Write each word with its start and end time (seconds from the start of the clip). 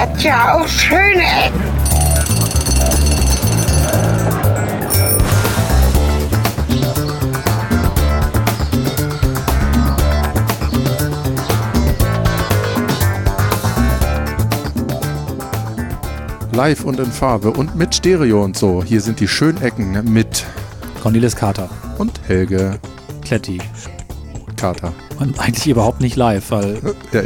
hat 0.00 0.22
ja 0.22 0.54
auch 0.54 0.66
schöne 0.66 1.22
Ecken. 1.22 1.60
Live 16.52 16.84
und 16.84 16.98
in 16.98 17.06
Farbe 17.06 17.50
und 17.50 17.76
mit 17.76 17.94
Stereo 17.94 18.42
und 18.42 18.56
so. 18.56 18.82
Hier 18.82 19.02
sind 19.02 19.20
die 19.20 19.28
schönen 19.28 19.60
Ecken 19.62 20.12
mit 20.12 20.46
Cornelis 21.02 21.36
Carter, 21.36 21.68
und 21.98 22.20
Helge 22.26 22.78
Kletti. 23.22 23.60
Carter. 24.56 24.94
Und 25.18 25.38
eigentlich 25.38 25.68
überhaupt 25.68 26.00
nicht 26.00 26.16
live, 26.16 26.50
weil 26.50 26.80
Ja, 27.12 27.22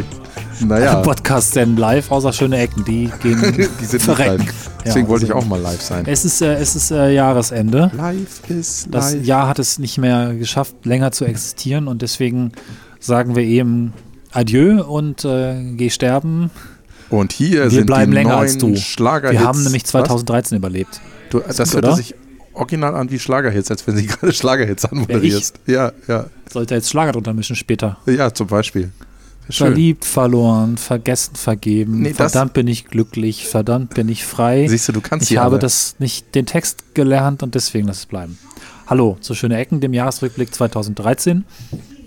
naja, 0.68 0.96
Podcasts 1.03 1.50
denn 1.53 1.77
live, 1.77 2.11
außer 2.11 2.32
schöne 2.32 2.59
Ecken, 2.59 2.85
die 2.85 3.11
gehen 3.23 3.41
die 3.57 3.85
sind 3.85 3.93
nicht 3.93 4.03
verrecken. 4.03 4.39
live. 4.46 4.71
Deswegen 4.85 5.07
Ja, 5.07 5.11
wollte 5.11 5.25
ich 5.27 5.35
also- 5.35 5.45
auch 5.46 5.49
mal 5.49 5.61
live 5.61 5.81
sein. 5.81 6.04
Es 6.07 6.25
ist, 6.25 6.43
äh, 6.43 6.54
es 6.54 6.77
ist 6.77 6.90
äh, 6.90 7.11
Jahresende. 7.13 7.90
Live 7.96 8.49
ist 8.50 8.89
Das 8.90 9.14
live. 9.14 9.25
Jahr 9.25 9.49
hat 9.49 9.59
es 9.59 9.79
nicht 9.79 9.99
mehr 9.99 10.35
geschafft, 10.35 10.75
länger 10.85 11.13
zu 11.13 11.25
existieren 11.25 11.89
und 11.89 12.03
deswegen 12.03 12.53
sagen 13.00 13.35
wir 13.37 13.43
eben 13.45 13.93
Adieu 14.32 14.82
und 14.82 15.25
äh, 15.25 15.54
geh 15.77 15.90
sterben. 15.90 16.50
Und 17.11 17.32
hier 17.32 17.65
Wir 17.65 17.71
sind 17.71 17.87
bleiben 17.87 18.11
die 18.11 18.17
länger 18.17 18.31
neuen 18.31 18.40
als 18.43 18.59
du. 18.59 18.75
Schlagerhits. 18.76 19.40
Wir 19.40 19.46
haben 19.46 19.62
nämlich 19.62 19.85
2013 19.85 20.59
überlebt. 20.59 21.01
Was? 21.31 21.31
Du, 21.31 21.40
das 21.62 21.75
oder? 21.75 21.95
sich 21.96 22.15
original 22.54 22.95
an 22.95 23.11
wie 23.11 23.18
Schlagerhits, 23.18 23.71
als 23.71 23.87
wenn 23.87 23.96
sie 23.96 24.07
gerade 24.09 24.32
Schlagerhits 24.32 24.85
anmoderierst. 24.85 25.61
Ja, 25.67 25.93
ja, 26.09 26.26
Sollte 26.51 26.75
jetzt 26.75 26.89
Schlager 26.90 27.12
drunter 27.12 27.32
mischen 27.32 27.57
später. 27.57 27.99
ja, 28.07 28.32
zum 28.32 28.46
Beispiel. 28.49 28.90
Schön. 29.50 29.66
Verliebt, 29.68 30.04
verloren, 30.07 30.79
vergessen, 30.79 31.36
vergeben. 31.36 32.00
Nee, 32.00 32.14
verdammt 32.14 32.55
bin 32.55 32.67
ich 32.67 32.87
glücklich, 32.87 33.47
verdammt 33.47 33.95
bin 33.95 34.09
ich 34.09 34.25
frei. 34.25 34.67
Siehst 34.67 34.89
du, 34.89 34.92
du 34.92 35.03
kannst 35.03 35.31
ich 35.31 35.36
habe 35.36 35.53
alle. 35.53 35.59
das 35.59 35.97
nicht 35.98 36.34
den 36.34 36.47
Text 36.47 36.95
gelernt 36.95 37.42
und 37.42 37.55
deswegen 37.55 37.86
lass 37.86 37.98
es 37.98 38.06
bleiben. 38.06 38.39
Hallo 38.86 39.19
zu 39.20 39.34
Schöne 39.34 39.59
Ecken, 39.59 39.81
dem 39.81 39.92
Jahresrückblick 39.92 40.55
2013. 40.55 41.45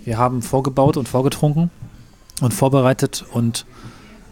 Wir 0.04 0.18
haben 0.18 0.42
vorgebaut 0.42 0.98
und 0.98 1.08
vorgetrunken 1.08 1.70
und 2.42 2.54
vorbereitet 2.56 3.24
und 3.32 3.66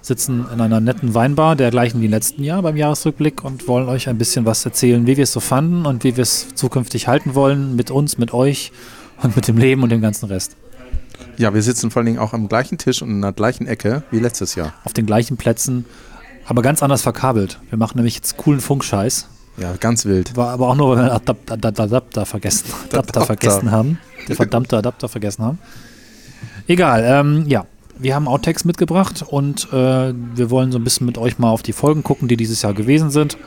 sitzen 0.01 0.45
in 0.51 0.61
einer 0.61 0.79
netten 0.79 1.13
Weinbar, 1.13 1.55
der 1.55 1.71
gleichen 1.71 2.01
wie 2.01 2.05
im 2.05 2.11
letzten 2.11 2.43
Jahr 2.43 2.61
beim 2.61 2.77
Jahresrückblick 2.77 3.43
und 3.43 3.67
wollen 3.67 3.87
euch 3.87 4.07
ein 4.09 4.17
bisschen 4.17 4.45
was 4.45 4.65
erzählen, 4.65 5.05
wie 5.05 5.17
wir 5.17 5.23
es 5.23 5.31
so 5.31 5.39
fanden 5.39 5.85
und 5.85 6.03
wie 6.03 6.15
wir 6.17 6.21
es 6.23 6.55
zukünftig 6.55 7.07
halten 7.07 7.35
wollen 7.35 7.75
mit 7.75 7.91
uns, 7.91 8.17
mit 8.17 8.33
euch 8.33 8.71
und 9.21 9.35
mit 9.35 9.47
dem 9.47 9.57
Leben 9.57 9.83
und 9.83 9.89
dem 9.89 10.01
ganzen 10.01 10.25
Rest. 10.25 10.55
Ja, 11.37 11.53
wir 11.53 11.61
sitzen 11.61 11.91
vor 11.91 11.99
allen 12.01 12.05
Dingen 12.07 12.19
auch 12.19 12.33
am 12.33 12.47
gleichen 12.47 12.77
Tisch 12.77 13.01
und 13.01 13.09
in 13.09 13.21
der 13.21 13.33
gleichen 13.33 13.67
Ecke 13.67 14.03
wie 14.11 14.19
letztes 14.19 14.55
Jahr. 14.55 14.73
Auf 14.83 14.93
den 14.93 15.05
gleichen 15.05 15.37
Plätzen, 15.37 15.85
aber 16.45 16.61
ganz 16.61 16.81
anders 16.83 17.01
verkabelt. 17.01 17.59
Wir 17.69 17.77
machen 17.77 17.97
nämlich 17.97 18.15
jetzt 18.15 18.37
coolen 18.37 18.61
Funkscheiß. 18.61 19.27
Ja, 19.57 19.73
ganz 19.79 20.05
wild. 20.05 20.35
War 20.35 20.49
aber 20.49 20.67
auch 20.69 20.75
nur, 20.75 20.89
weil 20.91 20.97
wir 20.97 21.01
einen 21.03 21.11
Adapter, 21.11 21.53
Adapter, 21.53 22.25
vergessen, 22.25 22.65
Adapter 22.89 22.97
Adapter. 22.97 23.25
vergessen 23.25 23.71
haben. 23.71 23.99
Der 24.27 24.35
verdammte 24.35 24.77
Adapter 24.77 25.07
vergessen 25.07 25.43
haben. 25.43 25.59
Egal, 26.67 27.03
ähm, 27.05 27.45
ja. 27.47 27.65
Wir 27.97 28.13
haben 28.13 28.27
Outtakes 28.27 28.65
mitgebracht 28.65 29.23
und 29.25 29.69
äh, 29.71 30.13
wir 30.35 30.49
wollen 30.49 30.73
so 30.73 30.77
ein 30.77 30.83
bisschen 30.83 31.05
mit 31.05 31.17
euch 31.17 31.39
mal 31.39 31.49
auf 31.49 31.63
die 31.63 31.71
Folgen 31.71 32.03
gucken, 32.03 32.27
die 32.27 32.35
dieses 32.35 32.61
Jahr 32.61 32.73
gewesen 32.73 33.09
sind. 33.09 33.37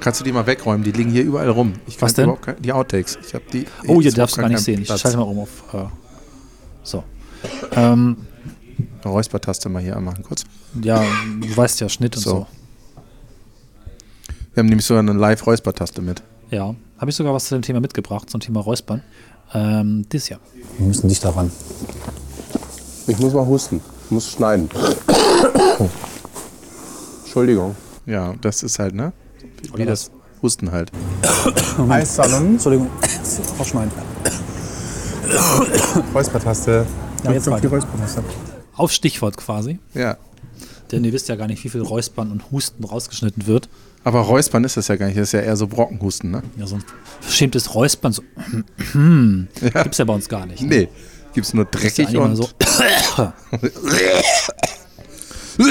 Kannst 0.00 0.20
du 0.20 0.24
die 0.24 0.32
mal 0.32 0.46
wegräumen? 0.46 0.84
Die 0.84 0.92
liegen 0.92 1.10
hier 1.10 1.22
überall 1.22 1.48
rum. 1.48 1.72
Ich 1.86 2.02
Was 2.02 2.12
kann 2.12 2.16
denn? 2.16 2.24
überhaupt 2.24 2.44
kein- 2.44 2.60
Die 2.60 2.72
Outtakes. 2.72 3.18
Ich 3.26 3.32
habe 3.32 3.44
die. 3.50 3.64
Oh, 3.86 4.00
ich 4.00 4.06
ihr 4.06 4.12
darfst 4.12 4.36
gar 4.36 4.48
nicht 4.50 4.58
sehen. 4.60 4.82
Ich 4.82 4.88
Platz. 4.88 5.00
schalte 5.00 5.16
mal 5.16 5.22
um 5.22 5.38
auf. 5.38 5.48
Äh, 5.72 5.84
so. 6.82 7.02
Ähm, 7.72 8.16
Räuspertaste 9.04 9.68
mal 9.68 9.82
hier 9.82 9.96
anmachen, 9.96 10.22
kurz. 10.22 10.44
ja, 10.82 11.02
du 11.40 11.56
weißt 11.56 11.80
ja, 11.80 11.88
Schnitt 11.88 12.16
und 12.16 12.22
So. 12.22 12.30
so. 12.30 12.46
Wir 14.54 14.60
haben 14.62 14.68
nämlich 14.68 14.86
so 14.86 14.94
eine 14.96 15.12
Live-Räuspertaste 15.12 16.00
mit. 16.00 16.22
Ja. 16.50 16.74
Habe 16.98 17.10
ich 17.10 17.16
sogar 17.16 17.34
was 17.34 17.46
zu 17.46 17.54
dem 17.56 17.62
Thema 17.62 17.80
mitgebracht, 17.80 18.30
zum 18.30 18.40
Thema 18.40 18.60
Räuspern. 18.60 19.02
Ähm, 19.52 20.06
das 20.08 20.28
ja. 20.28 20.38
Wir 20.78 20.86
müssen 20.86 21.08
dich 21.08 21.20
daran. 21.20 21.50
Ich 23.06 23.18
muss 23.18 23.34
mal 23.34 23.44
husten. 23.44 23.80
Ich 24.06 24.10
muss 24.12 24.30
schneiden. 24.30 24.68
Entschuldigung. 27.24 27.74
Ja, 28.06 28.34
das 28.40 28.62
ist 28.62 28.78
halt, 28.78 28.94
ne? 28.94 29.12
Wie 29.74 29.84
das 29.84 30.10
Husten 30.40 30.70
halt. 30.70 30.90
Eissalon, 31.88 32.46
Entschuldigung, 32.54 32.88
rausschneiden. 33.58 33.90
Räuspertaste. 36.14 36.86
Ja, 37.24 37.32
jetzt 37.32 37.48
auf 37.48 37.60
die. 37.60 37.66
Räuspertaste. 37.66 38.22
Auf 38.76 38.92
Stichwort 38.92 39.36
quasi. 39.36 39.78
Ja. 39.94 40.16
Denn 40.92 41.04
ihr 41.04 41.12
wisst 41.12 41.28
ja 41.28 41.36
gar 41.36 41.46
nicht, 41.46 41.64
wie 41.64 41.68
viel 41.68 41.82
Räuspern 41.82 42.30
und 42.30 42.50
Husten 42.50 42.84
rausgeschnitten 42.84 43.46
wird. 43.46 43.68
Aber 44.04 44.20
Räuspern 44.20 44.64
ist 44.64 44.76
das 44.76 44.88
ja 44.88 44.96
gar 44.96 45.06
nicht. 45.06 45.18
Das 45.18 45.28
ist 45.28 45.32
ja 45.32 45.40
eher 45.40 45.56
so 45.56 45.66
Brockenhusten, 45.66 46.30
ne? 46.30 46.42
Ja, 46.58 46.66
so 46.66 46.76
ein 46.76 46.84
verschämtes 47.20 47.74
Räuspern. 47.74 48.12
So, 48.12 48.22
hm, 48.92 49.48
Gibt's 49.60 49.98
ja 49.98 50.04
bei 50.04 50.14
uns 50.14 50.28
gar 50.28 50.46
nicht. 50.46 50.62
ne? 50.62 50.68
Nee. 50.68 50.88
Gibt's 51.32 51.54
nur 51.54 51.64
Ist 51.64 51.74
ja 51.74 51.80
dreckig 52.04 52.12
mal 52.12 52.30
und. 52.30 52.36
so. 52.36 52.48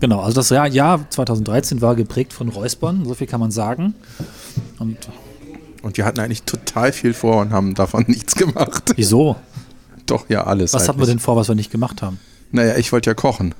genau, 0.00 0.20
also 0.20 0.36
das 0.36 0.50
Jahr, 0.50 0.66
Jahr 0.68 1.08
2013 1.10 1.80
war 1.80 1.94
geprägt 1.94 2.32
von 2.32 2.48
Räuspern, 2.48 3.04
so 3.04 3.14
viel 3.14 3.26
kann 3.26 3.40
man 3.40 3.50
sagen. 3.50 3.94
Und 4.78 4.96
Und 5.82 5.96
wir 5.96 6.04
hatten 6.04 6.20
eigentlich 6.20 6.42
total 6.42 6.92
viel 6.92 7.14
vor 7.14 7.40
und 7.40 7.50
haben 7.50 7.74
davon 7.74 8.04
nichts 8.08 8.34
gemacht. 8.34 8.92
wieso? 8.96 9.36
Doch, 10.06 10.28
ja, 10.28 10.44
alles. 10.44 10.72
Was 10.72 10.88
hatten 10.88 10.98
wir 10.98 11.04
eigentlich. 11.04 11.16
denn 11.16 11.18
vor, 11.20 11.36
was 11.36 11.48
wir 11.48 11.54
nicht 11.54 11.70
gemacht 11.70 12.02
haben? 12.02 12.18
Naja, 12.50 12.76
ich 12.76 12.92
wollte 12.92 13.10
ja 13.10 13.14
kochen. 13.14 13.54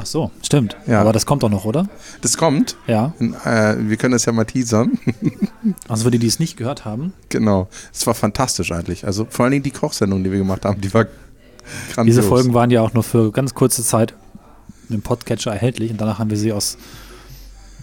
Ach 0.00 0.06
so, 0.06 0.30
stimmt. 0.42 0.76
Ja. 0.86 1.00
Aber 1.00 1.12
das 1.12 1.26
kommt 1.26 1.42
doch 1.42 1.50
noch, 1.50 1.64
oder? 1.64 1.88
Das 2.20 2.36
kommt. 2.36 2.76
Ja. 2.86 3.14
Äh, 3.18 3.74
wir 3.80 3.96
können 3.96 4.12
das 4.12 4.24
ja 4.26 4.32
mal 4.32 4.44
teasern. 4.44 4.98
Also 5.88 6.04
für 6.04 6.10
die, 6.12 6.20
die 6.20 6.28
es 6.28 6.38
nicht 6.38 6.56
gehört 6.56 6.84
haben, 6.84 7.12
genau. 7.28 7.68
Es 7.92 8.06
war 8.06 8.14
fantastisch 8.14 8.70
eigentlich. 8.70 9.04
Also 9.04 9.26
vor 9.28 9.44
allen 9.44 9.52
Dingen 9.52 9.64
die 9.64 9.72
Kochsendung, 9.72 10.22
die 10.22 10.30
wir 10.30 10.38
gemacht 10.38 10.64
haben, 10.64 10.80
die 10.80 10.94
war 10.94 11.06
grandios. 11.92 12.16
diese 12.16 12.22
Folgen 12.22 12.54
waren 12.54 12.70
ja 12.70 12.80
auch 12.80 12.94
nur 12.94 13.02
für 13.02 13.32
ganz 13.32 13.54
kurze 13.54 13.82
Zeit 13.82 14.14
im 14.88 15.02
Podcatcher 15.02 15.52
erhältlich 15.52 15.90
und 15.90 16.00
danach 16.00 16.20
haben 16.20 16.30
wir 16.30 16.38
sie 16.38 16.52
aus 16.52 16.78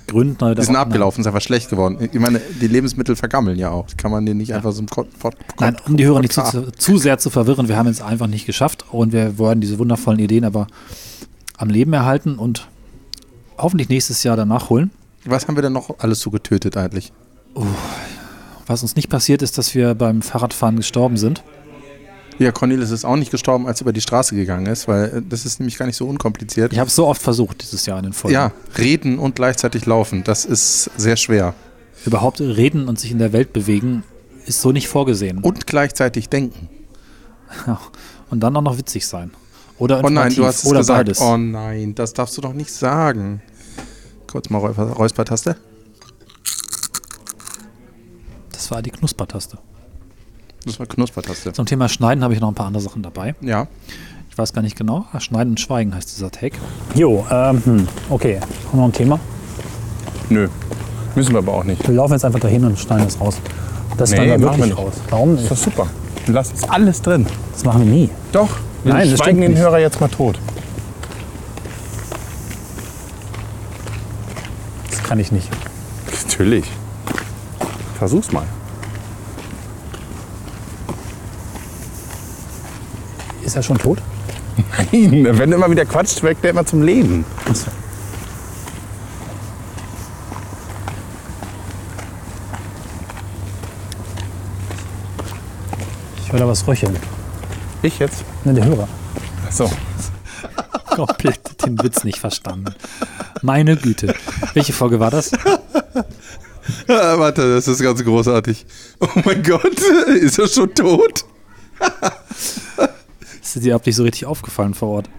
Gründen 0.08 0.44
oder 0.44 0.56
Die 0.56 0.64
sind 0.64 0.76
abgelaufen, 0.76 1.22
ist 1.22 1.28
einfach 1.28 1.42
schlecht 1.42 1.70
geworden. 1.70 1.98
Ich 2.12 2.20
meine, 2.20 2.40
die 2.62 2.68
Lebensmittel 2.68 3.16
vergammeln 3.16 3.58
ja 3.58 3.70
auch. 3.72 3.88
Kann 3.98 4.12
man 4.12 4.26
den 4.26 4.38
nicht 4.38 4.54
einfach 4.54 4.72
so 4.72 4.82
im 4.82 4.88
Kot, 4.88 5.08
Pot, 5.20 5.36
Nein, 5.60 5.78
um 5.88 5.98
die 5.98 6.06
Hörer 6.06 6.22
nicht 6.22 6.34
zu, 6.34 6.44
zu, 6.44 6.72
zu 6.72 6.98
sehr 6.98 7.18
zu 7.18 7.30
verwirren, 7.30 7.68
wir 7.68 7.78
haben 7.78 7.88
es 7.88 8.02
einfach 8.02 8.28
nicht 8.28 8.46
geschafft 8.46 8.86
und 8.92 9.14
wir 9.14 9.38
wollen 9.38 9.62
diese 9.62 9.80
wundervollen 9.80 10.20
Ideen 10.20 10.46
aber 10.46 10.68
am 11.58 11.70
Leben 11.70 11.94
erhalten 11.94 12.36
und 12.36 12.68
hoffentlich 13.58 13.90
nächstes 13.90 14.24
Jahr 14.24 14.36
danach 14.36 14.70
holen. 14.70 14.92
Was 15.26 15.48
haben 15.48 15.56
wir 15.56 15.62
denn 15.62 15.74
noch 15.74 16.00
alles 16.00 16.20
so 16.20 16.30
getötet 16.30 16.78
eigentlich? 16.78 17.12
Was 18.68 18.82
uns 18.82 18.96
nicht 18.96 19.10
passiert 19.10 19.42
ist, 19.42 19.58
dass 19.58 19.74
wir 19.76 19.96
beim 19.96 20.22
Fahrradfahren 20.22 20.76
gestorben 20.76 21.18
sind. 21.18 21.44
Ja, 22.38 22.52
Cornelis 22.52 22.92
ist 22.92 23.06
auch 23.06 23.16
nicht 23.16 23.32
gestorben, 23.32 23.66
als 23.68 23.80
er 23.80 23.84
über 23.84 23.94
die 23.94 24.02
Straße 24.02 24.36
gegangen 24.36 24.66
ist, 24.66 24.88
weil 24.88 25.06
äh, 25.06 25.22
das 25.28 25.46
ist 25.46 25.60
nämlich 25.60 25.78
gar 25.78 25.86
nicht 25.86 25.96
so 25.96 26.08
unkompliziert. 26.08 26.74
Ich 26.74 26.80
habe 26.80 26.90
es 26.90 26.96
so 26.96 27.08
oft 27.08 27.22
versucht 27.22 27.62
dieses 27.62 27.86
Jahr 27.86 27.98
in 28.00 28.04
den 28.06 28.14
Folgen. 28.14 28.34
Ja, 28.34 28.52
reden 28.78 29.20
und 29.20 29.36
gleichzeitig 29.36 29.86
laufen, 29.86 30.24
das 30.24 30.44
ist 30.46 30.90
sehr 30.98 31.16
schwer. 31.16 31.54
Überhaupt 32.06 32.42
reden 32.42 32.88
und 32.88 33.00
sich 33.00 33.12
in 33.12 33.20
der 33.20 33.32
Welt 33.34 33.54
bewegen 33.54 34.04
ist 34.46 34.62
so 34.62 34.72
nicht 34.72 34.88
vorgesehen. 34.88 35.40
Und 35.40 35.66
gleichzeitig 35.66 36.30
denken. 36.30 36.70
Und 38.30 38.42
dann 38.42 38.56
auch 38.58 38.62
noch 38.62 38.78
witzig 38.78 39.08
sein. 39.08 39.32
Oder 39.78 40.02
Oh 40.04 40.10
nein, 40.10 40.34
du 40.36 40.46
hast 40.46 40.64
es 40.64 40.66
Oder 40.70 40.80
gesagt. 40.80 41.00
beides. 41.00 41.22
Oh 41.22 41.38
nein, 41.38 41.96
das 41.96 42.14
darfst 42.14 42.38
du 42.38 42.42
doch 42.42 42.54
nicht 42.54 42.72
sagen. 42.72 43.42
Kurz 44.28 44.50
mal 44.50 44.60
Räusper- 44.60 44.92
Räuspertaste. 44.94 45.56
Das 48.52 48.72
war 48.72 48.82
die 48.82 48.92
Knuspertaste. 48.92 49.58
Das 50.66 50.80
war 50.80 50.86
Knuspertaste. 50.88 51.54
Zum 51.54 51.66
Thema 51.66 51.90
Schneiden 51.90 52.24
habe 52.24 52.34
ich 52.34 52.40
noch 52.40 52.48
ein 52.50 52.56
paar 52.56 52.66
andere 52.68 52.82
Sachen 52.84 53.02
dabei. 53.04 53.36
Ja. 53.42 53.68
Ich 54.30 54.38
weiß 54.38 54.52
gar 54.54 54.62
nicht 54.62 54.76
genau. 54.78 55.06
Ah, 55.14 55.20
Schneiden 55.20 55.52
und 55.52 55.60
Schweigen 55.60 55.94
heißt 55.96 56.12
dieser 56.16 56.32
Take. 56.32 56.58
Jo, 56.96 57.26
ähm, 57.32 57.62
hm, 57.64 57.88
okay. 58.10 58.40
Haben 58.40 58.72
wir 58.74 58.78
noch 58.78 58.86
ein 58.86 58.94
Thema? 58.94 59.20
Nö. 60.30 60.48
Müssen 61.16 61.32
wir 61.34 61.40
aber 61.40 61.54
auch 61.54 61.64
nicht. 61.64 61.88
Wir 61.88 61.96
laufen 61.96 62.14
jetzt 62.14 62.26
einfach 62.26 62.40
dahin 62.40 62.66
und 62.66 62.78
schneiden 62.78 63.06
das 63.06 63.20
raus. 63.22 63.38
Das 63.98 64.12
Nee, 64.12 64.18
wir 64.18 64.38
machen 64.40 64.42
wir 64.42 64.48
wirklich 64.50 64.66
nicht. 64.66 64.78
raus. 64.78 64.94
Warum 65.10 65.36
Ist 65.36 65.42
nicht? 65.42 65.52
doch 65.52 65.58
super. 65.58 65.88
Du 66.26 66.32
lässt 66.34 66.56
es 66.56 66.64
alles 66.68 67.02
drin. 67.02 67.26
Das 67.54 67.64
machen 67.64 67.86
wir 67.86 67.92
nie. 67.92 68.10
Doch. 68.34 68.50
Wir 68.84 68.94
Nein, 68.94 69.10
das 69.10 69.20
schweigen 69.20 69.40
den 69.40 69.52
nicht. 69.52 69.60
Hörer 69.62 69.80
jetzt 69.80 70.02
mal 70.02 70.10
tot. 70.10 70.38
Das 74.90 75.04
kann 75.04 75.20
ich 75.20 75.32
nicht. 75.32 75.48
Natürlich. 76.28 76.66
Versuch's 77.98 78.32
mal. 78.32 78.44
Ist 83.46 83.56
er 83.56 83.62
schon 83.62 83.78
tot? 83.78 84.00
Nein, 84.92 85.28
wenn 85.38 85.52
du 85.52 85.56
immer 85.56 85.70
wieder 85.70 85.86
quatscht, 85.86 86.24
weckt 86.24 86.44
der 86.44 86.52
immer 86.52 86.66
zum 86.66 86.82
Leben. 86.82 87.24
Ich 96.24 96.32
höre 96.32 96.40
da 96.40 96.48
was 96.48 96.68
röcheln. 96.68 96.98
Ich 97.84 98.00
jetzt? 98.00 98.26
Ne, 98.44 98.54
der 98.56 98.66
Hörer. 98.66 98.88
Ach 99.48 99.52
so. 99.52 99.72
komplett 100.96 101.64
den 101.66 101.82
Witz 101.84 102.04
nicht 102.04 102.18
verstanden. 102.18 102.74
Meine 103.42 103.78
Güte. 103.78 104.16
Welche 104.54 104.74
Folge 104.74 105.00
war 105.00 105.12
das? 105.12 105.32
Ah, 106.88 107.18
warte, 107.20 107.54
das 107.54 107.68
ist 107.68 107.82
ganz 107.82 108.04
großartig. 108.04 108.66
Oh 109.00 109.08
mein 109.24 109.44
Gott, 109.44 109.80
ist 110.20 110.40
er 110.40 110.48
schon 110.48 110.74
tot? 110.74 111.26
Ist 113.56 113.64
dir 113.64 113.70
überhaupt 113.70 113.86
nicht 113.86 113.96
so 113.96 114.04
richtig 114.04 114.26
aufgefallen 114.26 114.74
vor 114.74 114.90
Ort? 114.90 115.10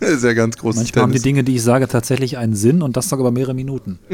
Das 0.00 0.10
ist 0.10 0.24
ja 0.24 0.32
ganz 0.32 0.56
großes 0.56 0.82
Manchmal 0.82 1.02
haben 1.02 1.10
die 1.12 1.18
Tennis. 1.18 1.22
Dinge, 1.22 1.44
die 1.44 1.56
ich 1.56 1.62
sage, 1.62 1.86
tatsächlich 1.86 2.36
einen 2.38 2.54
Sinn 2.56 2.82
und 2.82 2.96
das 2.96 3.08
sogar 3.08 3.26
über 3.26 3.30
mehrere 3.30 3.54
Minuten. 3.54 3.98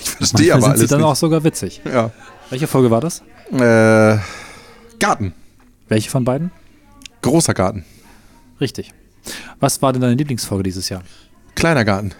Ich 0.00 0.10
verstehe 0.10 0.52
Manchmal 0.52 0.52
aber 0.52 0.60
sind 0.60 0.60
sie 0.60 0.80
alles 0.80 0.90
dann 0.90 0.98
nicht. 1.00 1.06
auch 1.06 1.16
sogar 1.16 1.44
witzig. 1.44 1.80
Ja. 1.84 2.10
Welche 2.50 2.66
Folge 2.66 2.90
war 2.90 3.00
das? 3.00 3.22
Äh, 3.52 4.18
Garten. 4.98 5.34
Welche 5.88 6.10
von 6.10 6.24
beiden? 6.24 6.50
Großer 7.22 7.54
Garten. 7.54 7.84
Richtig. 8.60 8.92
Was 9.60 9.80
war 9.82 9.92
denn 9.92 10.02
deine 10.02 10.14
Lieblingsfolge 10.14 10.64
dieses 10.64 10.88
Jahr? 10.88 11.02
Kleiner 11.54 11.84
Garten. 11.84 12.12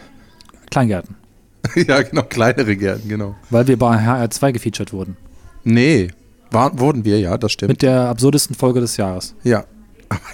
Kleingärten. 0.71 1.17
ja, 1.75 2.03
genau, 2.03 2.23
kleinere 2.23 2.77
Gärten, 2.77 3.09
genau. 3.09 3.35
Weil 3.51 3.67
wir 3.67 3.79
bei 3.79 3.97
HR2 3.97 4.53
gefeatured 4.53 4.93
wurden. 4.93 5.17
Nee, 5.65 6.09
war, 6.51 6.79
wurden 6.79 7.05
wir, 7.05 7.19
ja, 7.21 7.39
das 7.39 7.53
stimmt. 7.53 7.69
Mit 7.71 7.83
der 7.83 8.09
absurdesten 8.09 8.55
Folge 8.57 8.81
des 8.81 8.97
Jahres. 8.97 9.35
Ja. 9.45 9.65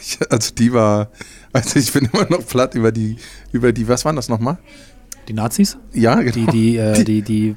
Ich, 0.00 0.18
also 0.30 0.54
die 0.54 0.72
war, 0.72 1.10
also 1.52 1.78
ich 1.78 1.92
bin 1.92 2.08
immer 2.12 2.26
noch 2.30 2.46
platt 2.46 2.74
über 2.74 2.92
die, 2.92 3.16
über 3.52 3.72
die, 3.72 3.88
was 3.88 4.04
waren 4.04 4.16
das 4.16 4.28
nochmal? 4.28 4.58
Die 5.28 5.32
Nazis? 5.32 5.76
Ja, 5.92 6.16
genau. 6.16 6.32
Die, 6.32 6.46
die, 6.46 6.76
äh, 6.76 7.04
die, 7.04 7.22
die 7.22 7.54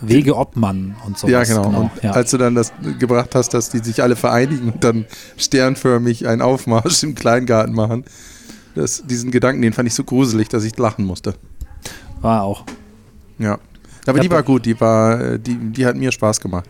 Wege 0.00 0.36
Obmann 0.36 0.96
und 1.06 1.18
so. 1.18 1.28
ja, 1.28 1.44
genau. 1.44 1.66
Und 1.66 1.90
ja. 2.02 2.10
als 2.12 2.30
du 2.30 2.38
dann 2.38 2.54
das 2.54 2.72
gebracht 2.98 3.34
hast, 3.34 3.54
dass 3.54 3.70
die 3.70 3.78
sich 3.78 4.02
alle 4.02 4.16
vereinigen 4.16 4.72
und 4.72 4.84
dann 4.84 5.06
sternförmig 5.36 6.26
einen 6.26 6.42
Aufmarsch 6.42 7.02
im 7.02 7.14
Kleingarten 7.14 7.74
machen, 7.74 8.04
das, 8.74 9.04
diesen 9.06 9.30
Gedanken, 9.30 9.62
den 9.62 9.72
fand 9.72 9.88
ich 9.88 9.94
so 9.94 10.04
gruselig, 10.04 10.48
dass 10.48 10.64
ich 10.64 10.76
lachen 10.76 11.04
musste. 11.04 11.34
War 12.20 12.42
auch. 12.42 12.64
Ja. 13.38 13.58
Aber 14.06 14.20
die 14.20 14.30
war 14.30 14.42
gut, 14.42 14.66
die 14.66 14.78
war, 14.80 15.20
äh, 15.20 15.38
die, 15.38 15.56
die 15.56 15.86
hat 15.86 15.96
mir 15.96 16.12
Spaß 16.12 16.40
gemacht. 16.40 16.68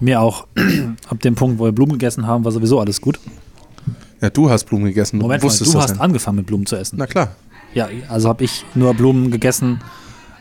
Mir 0.00 0.20
auch. 0.20 0.46
Ab 1.08 1.20
dem 1.20 1.34
Punkt, 1.34 1.58
wo 1.58 1.64
wir 1.64 1.72
Blumen 1.72 1.92
gegessen 1.92 2.26
haben, 2.26 2.44
war 2.44 2.52
sowieso 2.52 2.80
alles 2.80 3.00
gut. 3.00 3.20
Ja, 4.22 4.30
du 4.30 4.48
hast 4.48 4.64
Blumen 4.64 4.86
gegessen, 4.86 5.18
du 5.18 5.24
Moment 5.24 5.42
mal, 5.42 5.48
wusstest 5.50 5.74
du 5.74 5.80
hast 5.80 5.96
ja. 5.96 6.00
angefangen 6.00 6.36
mit 6.38 6.46
Blumen 6.46 6.64
zu 6.64 6.76
essen. 6.76 6.96
Na 6.98 7.06
klar. 7.06 7.34
Ja, 7.74 7.88
also 8.08 8.28
habe 8.28 8.44
ich 8.44 8.64
nur 8.74 8.94
Blumen 8.94 9.30
gegessen 9.30 9.80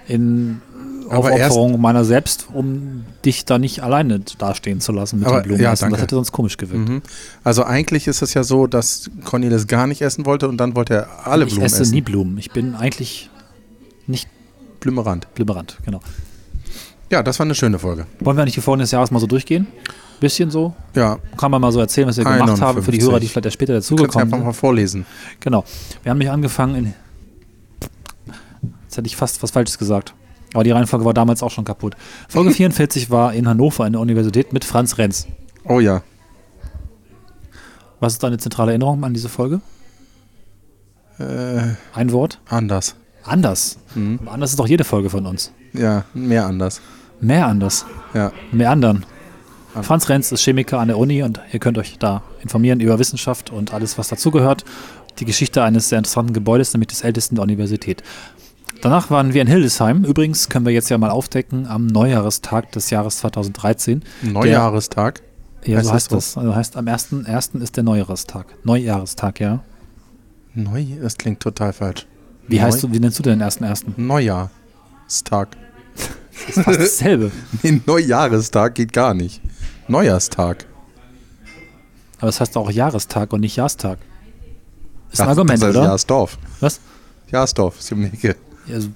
in 0.07 0.61
Aber 1.09 1.31
Aufopferung 1.31 1.81
meiner 1.81 2.03
selbst, 2.05 2.47
um 2.53 3.05
dich 3.25 3.43
da 3.45 3.57
nicht 3.57 3.81
alleine 3.83 4.19
dastehen 4.37 4.81
zu 4.81 4.91
lassen 4.91 5.19
mit 5.19 5.27
Aber- 5.27 5.41
den 5.41 5.47
Blumen. 5.47 5.61
ja, 5.61 5.73
essen. 5.73 5.89
Das 5.89 5.99
hätte 6.01 6.15
sonst 6.15 6.31
komisch 6.31 6.57
gewirkt. 6.57 6.87
Mhm. 6.89 7.01
Also 7.43 7.63
eigentlich 7.63 8.07
ist 8.07 8.21
es 8.21 8.33
ja 8.33 8.43
so, 8.43 8.67
dass 8.67 9.09
Cornelis 9.25 9.65
gar 9.67 9.87
nicht 9.87 10.01
essen 10.01 10.25
wollte 10.25 10.47
und 10.47 10.57
dann 10.57 10.75
wollte 10.75 10.93
er 10.93 11.27
alle 11.27 11.45
ich 11.45 11.51
Blumen 11.53 11.65
esse 11.65 11.81
essen. 11.81 11.93
nie 11.93 12.01
Blumen. 12.01 12.37
Ich 12.37 12.51
bin 12.51 12.75
eigentlich 12.75 13.29
nicht 14.07 14.27
Blümerand. 14.79 15.33
blibberant, 15.33 15.77
genau. 15.85 16.01
Ja, 17.09 17.23
das 17.23 17.39
war 17.39 17.45
eine 17.45 17.55
schöne 17.55 17.77
Folge. 17.79 18.05
Wollen 18.19 18.37
wir 18.37 18.41
eigentlich 18.43 18.55
die 18.55 18.61
Folgen 18.61 18.79
des 18.81 18.91
Jahres 18.91 19.11
mal 19.11 19.19
so 19.19 19.27
durchgehen? 19.27 19.67
Bisschen 20.21 20.51
so? 20.51 20.73
Ja, 20.95 21.17
Kann 21.35 21.51
man 21.51 21.59
mal 21.59 21.71
so 21.71 21.79
erzählen, 21.79 22.07
was 22.07 22.15
wir 22.15 22.23
gemacht 22.23 22.61
haben 22.61 22.81
für 22.83 22.91
die 22.91 22.99
51. 22.99 23.01
Hörer, 23.09 23.19
die 23.19 23.27
vielleicht 23.27 23.45
erst 23.45 23.53
später 23.55 23.73
dazugekommen 23.73 24.23
einfach 24.27 24.37
sind. 24.37 24.45
mal 24.45 24.53
vorlesen. 24.53 25.05
Genau. 25.39 25.65
Wir 26.03 26.11
haben 26.11 26.19
nicht 26.19 26.29
angefangen 26.29 26.75
in. 26.75 26.93
Jetzt 28.83 28.97
hätte 28.97 29.07
ich 29.07 29.15
fast 29.15 29.41
was 29.41 29.51
Falsches 29.51 29.77
gesagt. 29.77 30.13
Aber 30.53 30.63
die 30.63 30.71
Reihenfolge 30.71 31.05
war 31.05 31.13
damals 31.13 31.41
auch 31.43 31.49
schon 31.51 31.65
kaputt. 31.65 31.95
Folge 32.29 32.51
44 32.53 33.09
war 33.09 33.33
in 33.33 33.47
Hannover 33.47 33.85
in 33.87 33.93
der 33.93 34.01
Universität 34.01 34.53
mit 34.53 34.63
Franz 34.63 34.97
Renz. 34.97 35.27
Oh 35.65 35.79
ja. 35.79 36.03
Was 37.99 38.13
ist 38.13 38.23
deine 38.23 38.37
zentrale 38.37 38.71
Erinnerung 38.71 39.03
an 39.03 39.13
diese 39.13 39.29
Folge? 39.29 39.59
Äh, 41.19 41.73
Ein 41.93 42.11
Wort? 42.11 42.39
anders. 42.47 42.95
Anders. 43.23 43.77
Mhm. 43.95 44.19
Aber 44.21 44.31
anders 44.33 44.51
ist 44.51 44.59
doch 44.59 44.67
jede 44.67 44.83
Folge 44.83 45.09
von 45.09 45.25
uns. 45.25 45.51
Ja, 45.73 46.05
mehr 46.13 46.45
anders. 46.45 46.81
Mehr 47.21 47.45
anders. 47.47 47.85
Ja. 48.13 48.31
Mehr 48.51 48.71
anderen. 48.71 49.05
An- 49.73 49.83
Franz 49.83 50.09
Renz 50.09 50.31
ist 50.31 50.41
Chemiker 50.43 50.79
an 50.79 50.87
der 50.89 50.97
Uni 50.97 51.23
und 51.23 51.39
ihr 51.51 51.59
könnt 51.59 51.77
euch 51.77 51.97
da 51.99 52.23
informieren 52.41 52.79
über 52.79 52.99
Wissenschaft 52.99 53.49
und 53.51 53.73
alles, 53.73 53.97
was 53.97 54.09
dazugehört. 54.09 54.63
Die 55.19 55.25
Geschichte 55.25 55.63
eines 55.63 55.89
sehr 55.89 55.97
interessanten 55.97 56.33
Gebäudes, 56.33 56.73
nämlich 56.73 56.87
des 56.87 57.01
ältesten 57.03 57.35
der 57.35 57.43
Universität. 57.43 58.01
Danach 58.81 59.11
waren 59.11 59.33
wir 59.33 59.41
in 59.41 59.47
Hildesheim. 59.47 60.03
Übrigens 60.03 60.49
können 60.49 60.65
wir 60.65 60.73
jetzt 60.73 60.89
ja 60.89 60.97
mal 60.97 61.09
aufdecken 61.11 61.67
am 61.67 61.85
Neujahrestag 61.87 62.71
des 62.71 62.89
Jahres 62.89 63.17
2013. 63.19 64.01
Neujahrestag. 64.23 65.21
Ja, 65.65 65.77
Heißt 65.77 65.85
so 65.85 65.91
das 65.91 65.93
heißt 65.93 66.09
so? 66.09 66.15
das. 66.15 66.37
Also 66.37 66.55
heißt 66.55 66.77
am 66.77 66.85
1.1. 66.87 67.61
ist 67.61 67.77
der 67.77 67.83
Neujahrestag. 67.83 68.47
Neujahrestag, 68.63 69.39
ja. 69.39 69.63
Neu, 70.55 70.83
das 71.01 71.17
klingt 71.17 71.39
total 71.39 71.71
falsch. 71.73 72.07
Wie 72.47 72.55
Neu- 72.57 72.63
heißt 72.63 72.81
du, 72.83 72.91
wie 72.91 72.99
nennst 72.99 73.19
du 73.19 73.23
denn 73.23 73.37
den 73.39 73.47
1.1.? 73.47 73.83
Neujahrstag. 73.97 75.49
Das 76.47 76.57
ist 76.57 76.63
fast 76.63 76.79
dasselbe. 76.79 77.31
Nee, 77.61 77.81
Neujahrestag 77.85 78.73
geht 78.75 78.93
gar 78.93 79.13
nicht. 79.13 79.41
Neujahrstag. 79.87 80.65
Aber 82.19 82.29
es 82.29 82.39
heißt 82.39 82.55
auch 82.57 82.69
Jahrestag 82.69 83.33
und 83.33 83.41
nicht 83.41 83.55
Jahrstag. 83.55 83.97
Ist 85.11 85.19
ein 85.19 85.25
Ach, 85.25 85.31
Argument, 85.31 85.61
das 85.61 85.69
heißt 85.69 85.77
oder? 85.77 85.87
Jahrsdorf. 85.87 86.37
Was? 86.59 86.79
Jahrsdorf 87.31 87.79
ist 87.79 87.91
um 87.91 88.01
die 88.01 88.07
Ecke. 88.07 88.35
Also, 88.71 88.89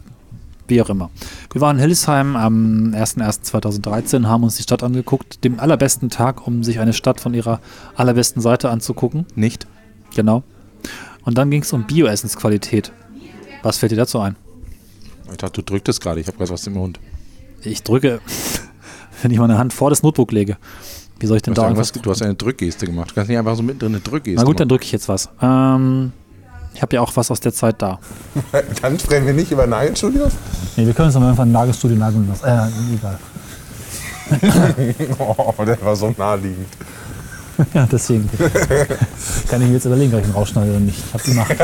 wie 0.68 0.82
auch 0.82 0.90
immer. 0.90 1.10
Wir 1.52 1.62
waren 1.62 1.78
in 1.78 1.82
Hildesheim 1.82 2.36
am 2.36 2.94
01.01.2013, 2.94 4.26
haben 4.28 4.44
uns 4.44 4.58
die 4.58 4.64
Stadt 4.64 4.84
angeguckt, 4.84 5.44
dem 5.44 5.60
allerbesten 5.60 6.10
Tag, 6.10 6.48
um 6.48 6.64
sich 6.64 6.80
eine 6.80 6.94
Stadt 6.94 7.20
von 7.20 7.34
ihrer 7.34 7.60
allerbesten 7.96 8.42
Seite 8.42 8.70
anzugucken. 8.70 9.26
Nicht? 9.36 9.68
Genau. 10.16 10.44
Und 11.24 11.38
dann 11.38 11.50
ging 11.52 11.64
es 11.64 11.74
um 11.74 11.86
Bioessensqualität. 11.86 12.92
Was 13.64 13.78
fällt 13.78 13.92
dir 13.92 13.98
dazu 13.98 14.20
ein? 14.20 14.36
Ich 15.32 15.38
dachte, 15.38 15.62
du 15.62 15.64
drücktest 15.64 16.02
gerade. 16.02 16.20
Ich 16.20 16.28
habe 16.28 16.38
gerade 16.38 16.52
was 16.52 16.68
im 16.68 16.74
Mund. 16.74 17.00
Ich 17.62 17.82
drücke, 17.84 18.22
wenn 19.26 19.32
ich 19.32 19.40
meine 19.40 19.58
Hand 19.58 19.74
vor 19.74 19.90
das 19.90 20.04
Notebook 20.04 20.32
lege. 20.32 20.56
Wie 21.20 21.26
soll 21.26 21.38
ich 21.38 21.44
denn 21.44 21.56
da 21.56 21.64
irgendwas, 21.64 21.90
irgendwas? 21.90 22.04
du 22.04 22.12
hast 22.12 22.22
eine 22.22 22.36
Drückgeste 22.36 22.86
gemacht. 22.86 23.10
Du 23.10 23.16
kannst 23.16 23.30
nicht 23.30 23.38
einfach 23.40 23.56
so 23.56 23.64
mittendrin 23.64 23.94
eine 23.96 24.02
Drückgeste 24.02 24.40
Na 24.40 24.44
gut, 24.46 24.60
dann 24.60 24.66
machen. 24.68 24.70
drücke 24.70 24.86
ich 24.86 24.92
jetzt 24.92 25.10
was. 25.10 25.30
Ähm, 25.42 26.12
ich 26.76 26.82
habe 26.84 26.96
ja 26.96 27.02
auch 27.02 27.12
was 27.16 27.32
aus 27.32 27.40
der 27.40 27.54
Zeit 27.54 27.82
da. 27.82 28.00
Dann 28.82 29.00
sprechen 29.00 29.26
wir 29.26 29.34
nicht 29.34 29.50
über 29.50 29.66
Nagelstudios? 29.66 30.34
Nee, 30.76 30.86
wir 30.86 30.94
können 30.94 31.08
uns 31.08 31.16
aber 31.16 31.30
einfach 31.30 31.44
ein 31.44 31.52
Nagelstudio 31.54 31.98
nageln 31.98 32.28
lassen. 32.28 32.46
Äh, 32.46 32.96
egal. 32.96 33.20
Oh, 35.20 35.54
der 35.66 35.82
war 35.84 35.96
so 35.96 36.14
naheliegend. 36.18 36.68
Ja, 37.74 37.88
deswegen. 37.90 38.30
Kann 39.48 39.62
ich 39.62 39.68
mir 39.70 39.76
jetzt 39.76 39.86
überlegen, 39.86 40.14
ob 40.14 40.20
ich 40.20 40.28
ihn 40.28 40.34
rausschneide 40.34 40.72
oder 40.72 40.80
nicht. 40.82 41.00
Ich 41.08 41.14
hab 41.14 41.24
die 41.24 41.32
Macht. 41.34 41.56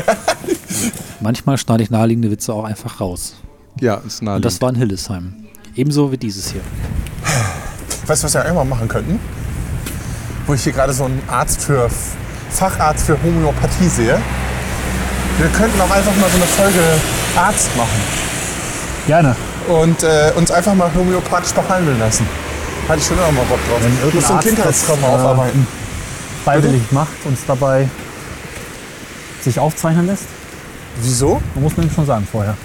Manchmal 1.20 1.58
schneide 1.58 1.84
ich 1.84 1.90
naheliegende 1.92 2.32
Witze 2.32 2.54
auch 2.54 2.64
einfach 2.64 3.02
raus. 3.02 3.36
Ja, 3.82 3.96
ist 3.96 4.22
Und 4.22 4.26
naheliegend. 4.28 4.46
das 4.46 4.62
war 4.62 4.70
in 4.70 4.76
Hildesheim. 4.76 5.34
Ebenso 5.76 6.12
wie 6.12 6.18
dieses 6.18 6.52
hier. 6.52 6.62
Weißt 8.06 8.24
du, 8.24 8.26
was 8.26 8.34
wir 8.34 8.44
einmal 8.44 8.66
machen 8.66 8.88
könnten? 8.88 9.20
Wo 10.46 10.54
ich 10.54 10.64
hier 10.64 10.74
gerade 10.74 10.92
so 10.94 11.06
einen 11.06 11.22
Arzt 11.30 11.62
für 11.62 11.90
Facharzt 12.50 13.06
für 13.06 13.18
Homöopathie 13.24 13.88
sehe. 13.88 14.20
Wir 15.38 15.48
könnten 15.50 15.80
auch 15.80 15.90
einfach 15.90 16.16
mal 16.18 16.30
so 16.30 16.36
eine 16.36 16.46
Folge 16.46 16.80
Arzt 17.36 17.76
machen 17.78 18.02
Gerne. 19.08 19.36
und 19.70 20.04
äh, 20.04 20.34
uns 20.36 20.52
einfach 20.52 20.74
mal 20.74 20.92
homöopathisch 20.94 21.54
behandeln 21.54 21.98
lassen. 22.00 22.28
Hatte 22.90 23.00
ich 23.00 23.06
schon 23.06 23.18
immer 23.18 23.32
mal 23.32 23.46
Bock 23.46 23.60
drauf. 23.70 23.80
Wenn 23.82 23.94
Ich 23.94 24.00
irgendein 24.00 24.16
muss 24.20 24.28
so 24.28 24.34
ein 24.34 24.40
Kindheitstrauma 24.42 25.08
äh, 25.08 25.12
aufarbeiten. 25.12 25.68
Freiwillig 26.44 26.92
macht, 26.92 27.26
uns 27.26 27.40
dabei 27.48 27.88
sich 29.42 29.58
aufzeichnen 29.58 30.08
lässt. 30.08 30.26
Wieso? 31.02 31.42
Man 31.56 31.64
muss 31.64 31.78
nämlich 31.78 31.96
schon 31.96 32.06
sagen 32.06 32.28
vorher. 32.30 32.58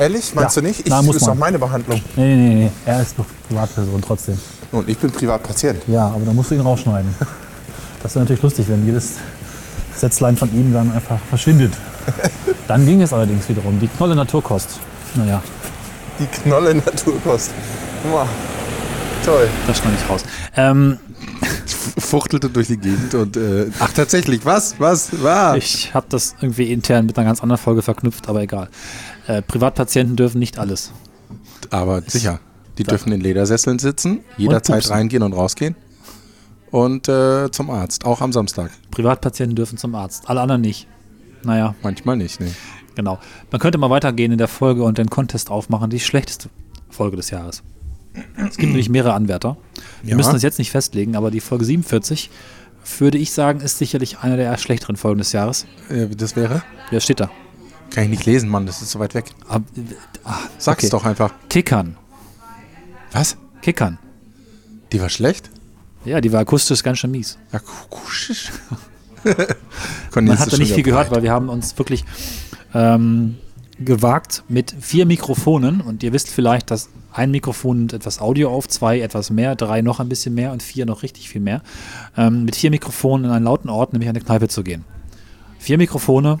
Ehrlich? 0.00 0.34
Meinst 0.34 0.56
Ja. 0.56 0.62
du 0.62 0.68
nicht? 0.68 0.80
Ich, 0.80 0.86
Nein, 0.86 1.04
muss 1.04 1.16
ist 1.16 1.22
doch 1.22 1.28
man. 1.28 1.38
meine 1.40 1.58
Behandlung. 1.58 2.00
Nee, 2.16 2.34
nee, 2.34 2.54
nee. 2.54 2.70
Er 2.86 3.02
ist 3.02 3.18
doch 3.18 3.26
Privatperson 3.48 4.00
trotzdem. 4.00 4.38
Und 4.72 4.88
ich 4.88 4.96
bin 4.98 5.10
Privatpatient. 5.10 5.82
Ja, 5.88 6.06
aber 6.08 6.24
da 6.24 6.32
musst 6.32 6.50
du 6.50 6.54
ihn 6.54 6.62
rausschneiden. 6.62 7.14
Das 8.02 8.14
wäre 8.14 8.24
natürlich 8.24 8.42
lustig, 8.42 8.66
wenn 8.68 8.86
jedes 8.86 9.16
Sätzlein 9.94 10.36
von 10.38 10.52
ihm 10.54 10.72
dann 10.72 10.90
einfach 10.90 11.18
verschwindet. 11.28 11.74
Dann 12.66 12.86
ging 12.86 13.02
es 13.02 13.12
allerdings 13.12 13.46
wiederum. 13.48 13.78
Die 13.78 13.88
Knolle 13.88 14.14
Naturkost. 14.16 14.80
Naja, 15.16 15.42
Die 16.18 16.26
Knolle 16.26 16.74
Naturkost. 16.76 17.50
Wow. 18.10 18.26
Toll. 19.24 19.48
Das 19.66 19.76
schneide 19.78 19.96
ich 20.02 20.08
raus. 20.08 20.22
Ähm, 20.56 20.96
fuchtelte 21.98 22.48
durch 22.48 22.68
die 22.68 22.78
Gegend 22.78 23.14
und 23.14 23.36
äh, 23.36 23.66
ach 23.78 23.92
tatsächlich, 23.92 24.44
was? 24.46 24.76
Was? 24.78 25.22
War? 25.22 25.56
ich 25.58 25.92
habe 25.92 26.06
das 26.08 26.34
irgendwie 26.40 26.72
intern 26.72 27.04
mit 27.04 27.18
einer 27.18 27.26
ganz 27.26 27.42
anderen 27.42 27.60
Folge 27.60 27.82
verknüpft, 27.82 28.28
aber 28.28 28.40
egal. 28.40 28.68
Äh, 29.30 29.42
Privatpatienten 29.42 30.16
dürfen 30.16 30.38
nicht 30.40 30.58
alles. 30.58 30.92
Aber 31.70 32.02
sicher. 32.02 32.40
Die 32.78 32.84
dürfen 32.84 33.12
in 33.12 33.20
Ledersesseln 33.20 33.78
sitzen, 33.78 34.20
jederzeit 34.36 34.88
reingehen 34.90 35.22
und 35.22 35.34
rausgehen. 35.34 35.76
Und 36.70 37.08
äh, 37.08 37.50
zum 37.50 37.70
Arzt, 37.70 38.04
auch 38.04 38.20
am 38.22 38.32
Samstag. 38.32 38.70
Privatpatienten 38.90 39.54
dürfen 39.54 39.76
zum 39.78 39.94
Arzt, 39.94 40.28
alle 40.28 40.40
anderen 40.40 40.62
nicht. 40.62 40.86
Naja, 41.42 41.74
Manchmal 41.82 42.16
nicht, 42.16 42.40
nee. 42.40 42.50
genau. 42.94 43.18
Man 43.50 43.60
könnte 43.60 43.78
mal 43.78 43.90
weitergehen 43.90 44.32
in 44.32 44.38
der 44.38 44.48
Folge 44.48 44.82
und 44.82 44.98
den 44.98 45.10
Contest 45.10 45.50
aufmachen, 45.50 45.90
die 45.90 46.00
schlechteste 46.00 46.48
Folge 46.88 47.16
des 47.16 47.30
Jahres. 47.30 47.62
Es 48.36 48.56
gibt 48.56 48.62
nämlich 48.72 48.88
mehrere 48.88 49.14
Anwärter. 49.14 49.56
Wir 50.02 50.10
Ja. 50.10 50.16
müssen 50.16 50.32
das 50.32 50.42
jetzt 50.42 50.58
nicht 50.58 50.70
festlegen, 50.70 51.16
aber 51.16 51.30
die 51.30 51.40
Folge 51.40 51.64
47 51.64 52.30
würde 52.98 53.18
ich 53.18 53.32
sagen, 53.32 53.60
ist 53.60 53.78
sicherlich 53.78 54.18
eine 54.20 54.36
der 54.36 54.56
schlechteren 54.58 54.96
Folgen 54.96 55.18
des 55.18 55.32
Jahres. 55.32 55.66
Äh, 55.88 56.08
das 56.08 56.34
wäre? 56.36 56.62
Wer 56.90 57.00
steht 57.00 57.20
da? 57.20 57.30
Kann 57.90 58.04
ich 58.04 58.10
nicht 58.10 58.26
lesen, 58.26 58.48
Mann, 58.48 58.66
das 58.66 58.82
ist 58.82 58.90
so 58.90 58.98
weit 59.00 59.14
weg. 59.14 59.26
Ah, 59.48 59.60
ah, 60.24 60.38
Sag's 60.58 60.84
okay. 60.84 60.90
doch 60.90 61.04
einfach. 61.04 61.32
Kickern. 61.48 61.96
Was? 63.12 63.36
Kickern. 63.62 63.98
Die 64.92 65.00
war 65.00 65.08
schlecht? 65.08 65.50
Ja, 66.04 66.20
die 66.20 66.32
war 66.32 66.40
akustisch 66.40 66.82
ganz 66.82 66.98
schön 66.98 67.10
mies. 67.10 67.38
Akustisch. 67.52 68.50
Man 70.14 70.38
hat 70.38 70.52
da 70.52 70.56
nicht 70.56 70.72
viel 70.72 70.82
gehört, 70.82 71.10
weil 71.10 71.22
wir 71.22 71.30
haben 71.30 71.48
uns 71.48 71.76
wirklich 71.76 72.04
ähm, 72.72 73.36
gewagt 73.78 74.44
mit 74.48 74.74
vier 74.80 75.04
Mikrofonen 75.04 75.80
und 75.80 76.02
ihr 76.02 76.12
wisst 76.12 76.28
vielleicht, 76.28 76.70
dass 76.70 76.88
ein 77.12 77.30
Mikrofon 77.30 77.78
nimmt 77.78 77.92
etwas 77.92 78.20
Audio 78.20 78.50
auf, 78.50 78.68
zwei 78.68 79.00
etwas 79.00 79.30
mehr, 79.30 79.56
drei 79.56 79.82
noch 79.82 80.00
ein 80.00 80.08
bisschen 80.08 80.34
mehr 80.34 80.52
und 80.52 80.62
vier 80.62 80.86
noch 80.86 81.02
richtig 81.02 81.28
viel 81.28 81.40
mehr. 81.40 81.62
Ähm, 82.16 82.44
mit 82.44 82.56
vier 82.56 82.70
Mikrofonen 82.70 83.26
in 83.26 83.30
einen 83.32 83.44
lauten 83.44 83.68
Ort, 83.68 83.92
nämlich 83.92 84.08
an 84.08 84.16
eine 84.16 84.24
Kneipe 84.24 84.48
zu 84.48 84.62
gehen. 84.62 84.84
Vier 85.58 85.76
Mikrofone, 85.76 86.40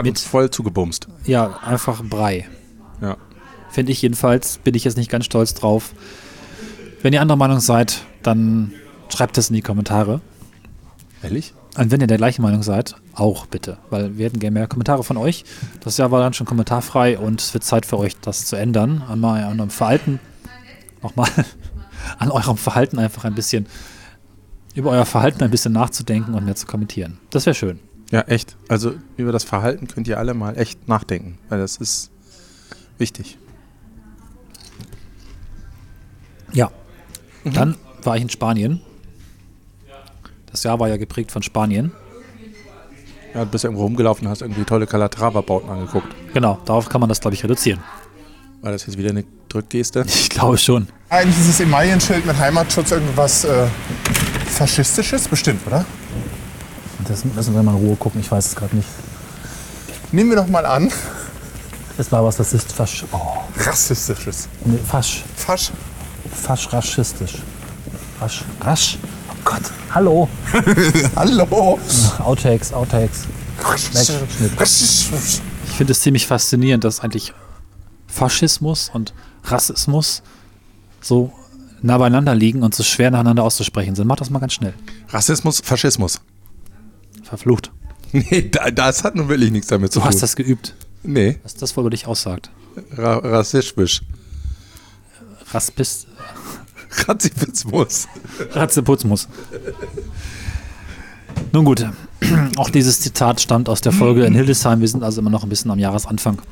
Hat 0.00 0.04
mit- 0.06 0.12
uns 0.12 0.22
voll 0.22 0.50
zugebumst. 0.50 1.08
ja, 1.24 1.58
einfach 1.64 2.02
Brei. 2.02 2.48
Ja. 3.00 3.16
Finde 3.70 3.92
ich 3.92 4.02
jedenfalls, 4.02 4.58
bin 4.58 4.74
ich 4.74 4.84
jetzt 4.84 4.96
nicht 4.96 5.10
ganz 5.10 5.24
stolz 5.26 5.54
drauf. 5.54 5.92
Wenn 7.02 7.12
ihr 7.12 7.20
anderer 7.22 7.36
Meinung 7.38 7.60
seid, 7.60 8.02
dann 8.22 8.72
schreibt 9.08 9.38
es 9.38 9.48
in 9.48 9.54
die 9.54 9.62
Kommentare. 9.62 10.20
Ehrlich? 11.22 11.54
Und 11.78 11.90
wenn 11.92 12.00
ihr 12.00 12.08
der 12.08 12.16
gleichen 12.16 12.42
Meinung 12.42 12.62
seid, 12.62 12.96
auch 13.14 13.46
bitte. 13.46 13.78
Weil 13.90 14.18
wir 14.18 14.26
hätten 14.26 14.40
gerne 14.40 14.54
mehr 14.54 14.66
Kommentare 14.66 15.04
von 15.04 15.16
euch. 15.16 15.44
Das 15.80 15.96
Jahr 15.98 16.10
war 16.10 16.20
dann 16.20 16.34
schon 16.34 16.46
kommentarfrei 16.46 17.16
und 17.18 17.40
es 17.40 17.54
wird 17.54 17.62
Zeit 17.64 17.86
für 17.86 17.98
euch, 17.98 18.16
das 18.20 18.46
zu 18.46 18.56
ändern. 18.56 19.02
Einmal 19.08 19.44
an 19.44 19.60
eurem 19.60 19.70
Verhalten, 19.70 20.18
nochmal 21.02 21.28
an 22.18 22.30
eurem 22.30 22.56
Verhalten 22.56 22.98
einfach 22.98 23.24
ein 23.24 23.34
bisschen, 23.36 23.66
über 24.74 24.90
euer 24.90 25.06
Verhalten 25.06 25.44
ein 25.44 25.50
bisschen 25.50 25.72
nachzudenken 25.72 26.34
und 26.34 26.44
mehr 26.44 26.56
zu 26.56 26.66
kommentieren. 26.66 27.18
Das 27.30 27.46
wäre 27.46 27.54
schön. 27.54 27.78
Ja, 28.10 28.22
echt. 28.22 28.56
Also 28.68 28.94
über 29.16 29.32
das 29.32 29.44
Verhalten 29.44 29.86
könnt 29.86 30.08
ihr 30.08 30.18
alle 30.18 30.34
mal 30.34 30.58
echt 30.58 30.88
nachdenken, 30.88 31.38
weil 31.48 31.60
das 31.60 31.76
ist 31.76 32.10
wichtig. 32.98 33.38
Ja. 36.52 36.70
Dann 37.44 37.76
war 38.02 38.16
ich 38.16 38.22
in 38.22 38.30
Spanien. 38.30 38.80
Das 40.50 40.64
Jahr 40.64 40.80
war 40.80 40.88
ja 40.88 40.96
geprägt 40.96 41.30
von 41.30 41.42
Spanien. 41.42 41.92
Ja, 43.34 43.44
du 43.44 43.50
bist 43.50 43.62
irgendwo 43.62 43.84
rumgelaufen 43.84 44.26
und 44.26 44.30
hast 44.32 44.42
irgendwie 44.42 44.64
tolle 44.64 44.86
Calatrava-Bauten 44.86 45.70
angeguckt. 45.70 46.08
Genau, 46.34 46.58
darauf 46.64 46.88
kann 46.88 47.00
man 47.00 47.08
das, 47.08 47.20
glaube 47.20 47.34
ich, 47.34 47.44
reduzieren. 47.44 47.80
War 48.60 48.72
das 48.72 48.86
jetzt 48.86 48.98
wieder 48.98 49.10
eine 49.10 49.24
Drückgeste? 49.48 50.04
Ich 50.06 50.28
glaube 50.28 50.58
schon. 50.58 50.88
Eigentlich 51.08 51.36
dieses 51.36 51.60
Emaillenschild 51.60 52.26
mit 52.26 52.36
Heimatschutz 52.36 52.90
irgendwas 52.90 53.44
äh, 53.44 53.68
Faschistisches? 54.46 55.28
Bestimmt, 55.28 55.64
oder? 55.66 55.86
Das 57.06 57.24
müssen 57.24 57.54
wir 57.54 57.62
mal 57.62 57.72
in 57.76 57.78
Ruhe 57.78 57.96
gucken, 57.96 58.20
ich 58.20 58.30
weiß 58.30 58.46
es 58.46 58.56
gerade 58.56 58.76
nicht. 58.76 58.88
Nehmen 60.12 60.30
wir 60.30 60.36
doch 60.36 60.46
mal 60.48 60.66
an. 60.66 60.90
Es 61.98 62.10
war 62.10 62.24
was, 62.24 62.36
das 62.36 62.52
ist 62.52 62.72
fasch. 62.72 63.04
Oh, 63.12 63.18
Rassistisches. 63.56 64.48
nee, 64.64 64.78
fasch. 64.78 65.24
Fasch. 65.36 65.70
Fasch 66.32 66.72
raschistisch. 66.72 67.38
Rasch. 68.20 68.44
Rasch. 68.60 68.98
Oh 69.30 69.34
Gott. 69.44 69.62
Hallo. 69.94 70.28
Hallo. 71.16 71.78
Outtakes, 72.20 72.72
Outtakes. 72.72 73.26
Ich 75.66 75.76
finde 75.76 75.92
es 75.92 76.00
ziemlich 76.00 76.26
faszinierend, 76.26 76.84
dass 76.84 77.00
eigentlich 77.00 77.34
Faschismus 78.06 78.90
und 78.92 79.12
Rassismus 79.44 80.22
so 81.00 81.32
nah 81.82 81.98
beieinander 81.98 82.34
liegen 82.34 82.62
und 82.62 82.74
so 82.74 82.82
schwer 82.82 83.10
nacheinander 83.10 83.42
auszusprechen 83.44 83.94
sind. 83.94 84.06
Mach 84.06 84.16
das 84.16 84.30
mal 84.30 84.38
ganz 84.38 84.54
schnell. 84.54 84.74
Rassismus, 85.10 85.60
Faschismus. 85.62 86.20
Verflucht. 87.30 87.72
Nee, 88.12 88.48
da, 88.50 88.72
das 88.72 89.04
hat 89.04 89.14
nun 89.14 89.28
wirklich 89.28 89.52
nichts 89.52 89.68
damit 89.68 89.92
zu 89.92 90.00
Du 90.00 90.02
tun. 90.02 90.08
hast 90.12 90.20
das 90.20 90.34
geübt. 90.34 90.74
nee, 91.04 91.38
Was 91.44 91.54
das 91.54 91.76
wohl 91.76 91.82
über 91.84 91.90
dich 91.90 92.08
aussagt. 92.08 92.50
Ra 92.96 93.18
rassistisch. 93.18 94.02
Raspist, 95.52 96.08
Rassismus. 97.06 98.08
Ratzeputz 98.50 99.04
Nun 101.52 101.64
gut, 101.64 101.86
auch 102.56 102.70
dieses 102.70 103.00
Zitat 103.00 103.40
stammt 103.40 103.68
aus 103.68 103.80
der 103.80 103.92
Folge 103.92 104.24
in 104.24 104.34
Hildesheim. 104.34 104.80
Wir 104.80 104.88
sind 104.88 105.04
also 105.04 105.20
immer 105.20 105.30
noch 105.30 105.44
ein 105.44 105.48
bisschen 105.48 105.70
am 105.70 105.78
Jahresanfang. 105.78 106.42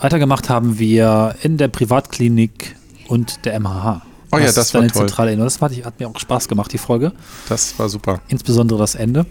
Weitergemacht 0.00 0.50
haben 0.50 0.78
wir 0.78 1.34
in 1.42 1.56
der 1.56 1.68
Privatklinik 1.68 2.76
und 3.08 3.46
der 3.46 3.58
MHH. 3.58 4.02
Oh 4.34 4.38
ja, 4.38 4.46
das 4.46 4.56
ist 4.58 4.74
war 4.74 4.80
eine 4.82 4.90
toll. 4.90 5.06
zentrale 5.06 5.30
Erinnerung. 5.30 5.46
Das 5.48 5.60
hat, 5.60 5.84
hat 5.84 6.00
mir 6.00 6.08
auch 6.08 6.18
Spaß 6.18 6.48
gemacht, 6.48 6.72
die 6.72 6.78
Folge. 6.78 7.12
Das 7.48 7.78
war 7.78 7.88
super. 7.88 8.20
Insbesondere 8.28 8.78
das 8.78 8.94
Ende. 8.94 9.26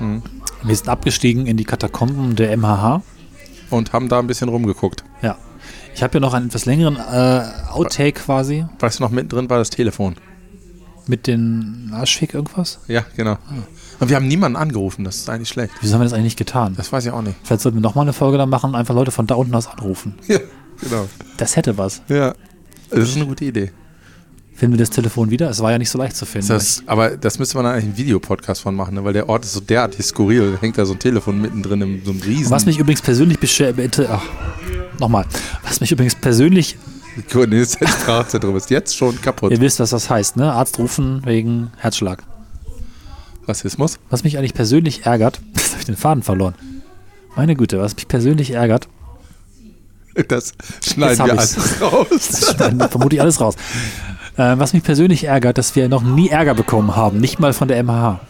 Mhm. 0.00 0.22
Wir 0.62 0.76
sind 0.76 0.88
abgestiegen 0.88 1.46
in 1.46 1.56
die 1.56 1.64
Katakomben 1.64 2.36
der 2.36 2.56
MHH. 2.56 3.02
Und 3.70 3.92
haben 3.92 4.08
da 4.08 4.18
ein 4.18 4.26
bisschen 4.26 4.48
rumgeguckt. 4.48 5.04
Ja. 5.22 5.36
Ich 5.94 6.02
habe 6.02 6.14
ja 6.14 6.20
noch 6.20 6.34
einen 6.34 6.46
etwas 6.48 6.64
längeren 6.66 6.96
äh, 6.96 7.42
Outtake 7.70 8.20
quasi 8.20 8.66
Weißt 8.80 8.98
du 8.98 9.04
noch, 9.04 9.10
mittendrin 9.10 9.48
war 9.48 9.58
das 9.58 9.70
Telefon. 9.70 10.16
mit 11.06 11.26
den 11.26 11.90
Aschfick 11.94 12.34
irgendwas. 12.34 12.80
Ja, 12.88 13.04
genau. 13.16 13.36
Und 14.00 14.08
wir 14.08 14.16
haben 14.16 14.26
niemanden 14.26 14.56
angerufen, 14.56 15.04
das 15.04 15.16
ist 15.16 15.30
eigentlich 15.30 15.50
schlecht. 15.50 15.72
Wieso 15.80 15.94
haben 15.94 16.00
wir 16.00 16.04
das 16.04 16.12
eigentlich 16.14 16.24
nicht 16.24 16.38
getan? 16.38 16.74
Das 16.76 16.92
weiß 16.92 17.06
ich 17.06 17.12
auch 17.12 17.22
nicht. 17.22 17.36
Vielleicht 17.44 17.62
sollten 17.62 17.78
wir 17.78 17.82
nochmal 17.82 18.02
eine 18.02 18.12
Folge 18.12 18.38
da 18.38 18.46
machen 18.46 18.70
und 18.70 18.76
einfach 18.76 18.94
Leute 18.94 19.10
von 19.12 19.26
da 19.26 19.34
unten 19.36 19.54
aus 19.54 19.66
anrufen. 19.68 20.14
Ja, 20.26 20.38
genau. 20.80 21.06
Das 21.36 21.54
hätte 21.56 21.78
was. 21.78 22.02
Ja, 22.08 22.34
das 22.90 23.08
ist 23.10 23.16
eine 23.16 23.26
gute 23.26 23.44
Idee. 23.44 23.70
Finden 24.54 24.74
wir 24.74 24.78
das 24.78 24.90
Telefon 24.90 25.30
wieder? 25.30 25.50
Es 25.50 25.60
war 25.60 25.72
ja 25.72 25.78
nicht 25.78 25.90
so 25.90 25.98
leicht 25.98 26.16
zu 26.16 26.26
finden. 26.26 26.48
Das, 26.48 26.82
aber 26.86 27.16
das 27.16 27.40
müsste 27.40 27.56
man 27.56 27.66
eigentlich 27.66 27.84
einen 27.84 27.96
Videopodcast 27.96 28.62
von 28.62 28.74
machen, 28.74 28.94
ne? 28.94 29.04
weil 29.04 29.12
der 29.12 29.28
Ort 29.28 29.44
ist 29.44 29.52
so 29.52 29.60
derartig 29.60 30.06
skurril. 30.06 30.52
Da 30.52 30.60
hängt 30.60 30.78
da 30.78 30.86
so 30.86 30.92
ein 30.92 30.98
Telefon 31.00 31.40
mittendrin 31.40 31.82
in 31.82 32.04
so 32.04 32.12
einem 32.12 32.20
riesen... 32.20 32.50
Was 32.50 32.64
mich 32.64 32.78
übrigens 32.78 33.02
persönlich 33.02 33.40
beschäftigt. 33.40 34.00
Ach, 34.08 34.22
nochmal. 35.00 35.26
Was 35.64 35.80
mich 35.80 35.90
übrigens 35.90 36.14
persönlich. 36.14 36.76
Sprachzentrum 37.28 38.56
ist 38.56 38.70
jetzt 38.70 38.96
schon 38.96 39.20
kaputt. 39.20 39.50
Ihr 39.52 39.60
wisst, 39.60 39.80
was 39.80 39.90
das 39.90 40.08
heißt, 40.08 40.36
ne? 40.36 40.52
Arzt 40.52 40.78
rufen 40.78 41.22
wegen 41.24 41.72
Herzschlag. 41.76 42.22
Rassismus? 43.46 43.98
Was 44.10 44.24
mich 44.24 44.38
eigentlich 44.38 44.54
persönlich 44.54 45.04
ärgert. 45.04 45.40
Jetzt 45.54 45.70
habe 45.70 45.80
ich 45.80 45.86
den 45.86 45.96
Faden 45.96 46.22
verloren. 46.22 46.54
Meine 47.36 47.56
Güte, 47.56 47.78
was 47.80 47.94
mich 47.96 48.08
persönlich 48.08 48.52
ärgert. 48.52 48.88
Das 50.28 50.52
schneiden 50.80 51.26
wir 51.26 51.34
ich's. 51.34 51.56
alles 51.56 51.82
raus. 51.82 52.06
Das 52.10 52.54
schneiden 52.54 52.88
vermutlich 52.88 53.20
alles 53.20 53.40
raus. 53.40 53.56
Äh, 54.36 54.58
was 54.58 54.72
mich 54.72 54.82
persönlich 54.82 55.24
ärgert, 55.24 55.58
dass 55.58 55.76
wir 55.76 55.88
noch 55.88 56.02
nie 56.02 56.28
Ärger 56.28 56.54
bekommen 56.54 56.96
haben. 56.96 57.18
Nicht 57.18 57.38
mal 57.38 57.52
von 57.52 57.68
der 57.68 57.82
MHH. 57.82 58.20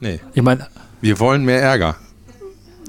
Nee, 0.00 0.20
Ich 0.34 0.42
meine, 0.42 0.66
wir 1.00 1.18
wollen 1.20 1.44
mehr 1.44 1.60
Ärger. 1.60 1.96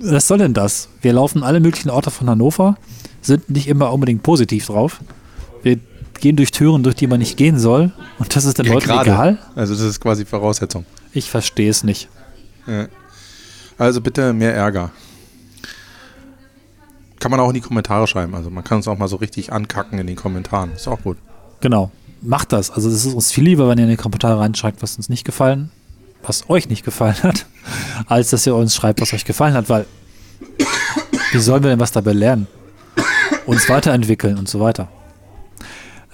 was 0.01 0.27
soll 0.27 0.37
denn 0.39 0.53
das? 0.53 0.89
Wir 1.01 1.13
laufen 1.13 1.43
alle 1.43 1.59
möglichen 1.59 1.89
Orte 1.89 2.11
von 2.11 2.29
Hannover, 2.29 2.75
sind 3.21 3.49
nicht 3.49 3.67
immer 3.67 3.91
unbedingt 3.93 4.21
positiv 4.23 4.67
drauf. 4.67 4.99
Wir 5.63 5.79
gehen 6.19 6.35
durch 6.35 6.51
Türen, 6.51 6.83
durch 6.83 6.95
die 6.95 7.07
man 7.07 7.19
nicht 7.19 7.37
gehen 7.37 7.57
soll. 7.59 7.91
Und 8.19 8.35
das 8.35 8.45
ist 8.45 8.57
den 8.57 8.65
Leuten 8.67 8.85
gerade. 8.87 9.09
egal? 9.11 9.37
Also 9.55 9.73
das 9.73 9.83
ist 9.83 9.99
quasi 9.99 10.25
Voraussetzung. 10.25 10.85
Ich 11.13 11.29
verstehe 11.29 11.69
es 11.69 11.83
nicht. 11.83 12.09
Ja. 12.67 12.87
Also 13.77 14.01
bitte 14.01 14.33
mehr 14.33 14.53
Ärger. 14.55 14.91
Kann 17.19 17.31
man 17.31 17.39
auch 17.39 17.47
in 17.49 17.53
die 17.55 17.61
Kommentare 17.61 18.05
schreiben. 18.07 18.35
Also 18.35 18.49
man 18.49 18.63
kann 18.63 18.77
uns 18.77 18.87
auch 18.87 18.97
mal 18.97 19.07
so 19.07 19.15
richtig 19.17 19.51
ankacken 19.53 19.97
in 19.99 20.07
den 20.07 20.15
Kommentaren. 20.15 20.73
Ist 20.73 20.87
auch 20.87 21.01
gut. 21.01 21.17
Genau. 21.61 21.91
Macht 22.23 22.53
das. 22.53 22.71
Also 22.71 22.89
es 22.89 23.05
ist 23.05 23.13
uns 23.13 23.31
viel 23.31 23.43
lieber, 23.43 23.67
wenn 23.67 23.77
ihr 23.77 23.83
in 23.83 23.89
die 23.91 23.97
Kommentare 23.97 24.39
reinschreibt, 24.39 24.81
was 24.81 24.95
uns 24.97 25.09
nicht 25.09 25.25
gefallen, 25.25 25.69
was 26.25 26.49
euch 26.49 26.69
nicht 26.69 26.85
gefallen 26.85 27.21
hat, 27.21 27.45
als 28.07 28.29
dass 28.29 28.45
ihr 28.47 28.55
uns 28.55 28.75
schreibt, 28.75 29.01
was 29.01 29.13
euch 29.13 29.25
gefallen 29.25 29.53
hat, 29.53 29.69
weil 29.69 29.85
wie 31.31 31.39
sollen 31.39 31.63
wir 31.63 31.69
denn 31.69 31.79
was 31.79 31.91
dabei 31.91 32.13
lernen? 32.13 32.47
Uns 33.45 33.67
weiterentwickeln 33.67 34.37
und 34.37 34.47
so 34.47 34.59
weiter. 34.61 34.87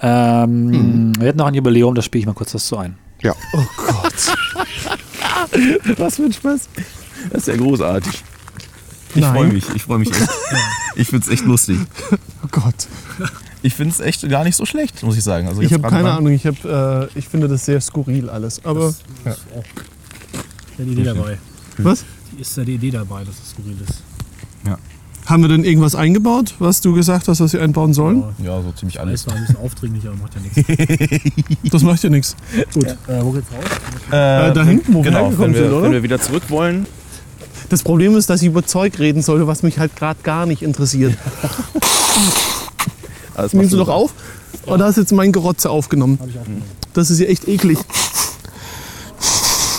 Ähm, 0.00 1.12
Wir 1.18 1.28
hatten 1.28 1.38
noch 1.38 1.46
ein 1.46 1.54
Jubiläum, 1.54 1.94
da 1.94 2.02
spiele 2.02 2.20
ich 2.20 2.26
mal 2.26 2.32
kurz 2.32 2.54
was 2.54 2.66
zu 2.66 2.76
ein. 2.78 2.96
Ja. 3.22 3.34
Was 5.98 6.16
für 6.16 6.22
ein 6.24 6.32
Spaß. 6.32 6.68
Das 7.30 7.42
ist 7.42 7.48
ja 7.48 7.56
großartig. 7.56 8.24
Ich 9.14 9.24
freue 9.24 9.48
mich, 9.48 9.64
ich 9.74 9.82
freue 9.82 9.98
mich 9.98 10.10
echt. 10.10 10.28
Ich 10.96 11.08
finde 11.08 11.26
es 11.26 11.32
echt 11.32 11.44
lustig. 11.44 11.78
Oh 12.12 12.48
Gott. 12.50 12.86
Ich 13.62 13.74
finde 13.74 13.92
es 13.92 14.00
echt 14.00 14.28
gar 14.28 14.44
nicht 14.44 14.56
so 14.56 14.64
schlecht, 14.64 15.02
muss 15.02 15.16
ich 15.16 15.24
sagen. 15.24 15.48
Also 15.48 15.60
Ich 15.60 15.72
habe 15.72 15.88
keine 15.88 16.12
Ahnung, 16.12 16.32
ich, 16.32 16.46
hab, 16.46 16.64
äh, 16.64 17.06
ich 17.14 17.28
finde 17.28 17.48
das 17.48 17.64
sehr 17.66 17.80
skurril 17.80 18.30
alles. 18.30 18.64
Aber 18.64 18.94
die 20.78 20.92
Idee 20.92 21.04
dabei. 21.04 21.38
was? 21.78 22.04
Die 22.32 22.40
ist 22.40 22.56
ja 22.56 22.64
die 22.64 22.74
Idee 22.74 22.90
dabei, 22.90 23.24
dass 23.24 23.34
es 23.42 23.50
skurril 23.50 23.76
ist. 23.86 24.02
Haben 25.26 25.42
wir 25.42 25.48
denn 25.48 25.62
irgendwas 25.62 25.94
eingebaut, 25.94 26.54
was 26.58 26.80
du 26.80 26.92
gesagt 26.92 27.28
hast, 27.28 27.38
was 27.40 27.52
wir 27.52 27.62
einbauen 27.62 27.94
sollen? 27.94 28.24
Ja, 28.42 28.60
so 28.62 28.72
ziemlich 28.72 28.98
alles. 28.98 29.28
war 29.28 29.34
ein 29.34 29.42
bisschen 29.42 29.62
aufdringlich, 29.62 30.04
aber 30.06 30.16
macht 30.16 30.34
ja 30.34 30.40
nichts. 30.40 31.22
Das 31.70 31.82
macht 31.84 32.02
ja 32.02 32.10
nichts. 32.10 32.34
Gut, 32.74 32.84
äh, 32.84 32.96
wo 33.22 33.30
geht's 33.30 33.46
raus? 33.52 33.64
Äh, 34.08 34.52
da 34.52 34.64
hinten, 34.64 34.92
wo 34.92 35.04
wir 35.04 35.10
genau, 35.10 35.24
hergekommen 35.26 35.54
wir, 35.54 35.62
sind, 35.62 35.72
oder? 35.72 35.82
Wenn 35.84 35.92
wir 35.92 36.02
wieder 36.02 36.20
zurück 36.20 36.44
wollen, 36.48 36.86
Das 37.68 37.84
Problem 37.84 38.16
ist, 38.16 38.28
dass 38.28 38.42
ich 38.42 38.48
über 38.48 38.66
Zeug 38.66 38.98
reden 38.98 39.22
sollte, 39.22 39.46
was 39.46 39.62
mich 39.62 39.78
halt 39.78 39.94
gerade 39.94 40.18
gar 40.24 40.46
nicht 40.46 40.62
interessiert. 40.62 41.16
alles 43.40 43.52
Nimmst 43.52 43.72
du 43.72 43.76
doch 43.76 43.88
auf? 43.88 44.14
Oh, 44.66 44.76
da 44.76 44.88
ist 44.88 44.96
jetzt 44.96 45.12
mein 45.12 45.32
Gerotze 45.32 45.70
aufgenommen. 45.70 46.18
Hab 46.20 46.28
ich 46.28 46.38
aufgenommen. 46.38 46.64
Das 46.94 47.10
ist 47.10 47.18
ja 47.20 47.26
echt 47.26 47.48
eklig. 47.48 47.78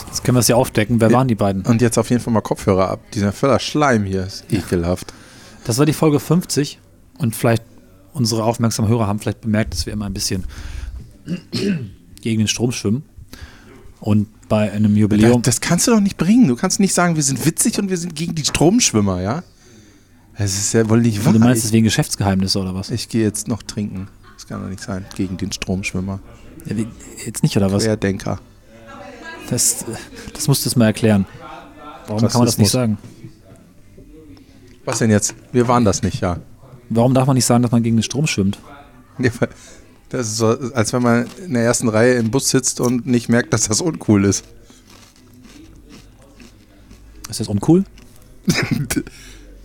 Jetzt 0.07 0.23
können 0.23 0.35
wir 0.35 0.39
es 0.41 0.47
ja 0.47 0.55
aufdecken. 0.55 0.99
Wer 1.01 1.11
waren 1.11 1.27
die 1.27 1.35
beiden? 1.35 1.63
Und 1.65 1.81
jetzt 1.81 1.97
auf 1.97 2.09
jeden 2.09 2.21
Fall 2.21 2.33
mal 2.33 2.41
Kopfhörer 2.41 2.89
ab. 2.89 2.99
Dieser 3.13 3.31
voller 3.31 3.59
Schleim 3.59 4.03
hier 4.05 4.25
ist 4.25 4.45
ekelhaft. 4.51 5.13
Das 5.63 5.77
war 5.77 5.85
die 5.85 5.93
Folge 5.93 6.19
50 6.19 6.79
und 7.17 7.35
vielleicht 7.35 7.63
unsere 8.13 8.43
aufmerksamen 8.43 8.89
Hörer 8.89 9.07
haben 9.07 9.19
vielleicht 9.19 9.41
bemerkt, 9.41 9.73
dass 9.73 9.85
wir 9.85 9.93
immer 9.93 10.05
ein 10.05 10.13
bisschen 10.13 10.45
gegen 12.21 12.39
den 12.39 12.47
Strom 12.47 12.71
schwimmen. 12.71 13.03
Und 13.99 14.27
bei 14.49 14.71
einem 14.71 14.93
Das, 14.93 14.99
Jubiläum, 14.99 15.41
das 15.43 15.61
kannst 15.61 15.87
du 15.87 15.91
doch 15.91 15.99
nicht 15.99 16.17
bringen. 16.17 16.47
Du 16.47 16.55
kannst 16.55 16.79
nicht 16.79 16.93
sagen, 16.93 17.15
wir 17.15 17.23
sind 17.23 17.45
witzig 17.45 17.79
und 17.79 17.89
wir 17.89 17.97
sind 17.97 18.15
gegen 18.15 18.35
die 18.35 18.43
Stromschwimmer, 18.43 19.21
ja? 19.21 19.43
Das 20.37 20.53
ist 20.57 20.73
ja 20.73 20.87
wohl 20.89 21.01
nicht 21.01 21.23
wahr. 21.25 21.33
du 21.33 21.39
meinst 21.39 21.59
es 21.63 21.69
ich, 21.69 21.73
wegen 21.73 21.83
Geschäftsgeheimnisse 21.83 22.59
oder 22.59 22.73
was? 22.73 22.89
ich 22.89 23.09
gehe 23.09 23.23
jetzt 23.23 23.47
noch 23.47 23.61
trinken. 23.63 24.07
Das 24.35 24.47
kann 24.47 24.61
doch 24.61 24.69
nicht 24.69 24.81
sein. 24.81 25.05
Gegen 25.15 25.37
den 25.37 25.51
Stromschwimmer. 25.51 26.19
Ja, 26.65 26.77
wie- 26.77 26.87
Jetzt 27.25 27.43
nicht, 27.43 27.55
oder 27.57 27.71
was? 27.71 27.83
Querdenker. 27.83 28.39
Das, 29.49 29.85
das 30.33 30.47
musst 30.47 30.65
du 30.65 30.69
es 30.69 30.75
mal 30.75 30.85
erklären. 30.85 31.25
Warum 32.07 32.21
kann 32.27 32.31
man 32.39 32.45
das 32.45 32.57
nicht 32.57 32.67
Rassismus. 32.67 32.71
sagen? 32.71 32.97
Was 34.85 34.99
denn 34.99 35.11
jetzt? 35.11 35.35
Wir 35.51 35.67
waren 35.67 35.85
das 35.85 36.01
nicht, 36.01 36.21
ja. 36.21 36.39
Warum 36.89 37.13
darf 37.13 37.27
man 37.27 37.35
nicht 37.35 37.45
sagen, 37.45 37.61
dass 37.61 37.71
man 37.71 37.83
gegen 37.83 37.97
den 37.97 38.03
Strom 38.03 38.25
schwimmt? 38.27 38.57
Das 40.09 40.27
ist 40.27 40.37
so, 40.37 40.47
als 40.73 40.91
wenn 40.93 41.03
man 41.03 41.27
in 41.45 41.53
der 41.53 41.63
ersten 41.63 41.87
Reihe 41.87 42.15
im 42.15 42.31
Bus 42.31 42.49
sitzt 42.49 42.79
und 42.81 43.05
nicht 43.05 43.29
merkt, 43.29 43.53
dass 43.53 43.67
das 43.67 43.79
uncool 43.81 44.25
ist. 44.25 44.43
Ist 47.29 47.39
das 47.39 47.47
uncool? 47.47 47.83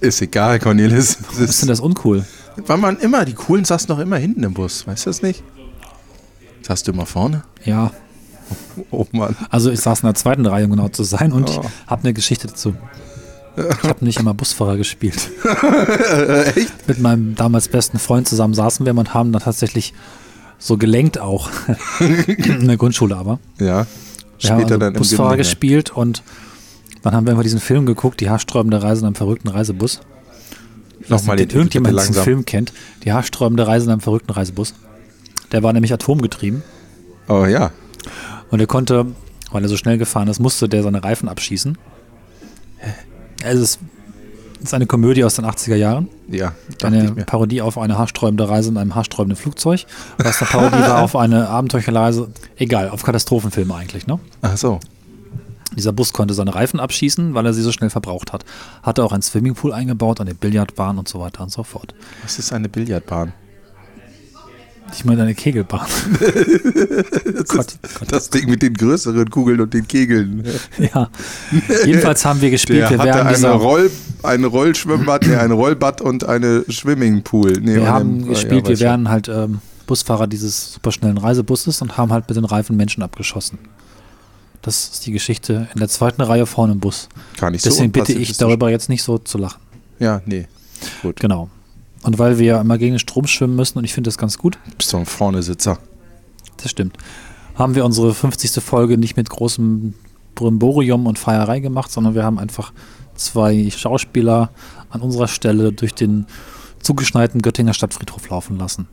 Ist 0.07 0.23
egal, 0.23 0.59
Cornelis. 0.59 1.19
Was 1.33 1.39
ist 1.51 1.63
denn 1.63 1.69
das 1.69 1.81
uncool? 1.81 2.25
weil 2.67 2.79
man 2.79 2.97
immer, 2.99 3.25
die 3.27 3.35
Coolen 3.35 3.65
saßen 3.67 3.87
doch 3.89 3.99
immer 3.99 4.17
hinten 4.17 4.43
im 4.43 4.55
Bus. 4.55 4.87
Weißt 4.87 5.05
du 5.05 5.11
das 5.11 5.21
nicht? 5.21 5.43
Saß 6.63 6.83
du 6.85 6.93
immer 6.93 7.05
vorne? 7.07 7.43
Ja, 7.65 7.91
Oh 8.91 9.07
Mann. 9.13 9.37
also 9.51 9.71
ich 9.71 9.81
saß 9.81 10.01
in 10.01 10.07
der 10.07 10.15
zweiten 10.15 10.47
Reihe, 10.47 10.65
um 10.65 10.71
genau 10.71 10.89
zu 10.89 11.03
sein, 11.03 11.33
und 11.33 11.51
Oh. 11.51 11.61
ich 11.63 11.87
habe 11.91 12.05
eine 12.05 12.15
Geschichte 12.15 12.47
dazu. 12.47 12.75
Ich 13.57 13.89
habe 13.89 14.05
nicht 14.05 14.19
immer 14.21 14.33
Busfahrer 14.35 14.77
gespielt. 14.77 15.31
Echt? 16.55 16.89
Mit 16.89 17.01
meinem 17.01 17.35
damals 17.35 17.69
besten 17.69 17.99
Freund 17.99 18.29
zusammen 18.29 18.55
saßen 18.55 18.85
wir 18.87 18.95
und 18.97 19.15
haben 19.15 19.33
dann 19.33 19.43
tatsächlich 19.43 19.95
so 20.59 20.77
gelenkt 20.77 21.19
auch. 21.19 21.51
in 22.01 22.67
der 22.69 22.77
Grundschule 22.77 23.17
aber. 23.17 23.39
Ja. 23.59 23.87
Wir 24.39 24.51
haben 24.51 24.63
also 24.65 24.77
dann 24.77 24.93
im 24.95 24.99
Busfahrer 24.99 25.37
gespielt 25.37 25.91
und 25.91 26.23
dann 27.07 27.15
haben 27.15 27.27
wir 27.27 27.31
einfach 27.33 27.43
diesen 27.45 27.61
Film 27.61 27.87
geguckt, 27.87 28.21
die 28.21 28.29
haarsträubende 28.31 28.83
Reise 28.83 29.01
in 29.03 29.07
einem 29.07 29.15
verrückten 29.15 29.49
Reisebus. 29.49 30.01
Nochmal 31.09 31.37
den 31.37 31.49
den 31.49 31.59
irgendjemand 31.59 31.99
diesen. 32.01 32.15
Film 32.15 32.45
kennt. 32.45 32.73
Die 33.05 33.13
haarsträubende 33.13 33.67
Reise 33.67 33.87
in 33.87 33.93
einem 33.93 34.01
verrückten 34.01 34.33
Reisebus. 34.33 34.75
Der 35.53 35.63
war 35.63 35.73
nämlich 35.73 35.93
atomgetrieben 35.93 36.63
Oh 37.29 37.45
ja. 37.45 37.71
und 38.51 38.59
er 38.61 38.67
konnte, 38.67 39.07
weil 39.53 39.63
er 39.63 39.69
so 39.69 39.77
schnell 39.77 39.99
gefahren 39.99 40.27
ist, 40.29 40.41
musste 40.41 40.69
der 40.69 40.83
seine 40.83 41.05
Reifen 41.05 41.29
abschießen. 41.29 41.79
Es 43.45 43.55
ist, 43.61 43.79
ist 44.63 44.75
eine 44.75 44.87
Komödie 44.87 45.23
aus 45.23 45.37
den 45.37 45.45
80er 45.45 45.77
Jahren. 45.77 46.09
Ja, 46.29 46.55
Eine. 46.83 47.13
Parodie 47.25 47.61
auf 47.63 47.79
eine 47.79 47.99
haarsträubende 47.99 48.49
Reise 48.49 48.71
in 48.71 48.77
einem 48.79 48.97
haarsträubenden 48.97 49.37
Flugzeug. 49.37 49.85
Was 50.19 50.41
eine 50.43 50.51
Parodie 50.51 50.81
war 50.89 51.03
auf 51.05 51.15
eine 51.15 51.49
abenteuerliche 51.49 51.95
Reise, 51.95 52.29
egal, 52.57 52.89
auf 52.89 53.05
Katastrophenfilme 53.05 53.75
eigentlich, 53.75 54.09
ne? 54.09 54.19
Ach 54.43 54.57
so. 54.57 54.81
Dieser 55.75 55.93
Bus 55.93 56.13
konnte 56.13 56.33
seine 56.35 56.55
Reifen 56.55 56.79
abschießen, 56.81 57.35
weil 57.35 57.45
er 57.47 57.53
sie 57.53 57.63
so 57.63 57.73
schnell 57.73 57.91
verbraucht 57.91 58.33
hat. 58.33 58.45
Hatte 58.83 59.03
auch 59.03 59.13
einen 59.13 59.23
Swimmingpool 59.23 59.73
eingebaut, 59.73 60.21
eine 60.21 60.35
Billardbahn 60.35 60.99
und 60.99 61.09
so 61.09 61.21
weiter 61.21 61.43
und 61.43 61.51
so 61.51 61.65
fort. 61.65 61.95
Was 62.23 62.39
ist 62.39 62.53
eine 62.53 62.69
Billardbahn? 62.69 63.33
Ich 64.95 65.05
meine 65.05 65.23
eine 65.23 65.35
Kegelbahn. 65.35 65.89
Gott, 67.49 67.77
Gott. 67.99 68.13
Das 68.13 68.31
Ding 68.31 68.49
mit 68.49 68.63
den 68.63 68.75
größeren 68.75 69.29
Kugeln 69.31 69.61
und 69.61 69.75
den 69.75 69.87
Kegeln. 69.89 70.45
Ja. 70.79 71.11
Jedenfalls 71.85 72.25
haben 72.25 72.41
wir 72.41 72.51
gespielt, 72.51 72.83
Der 72.83 72.91
wir 72.91 72.99
hatte 72.99 73.23
eine 73.25 73.35
dieser, 73.35 73.51
Roll, 73.51 73.91
ein 74.23 74.45
Rollschwimmbad, 74.45 75.27
nee, 75.27 75.35
ein 75.35 75.51
Rollbad 75.51 76.01
und 76.01 76.25
eine 76.25 76.65
Swimmingpool. 76.71 77.55
Nee, 77.61 77.77
wir 77.77 77.89
haben 77.89 78.19
ein- 78.21 78.29
gespielt, 78.29 78.65
ja, 78.65 78.69
wir 78.69 78.81
wären 78.81 79.09
halt 79.09 79.29
ähm, 79.29 79.59
Busfahrer 79.89 80.27
dieses 80.29 80.75
superschnellen 80.75 81.19
Reisebusses 81.19 81.83
und 81.83 81.97
haben 81.97 82.13
halt 82.13 82.29
mit 82.29 82.37
den 82.37 82.45
Reifen 82.45 82.77
Menschen 82.77 83.03
abgeschossen. 83.03 83.59
Das 84.67 84.89
ist 84.89 85.07
die 85.07 85.13
Geschichte 85.13 85.69
in 85.73 85.79
der 85.79 85.89
zweiten 85.89 86.21
Reihe 86.23 86.45
vorne 86.45 86.73
im 86.73 86.81
Bus. 86.81 87.09
Gar 87.39 87.53
nicht 87.53 87.63
so 87.63 87.71
Deswegen 87.71 87.93
bitte 87.93 88.13
ich 88.13 88.37
darüber 88.37 88.69
jetzt 88.69 88.89
nicht 88.89 89.03
so 89.05 89.17
zu 89.17 89.39
lachen. 89.39 89.61
Ja, 90.01 90.21
nee. 90.27 90.49
Gut. 91.03 91.21
Genau. 91.21 91.49
Und 92.03 92.19
weil 92.19 92.39
wir 92.39 92.61
immer 92.61 92.77
gegen 92.77 92.95
den 92.95 92.99
Strom 92.99 93.29
schwimmen 93.29 93.55
müssen 93.55 93.79
und 93.79 93.85
ich 93.85 93.95
finde 93.95 94.09
das 94.09 94.19
ganz 94.19 94.37
gut, 94.39 94.59
Bist 94.77 94.93
doch 94.93 94.99
ein 94.99 95.07
Vorne-Sitzer. 95.07 95.79
das 96.57 96.71
stimmt, 96.71 96.97
haben 97.55 97.77
wir 97.77 97.85
unsere 97.85 98.13
50. 98.13 98.63
Folge 98.63 98.99
nicht 98.99 99.17
mit 99.17 99.31
großem 99.31 99.95
Brimborium 100.35 101.07
und 101.07 101.19
Feierei 101.19 101.61
gemacht, 101.61 101.91
sondern 101.93 102.15
wir 102.15 102.25
haben 102.25 102.39
einfach 102.39 102.73
zwei 103.15 103.71
Schauspieler 103.71 104.51
an 104.91 105.01
unserer 105.01 105.29
Stelle 105.29 105.73
durch 105.73 105.95
den 105.95 106.27
zugeschneiten 106.83 107.41
Göttinger 107.41 107.73
Stadtfriedhof 107.73 108.29
laufen 108.29 108.59
lassen. 108.59 108.89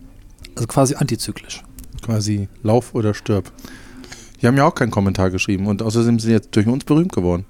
Also 0.55 0.67
quasi 0.67 0.95
antizyklisch. 0.95 1.63
Quasi 2.03 2.47
Lauf 2.61 2.93
oder 2.93 3.13
stirb. 3.15 3.51
Die 4.43 4.47
haben 4.47 4.57
ja 4.57 4.65
auch 4.65 4.75
keinen 4.75 4.91
Kommentar 4.91 5.31
geschrieben 5.31 5.67
und 5.67 5.81
außerdem 5.81 6.19
sind 6.19 6.21
sie 6.21 6.31
jetzt 6.31 6.53
durch 6.53 6.67
uns 6.67 6.83
berühmt 6.83 7.13
geworden. 7.13 7.45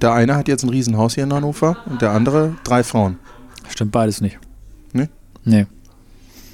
Der 0.00 0.14
eine 0.14 0.34
hat 0.34 0.48
jetzt 0.48 0.62
ein 0.62 0.70
Riesenhaus 0.70 1.14
hier 1.14 1.24
in 1.24 1.32
Hannover 1.32 1.76
und 1.84 2.00
der 2.00 2.12
andere 2.12 2.54
drei 2.64 2.82
Frauen. 2.82 3.18
Stimmt 3.68 3.92
beides 3.92 4.22
nicht. 4.22 4.38
Nee? 4.94 5.08
Nee. 5.44 5.66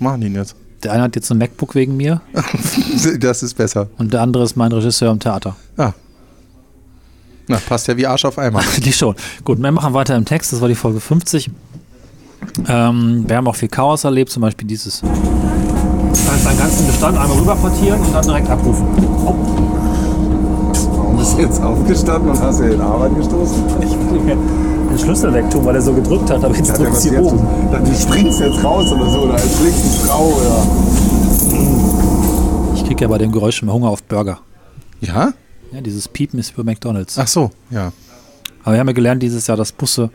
Machen 0.01 0.21
die 0.21 0.27
ihn 0.27 0.35
jetzt. 0.35 0.57
Der 0.83 0.93
eine 0.93 1.05
hat 1.05 1.15
jetzt 1.15 1.31
ein 1.31 1.39
MacBook 1.39 1.77
wegen 1.77 1.97
mir 1.97 2.21
Das 3.21 3.45
ist 3.45 3.55
besser. 3.55 3.89
und 3.99 4.13
der 4.13 4.23
andere 4.23 4.43
ist 4.43 4.57
mein 4.57 4.73
Regisseur 4.73 5.13
im 5.13 5.21
Theater. 5.21 5.55
Ah. 5.77 5.93
Na, 7.47 7.59
passt 7.59 7.87
ja 7.87 7.97
wie 7.97 8.07
Arsch 8.07 8.25
auf 8.25 8.39
Eimer. 8.39 8.63
Die 8.79 8.93
schon. 8.93 9.15
Gut, 9.45 9.61
wir 9.63 9.71
machen 9.71 9.95
weiter 9.95 10.17
im 10.17 10.25
Text. 10.25 10.53
Das 10.53 10.61
war 10.61 10.69
die 10.69 10.75
Folge 10.75 10.99
50. 10.99 11.51
Ähm, 12.67 13.25
wir 13.29 13.37
haben 13.37 13.47
auch 13.47 13.55
viel 13.57 13.69
Chaos 13.69 14.03
erlebt, 14.03 14.31
zum 14.31 14.41
Beispiel 14.41 14.67
dieses. 14.67 15.03
Du 16.13 16.19
kannst 16.29 16.47
deinen 16.47 16.59
ganzen 16.59 16.87
Bestand 16.87 17.19
einmal 17.19 17.37
rüberportieren 17.39 18.01
und 18.01 18.15
dann 18.15 18.23
direkt 18.25 18.51
abrufen. 18.51 18.87
Warum 20.97 21.17
bist 21.19 21.37
du 21.37 21.41
jetzt 21.43 21.63
aufgestanden 21.63 22.31
und 22.31 22.41
hast 22.41 22.61
dir 22.61 22.71
den 22.71 22.81
Arbeit 22.81 23.17
gestoßen? 23.17 23.65
Ich 23.81 23.91
will 23.91 24.21
den 24.91 24.99
Schlüssel 24.99 25.33
wegtun, 25.33 25.65
weil 25.65 25.75
er 25.77 25.83
so 25.83 25.93
gedrückt 25.95 26.31
hat, 26.31 26.45
aber 26.45 26.55
jetzt 26.55 26.69
Ja, 26.69 26.77
drückt 26.77 26.93
was 26.93 27.03
sie 27.03 27.11
jetzt? 27.11 27.25
oben. 27.33 27.47
Dann 27.73 27.85
du 27.85 27.95
springst 27.95 28.41
jetzt 28.41 28.63
raus 28.63 28.93
oder 28.93 29.09
so, 29.11 29.21
oder 29.21 29.39
schlägst 29.39 29.85
eine 29.85 30.09
Frau 30.09 30.27
oder. 30.27 30.67
Ich 32.75 32.85
kriege 32.85 33.03
ja 33.03 33.09
bei 33.09 33.19
dem 33.19 33.33
Geräusch 33.33 33.63
immer 33.63 33.73
Hunger 33.73 33.89
auf 33.89 34.03
Burger. 34.03 34.39
Ja? 35.01 35.33
Ja, 35.73 35.81
dieses 35.81 36.09
Piepen 36.09 36.39
ist 36.39 36.53
über 36.53 36.65
McDonalds. 36.65 37.19
Ach 37.19 37.27
so, 37.27 37.51
ja. 37.71 37.93
Aber 38.65 38.75
wir 38.75 38.81
haben 38.81 38.87
ja 38.89 38.93
gelernt 38.93 39.23
dieses 39.23 39.47
Jahr, 39.47 39.57
dass 39.57 39.73
Busse, 39.73 40.11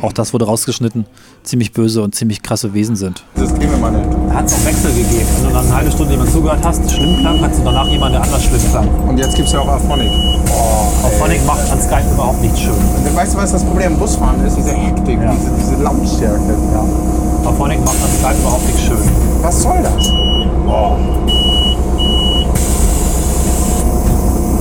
auch 0.00 0.12
das 0.12 0.32
wurde 0.32 0.44
rausgeschnitten, 0.46 1.06
ziemlich 1.44 1.72
böse 1.72 2.02
und 2.02 2.14
ziemlich 2.14 2.42
krasse 2.42 2.72
Wesen 2.74 2.96
sind. 2.96 3.24
Das 3.36 3.54
gehen 3.54 3.70
wir 3.70 3.78
mal 3.78 3.92
nicht. 3.92 4.06
Da 4.28 4.34
hat 4.34 4.46
es 4.46 4.54
auch 4.54 4.64
Wechsel 4.66 4.90
gegeben. 4.92 5.26
Wenn 5.40 5.48
du 5.48 5.54
dann 5.54 5.66
eine 5.66 5.74
halbe 5.76 5.90
Stunde 5.90 6.12
jemand 6.12 6.30
zugehört 6.32 6.60
hast, 6.64 6.90
schlimm 6.90 7.18
klang, 7.20 7.40
hattest 7.40 7.60
du 7.60 7.64
danach 7.64 7.86
jemand, 7.88 8.14
der 8.14 8.22
anders 8.22 8.44
schlimm 8.44 8.60
klang. 8.70 8.88
Und 9.08 9.18
jetzt 9.18 9.36
gibt 9.36 9.48
es 9.48 9.52
ja 9.54 9.60
auch 9.60 9.68
Aphonic. 9.68 10.10
Auch 10.50 11.12
Phonic 11.18 11.44
macht 11.46 11.70
an 11.70 11.80
Skype 11.80 12.10
überhaupt 12.12 12.40
nicht 12.40 12.58
schön. 12.58 12.74
Weißt 13.14 13.34
du, 13.34 13.38
was 13.38 13.52
das 13.52 13.62
Problem 13.64 13.92
im 13.92 13.98
Busfahren 13.98 14.44
ist? 14.44 14.56
Diese 14.56 14.72
Hektik, 14.72 15.20
Ja. 15.20 15.32
diese, 15.32 15.50
diese 15.72 15.82
Lautstärke. 15.82 16.54
Ja. 16.72 17.48
Auch 17.48 17.54
Phonic 17.54 17.78
macht 17.84 17.96
an 18.02 18.10
Skype 18.18 18.40
überhaupt 18.40 18.66
nicht 18.66 18.80
schön. 18.80 18.98
Was 19.42 19.62
soll 19.62 19.76
das? 19.82 20.10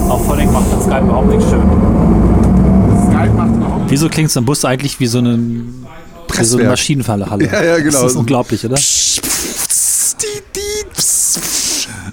Auch 0.10 0.20
Phonic 0.28 0.52
macht 0.52 0.66
an 0.74 0.82
Skype 0.82 1.02
überhaupt 1.04 1.28
nicht 1.30 1.50
schön. 1.50 1.62
Skype 3.08 3.34
macht 3.36 3.56
überhaupt 3.56 3.82
Wieso 3.90 4.10
klingt 4.10 4.30
es 4.30 4.36
im 4.36 4.46
Bus 4.46 4.66
eigentlich 4.66 5.00
wie 5.00 5.08
so 5.08 5.20
eine, 5.20 5.40
wie 6.40 6.44
so 6.46 6.58
eine 6.58 6.66
Presswerk. 6.66 6.70
Maschinenfalle? 6.70 7.30
Halle? 7.30 7.46
Ja, 7.46 7.64
ja, 7.64 7.78
genau. 7.78 8.02
Das 8.02 8.12
ist 8.12 8.18
unglaublich, 8.18 8.66
oder? 8.66 8.78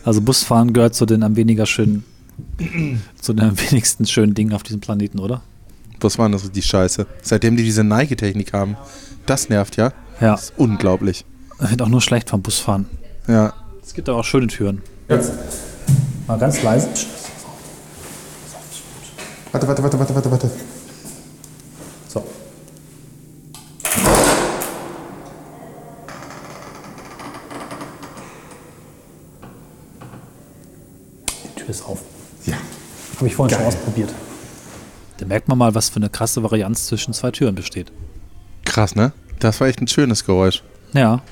Also 0.04 0.20
Busfahren 0.20 0.72
gehört 0.72 0.94
zu 0.94 1.06
den 1.06 1.22
am 1.22 1.36
weniger 1.36 1.66
schönen, 1.66 2.04
zu 3.20 3.32
den 3.32 3.50
am 3.50 3.60
wenigsten 3.60 4.06
schönen 4.06 4.34
Dingen 4.34 4.52
auf 4.52 4.62
diesem 4.62 4.80
Planeten, 4.80 5.18
oder? 5.18 5.42
Was 6.00 6.18
war 6.18 6.28
das 6.30 6.50
die 6.50 6.62
Scheiße? 6.62 7.06
Seitdem 7.22 7.56
die 7.56 7.62
diese 7.62 7.84
Neigetechnik 7.84 8.52
haben. 8.52 8.76
Das 9.26 9.48
nervt, 9.48 9.76
ja? 9.76 9.92
Ja. 10.20 10.32
Das 10.32 10.44
ist 10.44 10.52
unglaublich. 10.56 11.24
Wird 11.58 11.82
auch 11.82 11.88
nur 11.88 12.00
schlecht 12.00 12.30
vom 12.30 12.40
Busfahren. 12.40 12.86
Ja. 13.28 13.52
Es 13.82 13.92
gibt 13.92 14.08
aber 14.08 14.18
auch 14.18 14.24
schöne 14.24 14.46
Türen. 14.46 14.80
Jetzt. 15.08 15.32
Mal 16.26 16.38
ganz 16.38 16.62
leise. 16.62 16.88
Warte, 19.52 19.66
warte, 19.68 19.82
warte, 19.82 19.98
warte, 19.98 20.14
warte, 20.14 20.30
warte. 20.30 20.50
Ist 31.70 31.84
auf. 31.86 32.00
Ja. 32.46 32.56
Habe 33.16 33.26
ich 33.28 33.34
vorhin 33.36 33.56
schon 33.56 33.64
ausprobiert. 33.66 34.12
Da 35.18 35.26
merkt 35.26 35.48
man 35.48 35.56
mal, 35.58 35.74
was 35.74 35.88
für 35.88 35.96
eine 35.96 36.08
krasse 36.08 36.42
Varianz 36.42 36.86
zwischen 36.86 37.12
zwei 37.14 37.30
Türen 37.30 37.54
besteht. 37.54 37.92
Krass, 38.64 38.94
ne? 38.96 39.12
Das 39.38 39.60
war 39.60 39.68
echt 39.68 39.80
ein 39.80 39.88
schönes 39.88 40.24
Geräusch. 40.24 40.62
Ja, 40.92 41.22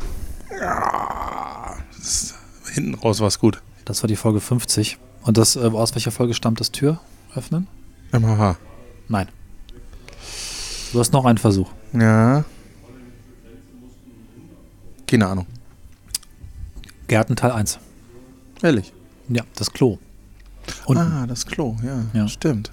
Hinten 2.72 2.94
raus 2.94 3.20
war 3.20 3.28
es 3.28 3.38
gut. 3.38 3.60
das 3.84 4.02
war 4.02 4.08
die 4.08 4.16
Folge 4.16 4.40
50. 4.40 4.98
Und 5.22 5.36
das, 5.36 5.56
äh, 5.56 5.60
aus 5.60 5.94
welcher 5.94 6.10
Folge 6.10 6.34
stammt 6.34 6.60
das 6.60 6.70
Tür 6.70 7.00
öffnen? 7.34 7.66
MHH. 8.12 8.56
Nein. 9.08 9.28
Du 10.92 11.00
hast 11.00 11.12
noch 11.12 11.24
einen 11.24 11.38
Versuch. 11.38 11.70
Ja. 11.92 12.44
Keine 15.06 15.26
Ahnung. 15.26 15.46
Gärten 17.08 17.36
Teil 17.36 17.52
1. 17.52 17.78
Ehrlich. 18.62 18.92
Ja, 19.28 19.42
das 19.56 19.72
Klo. 19.72 19.98
Unten. 20.86 21.02
Ah, 21.02 21.26
das 21.26 21.46
Klo, 21.46 21.76
ja. 21.84 22.04
Ja. 22.12 22.28
Stimmt. 22.28 22.70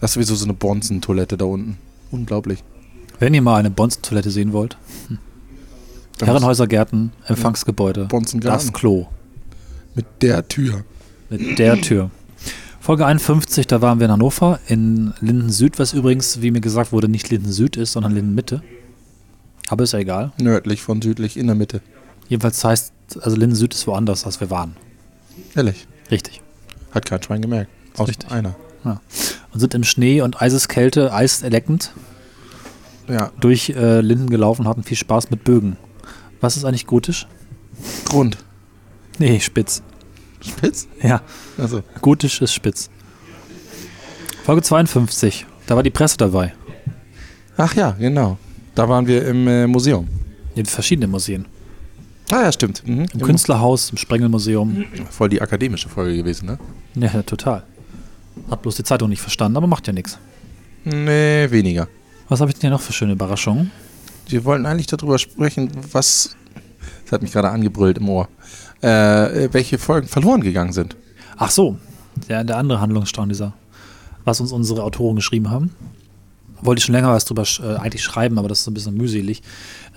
Das 0.00 0.10
ist 0.10 0.14
sowieso 0.14 0.34
so 0.34 0.44
eine 0.44 0.54
Bonzentoilette 0.54 1.36
da 1.36 1.44
unten. 1.46 1.78
Unglaublich. 2.10 2.62
Wenn 3.18 3.32
ihr 3.34 3.42
mal 3.42 3.56
eine 3.56 3.70
Bonzentoilette 3.70 4.30
sehen 4.30 4.52
wollt, 4.52 4.76
Da 6.18 6.26
Herrenhäuser, 6.26 6.66
Gärten, 6.66 7.12
Empfangsgebäude, 7.26 8.04
Bonzengarten. 8.06 8.66
das 8.66 8.72
Klo 8.72 9.06
Mit 9.94 10.06
der 10.20 10.46
Tür. 10.48 10.84
mit 11.30 11.58
der 11.58 11.80
Tür. 11.80 12.10
Folge 12.80 13.06
51, 13.06 13.66
da 13.66 13.80
waren 13.80 13.98
wir 13.98 14.06
in 14.06 14.12
Hannover, 14.12 14.60
in 14.68 15.14
Linden 15.20 15.50
Süd, 15.50 15.78
was 15.78 15.92
übrigens, 15.94 16.42
wie 16.42 16.50
mir 16.50 16.60
gesagt 16.60 16.92
wurde, 16.92 17.08
nicht 17.08 17.30
Linden 17.30 17.50
Süd 17.50 17.76
ist, 17.78 17.92
sondern 17.92 18.12
Linden 18.12 18.34
Mitte. 18.34 18.62
Aber 19.68 19.84
ist 19.84 19.92
ja 19.92 20.00
egal. 20.00 20.32
Nördlich 20.38 20.82
von 20.82 21.00
südlich 21.00 21.36
in 21.38 21.46
der 21.46 21.56
Mitte. 21.56 21.80
Jedenfalls 22.28 22.62
heißt, 22.62 22.92
also 23.22 23.36
Linden 23.36 23.56
Süd 23.56 23.72
ist 23.74 23.86
woanders, 23.86 24.26
als 24.26 24.40
wir 24.40 24.50
waren. 24.50 24.76
Ehrlich. 25.54 25.86
Richtig. 26.10 26.42
Hat 26.94 27.04
kein 27.06 27.22
Schwein 27.22 27.42
gemerkt. 27.42 27.70
Außer 27.96 28.08
Richtig. 28.08 28.30
einer. 28.30 28.54
Und 28.84 29.60
sind 29.60 29.74
im 29.74 29.84
Schnee 29.84 30.20
und 30.20 30.40
Eiseskälte, 30.42 31.12
eiserleckend 31.12 31.92
Ja. 33.08 33.30
durch 33.40 33.70
äh, 33.70 34.00
Linden 34.00 34.28
gelaufen, 34.28 34.68
hatten 34.68 34.82
viel 34.82 34.96
Spaß 34.96 35.30
mit 35.30 35.42
Bögen. 35.44 35.76
Was 36.40 36.56
ist 36.56 36.64
eigentlich 36.64 36.86
gotisch? 36.86 37.26
Grund. 38.04 38.36
Nee, 39.18 39.40
spitz. 39.40 39.82
Spitz? 40.40 40.86
Ja, 41.02 41.22
Also. 41.56 41.82
gotisch 42.02 42.42
ist 42.42 42.52
spitz. 42.52 42.90
Folge 44.44 44.60
52, 44.62 45.46
da 45.66 45.76
war 45.76 45.82
die 45.82 45.90
Presse 45.90 46.18
dabei. 46.18 46.52
Ach 47.56 47.74
ja, 47.74 47.92
genau. 47.92 48.36
Da 48.74 48.88
waren 48.88 49.06
wir 49.06 49.26
im 49.26 49.46
äh, 49.48 49.66
Museum. 49.66 50.08
In 50.54 50.66
verschiedenen 50.66 51.10
Museen. 51.10 51.46
Ah 52.30 52.42
ja, 52.42 52.52
stimmt. 52.52 52.86
Mhm. 52.86 53.06
Im 53.14 53.20
Künstlerhaus, 53.22 53.90
im 53.90 53.96
Sprengelmuseum. 53.96 54.84
Voll 55.10 55.28
die 55.30 55.40
akademische 55.40 55.88
Folge 55.88 56.16
gewesen, 56.16 56.46
ne? 56.46 56.58
Ja, 56.94 57.22
total. 57.22 57.62
Hab 58.50 58.62
bloß 58.62 58.76
die 58.76 58.84
Zeitung 58.84 59.08
nicht 59.10 59.20
verstanden, 59.22 59.56
aber 59.56 59.66
macht 59.66 59.86
ja 59.86 59.92
nichts. 59.92 60.18
Nee, 60.84 61.50
weniger. 61.50 61.88
Was 62.28 62.40
habe 62.40 62.50
ich 62.50 62.54
denn 62.54 62.62
hier 62.62 62.70
noch 62.70 62.80
für 62.80 62.92
schöne 62.92 63.12
Überraschungen? 63.12 63.70
Wir 64.28 64.44
wollten 64.44 64.66
eigentlich 64.66 64.86
darüber 64.86 65.18
sprechen, 65.18 65.70
was. 65.92 66.36
Das 67.04 67.12
hat 67.12 67.22
mich 67.22 67.32
gerade 67.32 67.50
angebrüllt 67.50 67.98
im 67.98 68.08
Ohr. 68.08 68.28
Äh, 68.80 69.48
welche 69.52 69.78
Folgen 69.78 70.08
verloren 70.08 70.40
gegangen 70.40 70.72
sind. 70.72 70.96
Ach 71.36 71.50
so, 71.50 71.78
der, 72.28 72.44
der 72.44 72.56
andere 72.58 72.80
Handlungsstrang 72.80 73.28
dieser, 73.28 73.52
was 74.24 74.40
uns 74.40 74.52
unsere 74.52 74.82
Autoren 74.82 75.16
geschrieben 75.16 75.50
haben. 75.50 75.70
Wollte 76.62 76.78
ich 76.80 76.84
schon 76.84 76.94
länger 76.94 77.10
was 77.12 77.24
drüber 77.24 77.42
sch- 77.42 77.62
äh, 77.62 77.76
eigentlich 77.76 78.02
schreiben, 78.02 78.38
aber 78.38 78.48
das 78.48 78.58
ist 78.60 78.64
so 78.64 78.70
ein 78.70 78.74
bisschen 78.74 78.96
mühselig. 78.96 79.42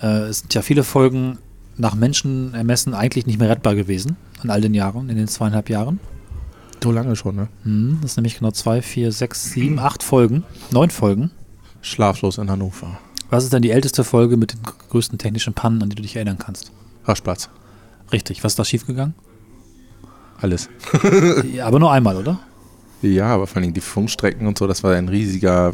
Äh, 0.02 0.06
es 0.28 0.40
sind 0.40 0.52
ja 0.54 0.62
viele 0.62 0.84
Folgen 0.84 1.38
nach 1.76 1.94
Menschenermessen 1.94 2.92
eigentlich 2.94 3.26
nicht 3.26 3.38
mehr 3.38 3.48
rettbar 3.48 3.74
gewesen 3.74 4.16
in 4.42 4.50
all 4.50 4.60
den 4.60 4.74
Jahren, 4.74 5.08
in 5.08 5.16
den 5.16 5.28
zweieinhalb 5.28 5.70
Jahren. 5.70 6.00
So 6.82 6.92
lange 6.92 7.16
schon, 7.16 7.36
ne? 7.36 7.48
Hm, 7.64 7.98
das 8.02 8.12
ist 8.12 8.16
nämlich 8.16 8.38
genau 8.38 8.50
zwei, 8.52 8.82
vier, 8.82 9.12
sechs, 9.12 9.50
sieben, 9.50 9.78
acht 9.78 10.02
Folgen, 10.02 10.44
neun 10.70 10.90
Folgen. 10.90 11.30
Schlaflos 11.80 12.38
in 12.38 12.50
Hannover. 12.50 12.98
Was 13.30 13.44
ist 13.44 13.52
denn 13.52 13.62
die 13.62 13.70
älteste 13.70 14.04
Folge 14.04 14.36
mit 14.36 14.52
den 14.52 14.60
größten 14.90 15.18
technischen 15.18 15.54
Pannen, 15.54 15.82
an 15.82 15.90
die 15.90 15.96
du 15.96 16.02
dich 16.02 16.16
erinnern 16.16 16.38
kannst? 16.38 16.72
Raschplatz. 17.04 17.50
Richtig, 18.12 18.42
was 18.42 18.52
ist 18.52 18.58
da 18.58 18.64
schiefgegangen? 18.64 19.14
Alles. 20.40 20.68
ja, 21.52 21.66
aber 21.66 21.78
nur 21.78 21.92
einmal, 21.92 22.16
oder? 22.16 22.38
Ja, 23.02 23.26
aber 23.26 23.46
vor 23.46 23.60
allem 23.60 23.74
die 23.74 23.80
Funkstrecken 23.80 24.46
und 24.46 24.58
so, 24.58 24.66
das 24.66 24.82
war 24.82 24.94
ein 24.94 25.08
riesiger 25.08 25.72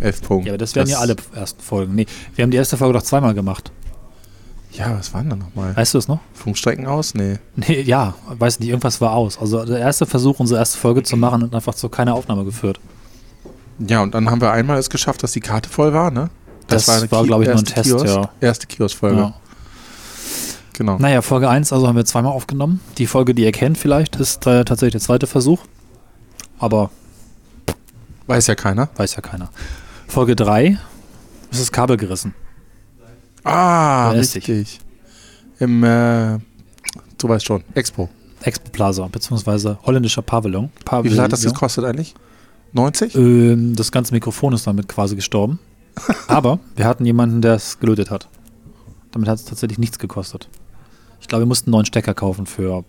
F-Punkt. 0.00 0.46
Ja, 0.46 0.52
aber 0.52 0.58
das 0.58 0.74
wären 0.74 0.88
ja 0.88 0.98
alle 0.98 1.16
ersten 1.34 1.60
Folgen. 1.60 1.94
Nee, 1.94 2.06
wir 2.34 2.42
haben 2.42 2.50
die 2.50 2.56
erste 2.56 2.76
Folge 2.76 2.94
doch 2.94 3.02
zweimal 3.02 3.34
gemacht. 3.34 3.72
Ja, 4.72 4.96
was 4.96 5.12
waren 5.12 5.28
da 5.28 5.36
nochmal? 5.36 5.76
Weißt 5.76 5.94
du 5.94 5.98
es 5.98 6.06
noch? 6.08 6.20
Funkstrecken 6.32 6.86
aus? 6.86 7.14
Nee. 7.14 7.38
Nee, 7.56 7.82
ja, 7.82 8.14
weiß 8.28 8.60
nicht, 8.60 8.68
irgendwas 8.68 9.00
war 9.00 9.12
aus. 9.12 9.38
Also 9.38 9.64
der 9.64 9.78
erste 9.78 10.06
Versuch, 10.06 10.38
unsere 10.38 10.60
erste 10.60 10.78
Folge 10.78 11.02
zu 11.02 11.16
machen, 11.16 11.42
hat 11.42 11.54
einfach 11.54 11.74
zu 11.74 11.88
keiner 11.88 12.14
Aufnahme 12.14 12.44
geführt. 12.44 12.78
Ja, 13.78 14.02
und 14.02 14.14
dann 14.14 14.30
haben 14.30 14.40
wir 14.40 14.52
einmal 14.52 14.78
es 14.78 14.88
geschafft, 14.90 15.22
dass 15.22 15.32
die 15.32 15.40
Karte 15.40 15.68
voll 15.68 15.92
war, 15.92 16.10
ne? 16.10 16.30
Das 16.68 16.86
war, 16.86 16.98
eine 16.98 17.08
glaube 17.08 17.42
ich, 17.42 17.48
nur 17.48 17.58
ein 17.58 17.64
Test, 17.64 17.90
Kiosk, 17.90 18.06
ja. 18.06 18.30
Erste 18.40 18.66
Kiosk-Folge. 18.66 19.16
ja. 19.18 19.34
Genau. 20.74 20.98
Naja, 20.98 21.20
Folge 21.20 21.48
1, 21.50 21.72
also 21.72 21.86
haben 21.88 21.96
wir 21.96 22.06
zweimal 22.06 22.32
aufgenommen. 22.32 22.80
Die 22.96 23.06
Folge, 23.06 23.34
die 23.34 23.42
ihr 23.42 23.52
kennt 23.52 23.76
vielleicht, 23.76 24.16
ist 24.16 24.46
äh, 24.46 24.64
tatsächlich 24.64 24.92
der 24.92 25.00
zweite 25.02 25.26
Versuch. 25.26 25.60
Aber 26.58 26.90
Weiß 28.26 28.46
ja 28.46 28.54
keiner. 28.54 28.88
weiß 28.96 29.16
ja 29.16 29.20
keiner. 29.20 29.50
Folge 30.06 30.36
3 30.36 30.78
ist 31.50 31.60
das 31.60 31.72
Kabel 31.72 31.96
gerissen. 31.96 32.34
Ah, 33.44 34.12
dich? 34.12 34.34
richtig. 34.34 34.80
Im, 35.58 35.82
äh, 35.84 36.38
du 37.18 37.28
weißt 37.28 37.44
schon, 37.44 37.62
Expo. 37.74 38.08
Expo 38.42 38.70
Plaza, 38.70 39.06
beziehungsweise 39.10 39.78
holländischer 39.82 40.22
Pavillon. 40.22 40.70
Wie 40.78 40.84
Pavillon. 40.84 41.14
viel 41.14 41.22
hat 41.22 41.32
das 41.32 41.44
gekostet 41.44 41.84
eigentlich? 41.84 42.14
90? 42.72 43.14
Ähm, 43.14 43.76
das 43.76 43.92
ganze 43.92 44.14
Mikrofon 44.14 44.52
ist 44.52 44.66
damit 44.66 44.88
quasi 44.88 45.16
gestorben. 45.16 45.58
Aber 46.28 46.58
wir 46.76 46.86
hatten 46.86 47.04
jemanden, 47.04 47.42
der 47.42 47.54
es 47.54 47.78
gelötet 47.80 48.10
hat. 48.10 48.28
Damit 49.10 49.28
hat 49.28 49.38
es 49.38 49.44
tatsächlich 49.44 49.78
nichts 49.78 49.98
gekostet. 49.98 50.48
Ich 51.20 51.28
glaube, 51.28 51.42
wir 51.42 51.46
mussten 51.46 51.68
einen 51.68 51.72
neuen 51.72 51.86
Stecker 51.86 52.14
kaufen 52.14 52.46
für, 52.46 52.84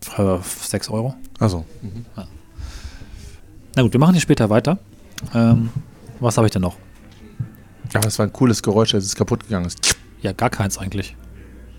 für 0.00 0.40
6 0.44 0.90
Euro. 0.90 1.14
Also, 1.38 1.64
Na 3.74 3.82
gut, 3.82 3.92
wir 3.92 4.00
machen 4.00 4.12
hier 4.12 4.20
später 4.20 4.50
weiter. 4.50 4.78
Ähm, 5.34 5.70
was 6.20 6.36
habe 6.36 6.46
ich 6.46 6.52
denn 6.52 6.62
noch? 6.62 6.76
Aber 7.94 8.06
es 8.06 8.18
war 8.18 8.26
ein 8.26 8.32
cooles 8.32 8.62
Geräusch, 8.62 8.94
als 8.94 9.04
es 9.04 9.14
kaputt 9.14 9.44
gegangen 9.44 9.66
ist. 9.66 9.96
Ja, 10.22 10.32
gar 10.32 10.50
keins 10.50 10.78
eigentlich. 10.78 11.16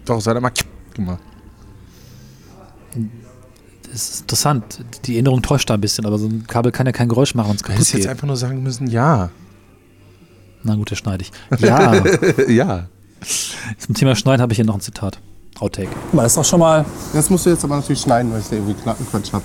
Doch, 0.06 0.18
es 0.18 0.28
hat 0.28 0.36
immer 0.38 0.52
gemacht. 0.94 1.20
Das 3.92 4.10
ist 4.10 4.22
interessant. 4.22 4.84
Die 5.06 5.14
Erinnerung 5.16 5.42
täuscht 5.42 5.70
da 5.70 5.74
ein 5.74 5.82
bisschen, 5.82 6.06
aber 6.06 6.18
so 6.18 6.28
ein 6.28 6.46
Kabel 6.48 6.72
kann 6.72 6.86
ja 6.86 6.92
kein 6.92 7.10
Geräusch 7.10 7.36
machen, 7.36 7.50
wenn 7.50 7.56
es 7.56 7.62
Du 7.62 7.68
kaputt 7.68 7.80
hättest 7.80 7.94
jetzt 7.94 8.02
geht. 8.04 8.10
einfach 8.10 8.28
nur 8.28 8.38
sagen 8.38 8.64
müssen, 8.64 8.88
ja. 8.88 9.30
Na 10.64 10.76
gut, 10.76 10.92
das 10.92 10.98
schneide 11.00 11.24
ich. 11.24 11.32
Ja, 11.60 12.04
ja. 12.48 12.88
zum 13.78 13.96
Thema 13.96 14.16
Schneiden 14.16 14.42
habe 14.42 14.54
ich 14.54 14.58
hier 14.58 14.66
noch 14.66 14.76
ein 14.76 14.82
Zitat. 14.82 15.20
Outtake. 15.60 15.90
Mal 16.12 16.26
ist 16.26 16.38
doch 16.38 16.46
schon 16.46 16.60
mal. 16.60 16.86
Das 17.14 17.30
musst 17.30 17.46
du 17.46 17.52
jetzt 17.52 17.64
aber 17.64 17.76
natürlich 17.76 18.02
schneiden, 18.02 18.32
weil 18.32 18.40
ich 18.40 18.48
da 18.48 18.56
irgendwie 18.56 18.74
Quatsch 18.74 19.32
habe. 19.34 19.44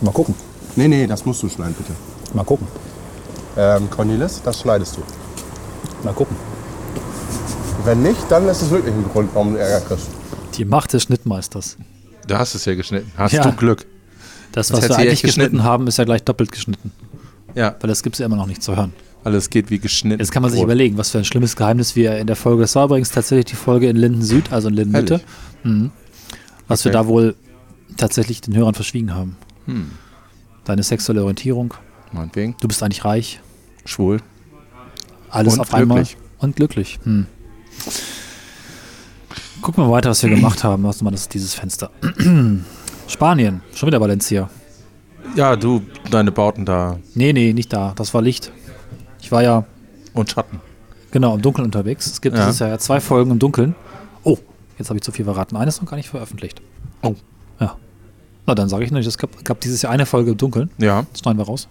Mal 0.00 0.10
gucken. 0.12 0.34
Nee, 0.76 0.88
nee, 0.88 1.06
das 1.06 1.24
musst 1.24 1.42
du 1.42 1.48
schneiden, 1.48 1.74
bitte. 1.74 1.92
Mal 2.34 2.44
gucken. 2.44 2.66
Ähm, 3.56 3.88
Cornelis, 3.90 4.40
das 4.42 4.60
schneidest 4.60 4.96
du. 4.96 5.02
Mal 6.04 6.12
gucken. 6.14 6.36
Wenn 7.84 8.02
nicht, 8.02 8.20
dann 8.30 8.46
ist 8.48 8.62
es 8.62 8.70
wirklich 8.70 8.94
ein 8.94 9.04
Grund, 9.12 9.30
warum 9.34 9.52
du 9.54 9.58
Ärger 9.58 9.80
kriegst. 9.86 10.08
Die 10.56 10.64
Macht 10.64 10.92
des 10.92 11.04
Schnittmeisters. 11.04 11.76
Du 12.26 12.36
hast 12.38 12.54
es 12.54 12.64
ja 12.64 12.74
geschnitten. 12.74 13.10
Hast 13.16 13.32
Ja. 13.32 13.42
du 13.42 13.52
Glück. 13.52 13.86
Das, 14.52 14.68
Das 14.68 14.76
was 14.76 14.84
hätte 14.84 14.88
wir 14.90 14.94
sie 14.96 15.00
eigentlich 15.02 15.12
echt 15.14 15.22
geschnitten. 15.22 15.50
geschnitten 15.56 15.64
haben, 15.64 15.86
ist 15.86 15.96
ja 15.96 16.04
gleich 16.04 16.22
doppelt 16.24 16.52
geschnitten. 16.52 16.92
Ja, 17.54 17.74
Weil 17.80 17.88
das 17.88 18.02
gibt 18.02 18.16
es 18.16 18.20
ja 18.20 18.26
immer 18.26 18.36
noch 18.36 18.46
nicht 18.46 18.62
zu 18.62 18.76
hören. 18.76 18.92
alles 19.24 19.50
geht 19.50 19.70
wie 19.70 19.78
geschnitten. 19.78 20.20
Jetzt 20.20 20.30
kann 20.32 20.42
man 20.42 20.50
sich 20.50 20.58
Brot. 20.58 20.66
überlegen, 20.66 20.96
was 20.98 21.10
für 21.10 21.18
ein 21.18 21.24
schlimmes 21.24 21.56
Geheimnis 21.56 21.94
wir 21.96 22.16
in 22.18 22.26
der 22.26 22.36
Folge. 22.36 22.62
Das 22.62 22.74
war 22.74 22.84
übrigens 22.86 23.10
tatsächlich 23.10 23.46
die 23.46 23.56
Folge 23.56 23.88
in 23.88 23.96
Linden 23.96 24.22
Süd, 24.22 24.52
also 24.52 24.68
in 24.68 24.74
Linden 24.74 24.92
Mitte. 24.92 25.20
Mhm. 25.62 25.90
Was 26.68 26.84
wir 26.84 26.90
Okay. 26.90 26.98
da 26.98 27.06
wohl 27.06 27.34
tatsächlich 27.96 28.40
den 28.40 28.54
Hörern 28.56 28.74
verschwiegen 28.74 29.14
haben. 29.14 29.36
Hm. 29.66 29.90
Deine 30.64 30.82
sexuelle 30.82 31.22
Orientierung, 31.22 31.74
Meinetwegen. 32.12 32.54
du 32.60 32.68
bist 32.68 32.82
eigentlich 32.82 33.04
reich, 33.04 33.40
Schwul. 33.84 34.20
Alles 35.30 35.54
Und 35.54 35.60
auf 35.60 35.74
einmal. 35.74 35.98
glücklich. 35.98 36.16
Und 36.38 36.56
glücklich. 36.56 36.98
Hm. 37.04 37.26
Gucken 39.62 39.84
wir 39.84 39.90
weiter, 39.90 40.10
was 40.10 40.22
wir 40.22 40.30
gemacht 40.30 40.64
haben. 40.64 40.84
Was 40.84 41.02
mal 41.02 41.10
das 41.10 41.22
ist 41.22 41.34
dieses 41.34 41.54
Fenster. 41.54 41.90
Spanien, 43.08 43.60
schon 43.74 43.86
wieder 43.88 44.00
Valencia. 44.00 44.48
Ja, 45.36 45.54
du, 45.56 45.82
deine 46.10 46.32
Bauten 46.32 46.64
da 46.64 46.98
Nee, 47.14 47.32
nee, 47.32 47.52
nicht 47.52 47.72
da. 47.72 47.92
Das 47.96 48.14
war 48.14 48.22
Licht. 48.22 48.50
Ich 49.20 49.30
war 49.30 49.42
ja 49.42 49.64
und 50.14 50.30
Schatten. 50.30 50.60
Genau, 51.10 51.34
im 51.34 51.42
Dunkeln 51.42 51.66
unterwegs. 51.66 52.06
Es 52.06 52.20
gibt 52.20 52.36
Ja. 52.36 52.44
dieses 52.46 52.58
Jahr 52.60 52.70
ja 52.70 52.78
zwei 52.78 53.00
Folgen 53.00 53.30
im 53.32 53.38
Dunkeln. 53.38 53.74
Oh, 54.24 54.38
jetzt 54.78 54.88
habe 54.88 54.96
ich 54.98 55.02
zu 55.02 55.12
viel 55.12 55.24
verraten. 55.24 55.56
Eine 55.56 55.68
ist 55.68 55.80
noch 55.82 55.88
gar 55.90 55.96
nicht 55.96 56.08
veröffentlicht. 56.08 56.62
Oh. 57.02 57.14
Ja. 57.60 57.76
Na, 58.46 58.54
dann 58.54 58.68
sage 58.68 58.84
ich 58.84 58.90
nicht, 58.92 59.06
es 59.06 59.18
gab, 59.18 59.44
gab 59.44 59.60
dieses 59.60 59.82
Jahr 59.82 59.92
eine 59.92 60.06
Folge 60.06 60.30
im 60.32 60.36
Dunkeln. 60.36 60.70
Ja. 60.78 61.04
Das 61.12 61.20
schneiden 61.20 61.38
wir 61.38 61.44
raus. 61.46 61.68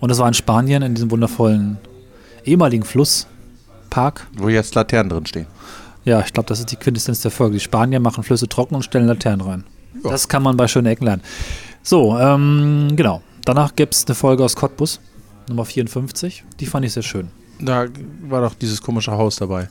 Und 0.00 0.08
das 0.08 0.18
war 0.18 0.26
in 0.28 0.34
Spanien, 0.34 0.82
in 0.82 0.94
diesem 0.94 1.10
wundervollen 1.10 1.78
ehemaligen 2.44 2.84
Flusspark. 2.84 4.26
Wo 4.36 4.48
jetzt 4.48 4.74
Laternen 4.74 5.10
drin 5.10 5.26
stehen. 5.26 5.46
Ja, 6.04 6.20
ich 6.20 6.32
glaube, 6.32 6.48
das 6.48 6.60
ist 6.60 6.70
die 6.70 6.76
Quintessenz 6.76 7.20
der 7.20 7.30
Folge. 7.30 7.54
Die 7.54 7.60
Spanier 7.60 8.00
machen 8.00 8.24
Flüsse 8.24 8.48
trocken 8.48 8.74
und 8.74 8.82
stellen 8.82 9.06
Laternen 9.06 9.40
rein. 9.46 9.64
Das 10.02 10.28
kann 10.28 10.42
man 10.42 10.56
bei 10.56 10.66
schönen 10.68 10.86
Ecken 10.86 11.04
lernen. 11.04 11.22
So, 11.82 12.18
ähm, 12.18 12.92
genau. 12.96 13.22
Danach 13.44 13.74
gibt 13.74 13.94
es 13.94 14.06
eine 14.06 14.14
Folge 14.14 14.44
aus 14.44 14.54
Cottbus, 14.56 15.00
Nummer 15.48 15.64
54. 15.64 16.44
Die 16.58 16.66
fand 16.66 16.84
ich 16.86 16.92
sehr 16.92 17.02
schön. 17.02 17.30
Da 17.58 17.86
war 18.28 18.42
doch 18.42 18.54
dieses 18.54 18.80
komische 18.80 19.12
Haus 19.12 19.36
dabei. 19.36 19.68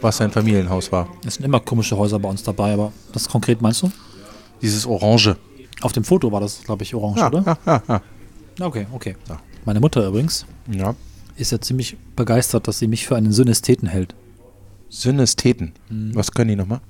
Was 0.00 0.20
ein 0.20 0.30
Familienhaus 0.30 0.92
war. 0.92 1.08
Es 1.24 1.34
sind 1.34 1.44
immer 1.44 1.60
komische 1.60 1.96
Häuser 1.96 2.18
bei 2.18 2.28
uns 2.28 2.42
dabei, 2.42 2.74
aber 2.74 2.92
was 3.12 3.28
konkret 3.28 3.62
meinst 3.62 3.82
du? 3.82 3.90
Dieses 4.60 4.86
Orange. 4.86 5.36
Auf 5.82 5.92
dem 5.92 6.04
Foto 6.04 6.30
war 6.32 6.40
das, 6.40 6.62
glaube 6.64 6.82
ich, 6.84 6.94
orange, 6.94 7.18
Ja, 7.20 7.26
oder? 7.28 7.42
ja, 7.44 7.58
ja, 7.66 7.82
ja. 8.58 8.66
Okay, 8.66 8.86
okay. 8.92 9.16
Meine 9.64 9.80
Mutter 9.80 10.06
übrigens 10.06 10.46
ja. 10.70 10.94
Ist 11.36 11.52
ja 11.52 11.60
ziemlich 11.60 11.96
begeistert, 12.16 12.66
dass 12.68 12.78
sie 12.78 12.86
mich 12.88 13.06
für 13.06 13.16
einen 13.16 13.32
Synästheten 13.32 13.88
hält. 13.88 14.14
Synästheten. 14.88 15.72
Mhm. 15.88 16.14
Was 16.14 16.30
können 16.32 16.48
die 16.48 16.56
nochmal? 16.56 16.80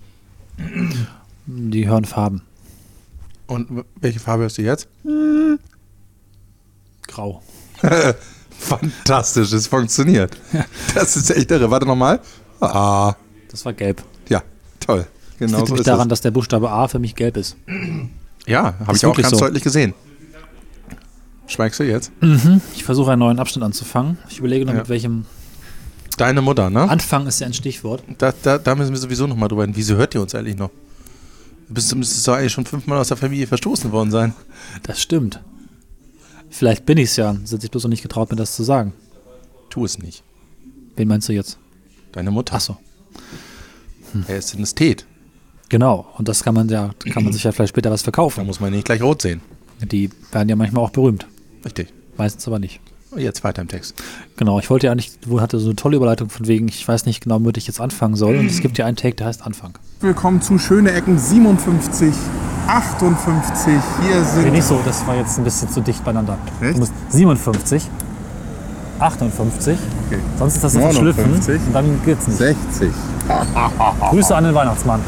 Die 1.46 1.88
hören 1.88 2.04
Farben. 2.04 2.42
Und 3.46 3.84
welche 4.00 4.20
Farbe 4.20 4.44
hast 4.44 4.58
du 4.58 4.62
jetzt? 4.62 4.88
Grau. 7.06 7.42
Fantastisch, 8.58 9.52
es 9.52 9.66
funktioniert. 9.66 10.36
Das 10.94 11.16
ist 11.16 11.30
echt 11.30 11.50
irre. 11.50 11.70
Warte 11.70 11.86
nochmal. 11.86 12.20
Ah, 12.60 13.14
Das 13.50 13.64
war 13.64 13.72
gelb. 13.74 14.02
ja, 14.28 14.42
toll. 14.80 15.06
Das 15.38 15.38
Genau 15.38 15.58
liegt 15.58 15.68
so 15.68 15.74
nämlich 15.74 15.80
ist 15.80 15.86
daran, 15.88 16.06
es. 16.06 16.08
dass 16.08 16.20
der 16.22 16.30
Buchstabe 16.30 16.70
A 16.70 16.88
für 16.88 16.98
mich 16.98 17.14
gelb 17.14 17.36
ist. 17.36 17.56
Ja, 18.46 18.74
habe 18.86 18.96
ich 18.96 19.04
auch 19.04 19.14
ganz 19.14 19.30
so. 19.30 19.38
deutlich 19.38 19.62
gesehen. 19.62 19.92
Schweigst 21.46 21.78
du 21.80 21.84
jetzt? 21.84 22.10
Ich 22.74 22.84
versuche 22.84 23.12
einen 23.12 23.20
neuen 23.20 23.38
Abschnitt 23.38 23.62
anzufangen. 23.64 24.18
Ich 24.28 24.38
überlege 24.38 24.64
noch, 24.66 24.72
Ja. 24.74 24.80
mit 24.80 24.88
welchem 24.88 25.24
Deine 26.16 26.40
Mutter, 26.40 26.70
ne? 26.70 26.88
Anfang 26.88 27.26
ist 27.26 27.40
ja 27.40 27.46
ein 27.46 27.52
Stichwort. 27.52 28.02
Da, 28.18 28.32
da, 28.42 28.56
da 28.58 28.74
müssen 28.74 28.90
wir 28.92 28.98
sowieso 28.98 29.26
nochmal 29.26 29.48
drüber 29.50 29.62
reden. 29.64 29.76
Wieso 29.76 29.96
hört 29.96 30.14
ihr 30.14 30.22
uns 30.22 30.34
eigentlich 30.34 30.56
noch? 30.56 30.70
Du 31.68 31.74
bist, 31.74 31.94
müsstest 31.94 32.26
doch 32.26 32.34
eigentlich 32.34 32.52
schon 32.52 32.64
fünfmal 32.64 32.96
aus 32.98 33.08
der 33.08 33.16
Familie 33.18 33.46
verstoßen 33.46 33.92
worden 33.92 34.10
sein. 34.10 34.32
Das 34.82 35.00
stimmt. 35.02 35.40
Vielleicht 36.48 36.86
bin 36.86 36.96
ich 36.96 37.10
es 37.10 37.16
ja, 37.16 37.36
sind 37.44 37.60
sich 37.60 37.70
bloß 37.70 37.82
noch 37.82 37.90
nicht 37.90 38.02
getraut, 38.02 38.30
mir 38.30 38.36
das 38.36 38.56
zu 38.56 38.62
sagen. 38.62 38.94
Tu 39.68 39.84
es 39.84 39.98
nicht. 39.98 40.22
Wen 40.96 41.06
meinst 41.08 41.28
du 41.28 41.34
jetzt? 41.34 41.58
Deine 42.12 42.30
Mutter. 42.30 42.54
Achso. 42.54 42.78
Er 44.26 44.38
ist 44.38 44.48
Synästhet. 44.48 45.04
Genau. 45.68 46.06
Und 46.16 46.28
das 46.28 46.42
kann 46.42 46.54
man 46.54 46.68
ja, 46.70 46.92
kann 47.12 47.24
man 47.24 47.32
sich 47.34 47.44
ja 47.44 47.52
vielleicht 47.52 47.70
später 47.74 47.90
was 47.90 48.00
Da 48.00 48.04
verkaufen. 48.04 48.46
muss 48.46 48.60
man 48.60 48.72
nicht 48.72 48.86
gleich 48.86 49.02
rot 49.02 49.20
sehen. 49.20 49.42
Die 49.82 50.08
werden 50.32 50.48
ja 50.48 50.56
manchmal 50.56 50.82
auch 50.84 50.90
berühmt. 50.90 51.26
Richtig. 51.66 51.92
Meistens 52.16 52.46
aber 52.46 52.60
nicht. 52.60 52.80
Jetzt 53.16 53.42
weiter 53.44 53.60
im 53.62 53.68
Text. 53.68 53.94
Genau, 54.36 54.58
ich 54.60 54.70
wollte 54.70 54.86
ja 54.86 54.92
eigentlich, 54.92 55.10
wo 55.26 55.40
hatte 55.40 55.58
so 55.58 55.66
eine 55.66 55.76
tolle 55.76 55.96
Überleitung 55.96 56.28
von 56.30 56.46
wegen, 56.46 56.68
ich 56.68 56.86
weiß 56.86 57.06
nicht 57.06 57.22
genau, 57.24 57.36
womit 57.36 57.56
ich 57.56 57.66
jetzt 57.66 57.80
anfangen 57.80 58.14
soll. 58.14 58.36
Und 58.36 58.46
es 58.46 58.60
gibt 58.60 58.78
ja 58.78 58.86
einen 58.86 58.96
Take, 58.96 59.16
der 59.16 59.26
heißt 59.26 59.44
Anfang. 59.44 59.72
Willkommen 60.00 60.40
zu 60.40 60.58
Schöne 60.58 60.92
Ecken 60.92 61.18
57, 61.18 62.12
58. 62.68 63.72
Hier 64.02 64.16
Nee, 64.16 64.22
sind 64.24 64.52
nicht 64.52 64.64
so, 64.64 64.80
das 64.84 65.04
war 65.06 65.16
jetzt 65.16 65.38
ein 65.38 65.44
bisschen 65.44 65.68
zu 65.70 65.80
dicht 65.80 66.04
beieinander. 66.04 66.38
Echt? 66.60 66.74
Du 66.76 66.80
musst 66.80 66.92
57, 67.10 67.82
58, 69.00 69.78
Okay. 70.06 70.18
sonst 70.38 70.54
ist 70.56 70.64
das 70.64 70.76
ein 70.76 70.82
59. 70.82 71.44
Schlüpfen 71.44 71.66
und 71.66 71.72
dann 71.72 72.00
geht's 72.04 72.26
nicht. 72.28 72.38
60. 72.38 72.90
Grüße 74.10 74.36
an 74.36 74.44
den 74.44 74.54
Weihnachtsmann. 74.54 75.00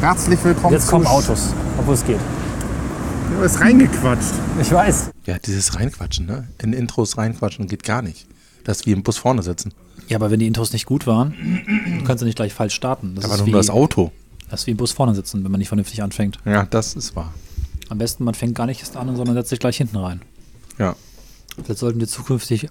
Herzlich 0.00 0.38
willkommen 0.44 0.74
Jetzt 0.74 0.84
zu 0.86 0.92
kommen 0.92 1.06
Autos, 1.06 1.54
obwohl 1.78 1.94
es 1.94 2.04
geht. 2.04 2.20
Du 3.30 3.42
ist 3.44 3.60
reingequatscht. 3.60 4.32
Ich 4.60 4.72
weiß. 4.72 5.10
Ja, 5.26 5.38
dieses 5.38 5.74
Reinquatschen, 5.76 6.26
ne? 6.26 6.48
In 6.62 6.72
Intros 6.72 7.18
reinquatschen 7.18 7.66
geht 7.68 7.82
gar 7.84 8.02
nicht. 8.02 8.26
Das 8.64 8.80
ist 8.80 8.86
wie 8.86 8.92
im 8.92 9.02
Bus 9.02 9.18
vorne 9.18 9.42
sitzen. 9.42 9.72
Ja, 10.08 10.16
aber 10.16 10.30
wenn 10.30 10.40
die 10.40 10.46
Intros 10.46 10.72
nicht 10.72 10.86
gut 10.86 11.06
waren, 11.06 11.34
dann 11.86 12.04
kannst 12.04 12.22
du 12.22 12.26
nicht 12.26 12.36
gleich 12.36 12.54
falsch 12.54 12.74
starten. 12.74 13.14
Das 13.14 13.24
Aber 13.24 13.34
ist 13.34 13.40
nur 13.40 13.46
wie, 13.48 13.52
das 13.52 13.70
Auto. 13.70 14.12
das 14.50 14.60
ist 14.60 14.66
wie 14.66 14.72
im 14.72 14.76
Bus 14.76 14.92
vorne 14.92 15.14
sitzen, 15.14 15.44
wenn 15.44 15.50
man 15.50 15.58
nicht 15.58 15.68
vernünftig 15.68 16.02
anfängt. 16.02 16.38
Ja, 16.44 16.64
das 16.64 16.94
ist 16.94 17.14
wahr. 17.14 17.32
Am 17.90 17.98
besten, 17.98 18.24
man 18.24 18.34
fängt 18.34 18.54
gar 18.54 18.66
nicht 18.66 18.80
erst 18.80 18.96
an, 18.96 19.14
sondern 19.14 19.34
setzt 19.34 19.50
sich 19.50 19.58
gleich 19.60 19.76
hinten 19.76 19.96
rein. 19.96 20.22
Ja. 20.78 20.96
Vielleicht 21.62 21.78
sollten 21.80 22.00
wir 22.00 22.08
zukünftig 22.08 22.68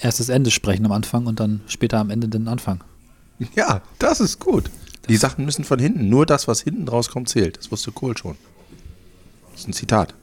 erst 0.00 0.20
das 0.20 0.28
Ende 0.28 0.50
sprechen 0.50 0.86
am 0.86 0.92
Anfang 0.92 1.26
und 1.26 1.40
dann 1.40 1.60
später 1.66 1.98
am 1.98 2.10
Ende 2.10 2.28
den 2.28 2.48
Anfang. 2.48 2.82
Ja, 3.54 3.82
das 3.98 4.20
ist 4.20 4.38
gut. 4.38 4.70
Die 5.08 5.16
Sachen 5.16 5.44
müssen 5.44 5.64
von 5.64 5.78
hinten. 5.78 6.08
Nur 6.08 6.26
das, 6.26 6.46
was 6.46 6.60
hinten 6.60 6.86
rauskommt, 6.86 7.28
zählt. 7.28 7.58
Das 7.58 7.70
wusste 7.72 7.90
Kohl 7.90 8.16
schon. 8.16 8.36
Das 9.60 9.64
ist 9.66 9.68
ein 9.68 9.72
Zitat. 9.74 10.14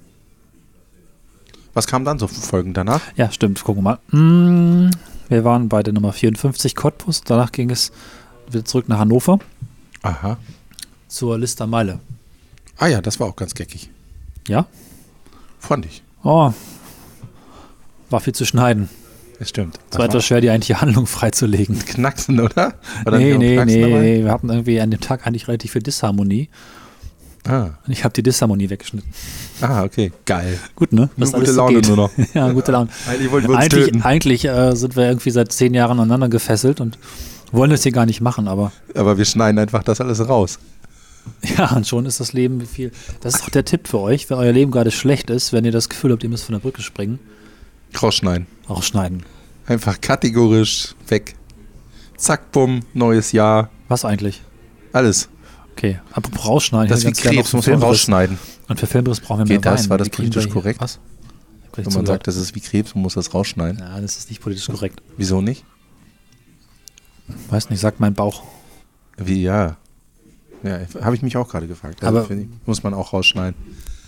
Was 1.76 1.86
kam 1.86 2.04
dann 2.06 2.18
so 2.18 2.28
für 2.28 2.42
Folgen 2.42 2.74
danach? 2.74 3.02
Ja, 3.18 3.32
stimmt. 3.32 3.64
Gucken 3.64 3.84
wir 3.84 4.00
mal. 4.12 4.18
Mm, 4.20 4.90
Wir 5.30 5.44
waren 5.44 5.70
bei 5.70 5.84
der 5.84 5.94
Nummer 5.94 6.12
54 6.12 6.74
Cottbus. 6.76 7.22
Danach 7.22 7.52
ging 7.52 7.70
es 7.70 7.92
wieder 8.50 8.66
zurück 8.66 8.90
nach 8.90 8.98
Hannover 8.98 9.38
Aha. 10.02 10.38
zur 11.08 11.38
Lister 11.38 11.68
Meile. 11.68 12.00
Ah 12.80 12.88
ja, 12.88 13.00
das 13.00 13.20
war 13.20 13.28
auch 13.28 13.36
ganz 13.36 13.54
geckig. 13.54 13.92
Ja? 14.48 14.66
Fand 15.60 15.86
ich. 15.86 16.02
Oh. 16.24 16.52
War 18.10 18.20
viel 18.22 18.34
zu 18.34 18.44
schneiden. 18.44 18.90
Das 19.38 19.50
stimmt. 19.50 19.80
Es 19.92 20.00
war 20.00 20.06
etwas 20.06 20.26
schwer, 20.26 20.42
die 20.42 20.50
eigentliche 20.50 20.82
Handlung 20.82 21.06
freizulegen. 21.06 21.78
Knacksen, 21.78 22.40
oder? 22.40 22.74
War 23.04 23.20
Nee, 23.20 23.38
nee, 23.38 23.64
nee, 23.66 23.86
nee. 23.86 24.24
Wir 24.24 24.32
hatten 24.32 24.50
irgendwie 24.50 24.82
an 24.82 24.90
dem 24.90 25.00
Tag 25.00 25.28
eigentlich 25.28 25.48
relativ 25.48 25.74
viel 25.74 25.84
Disharmonie. 25.84 26.50
Ah. 27.48 27.78
Und 27.86 27.94
ich 27.94 28.04
habe 28.04 28.14
die 28.14 28.24
Disharmonie 28.24 28.70
weggeschnitten. 28.70 29.10
ah, 29.62 29.84
okay. 29.84 30.12
Geil. 30.26 30.60
Gut, 30.76 30.92
ne? 30.92 31.10
Nur 31.16 31.28
Was 31.28 31.32
gute 31.32 31.38
alles 31.38 31.50
so 31.56 31.62
Laune 31.62 31.74
geht. 31.76 31.88
nur 31.88 31.98
noch. 31.98 32.12
ja, 32.34 32.52
gute 32.52 32.72
Laune. 32.72 32.90
Eigentlich 33.08 33.32
wollten 33.32 33.48
wir 33.48 33.56
uns 33.56 33.68
töten. 33.70 34.02
Eigentlich, 34.02 34.50
eigentlich 34.50 34.72
äh, 34.74 34.76
sind 34.76 34.96
wir 34.96 35.06
irgendwie 35.08 35.32
seit 35.32 35.52
zehn 35.52 35.74
Jahren 35.74 36.00
aneinander 36.00 36.30
gefesselt 36.30 36.82
und 36.82 36.98
wollen 37.52 37.70
das 37.72 37.84
hier 37.84 37.92
gar 37.92 38.06
nicht 38.06 38.22
machen, 38.22 38.48
aber 38.48 38.72
Aber 38.96 39.18
wir 39.18 39.26
schneiden 39.26 39.58
einfach 39.60 39.84
das 39.84 40.02
alles 40.02 40.28
raus. 40.28 40.60
ja, 41.58 41.72
und 41.76 41.86
schon 41.88 42.06
ist 42.06 42.20
das 42.20 42.34
Leben 42.34 42.62
wie 42.62 42.66
viel. 42.66 42.92
Das 43.22 43.36
ist 43.36 43.44
auch 43.44 43.50
der 43.50 43.66
Tipp 43.66 43.88
für 43.88 44.00
euch, 44.00 44.30
wenn 44.30 44.38
euer 44.38 44.54
Leben 44.54 44.72
gerade 44.72 44.92
schlecht 44.92 45.30
ist, 45.30 45.54
wenn 45.54 45.66
ihr 45.66 45.72
das 45.72 45.90
Gefühl 45.90 46.12
habt, 46.12 46.24
ihr 46.24 46.30
müsst 46.30 46.46
von 46.46 46.54
der 46.54 46.60
Brücke 46.60 46.82
springen, 46.82 47.20
Rausschneiden. 48.02 48.48
rausschneiden. 48.70 49.24
Einfach 49.66 50.00
kategorisch 50.00 50.96
weg. 51.08 51.36
Zack, 52.18 52.52
bumm, 52.52 52.82
neues 52.94 53.32
Jahr. 53.34 53.70
Was 53.90 54.06
eigentlich? 54.06 54.42
Alles. 54.94 55.30
Okay, 55.78 56.00
apropos 56.12 56.44
rausschneiden. 56.48 56.90
Das 56.90 57.04
ist 57.04 57.06
wie 57.06 57.12
Krebs, 57.30 57.54
muss 57.54 57.68
man 57.68 57.80
rausschneiden. 57.84 58.40
Und 58.68 58.80
für 58.80 58.88
Filmriss 58.88 59.20
brauchen 59.20 59.42
wir 59.42 59.46
Geht 59.46 59.64
mehr 59.64 59.74
das? 59.74 59.84
Wein. 59.84 59.90
War 59.92 59.98
das 60.00 60.10
politisch 60.10 60.50
korrekt? 60.50 60.82
Was? 60.82 61.00
Wenn 61.76 61.94
man 61.94 62.08
sagt, 62.08 62.26
das 62.26 62.36
ist 62.36 62.56
wie 62.56 62.60
Krebs, 62.60 62.96
man 62.96 63.04
muss 63.04 63.14
das 63.14 63.32
rausschneiden. 63.32 63.78
Ja, 63.80 64.02
das 64.02 64.18
ist 64.18 64.32
nicht 64.32 64.42
politisch 64.42 64.66
korrekt. 64.66 65.04
Wieso 65.18 65.40
nicht? 65.40 65.64
Weiß 67.52 67.70
nicht, 67.70 67.80
sagt 67.80 68.00
mein 68.00 68.16
Bauch. 68.16 68.42
Wie, 69.18 69.44
ja. 69.44 69.78
Ja, 70.64 70.80
habe 71.02 71.16
ich 71.16 71.22
mich 71.22 71.38
auch 71.38 71.48
gerade 71.48 71.68
gefragt. 71.68 72.04
Also, 72.04 72.22
Aber- 72.22 72.32
ich, 72.32 72.48
muss 72.66 72.82
man 72.82 72.96
auch 72.96 73.14
rausschneiden. 73.14 73.54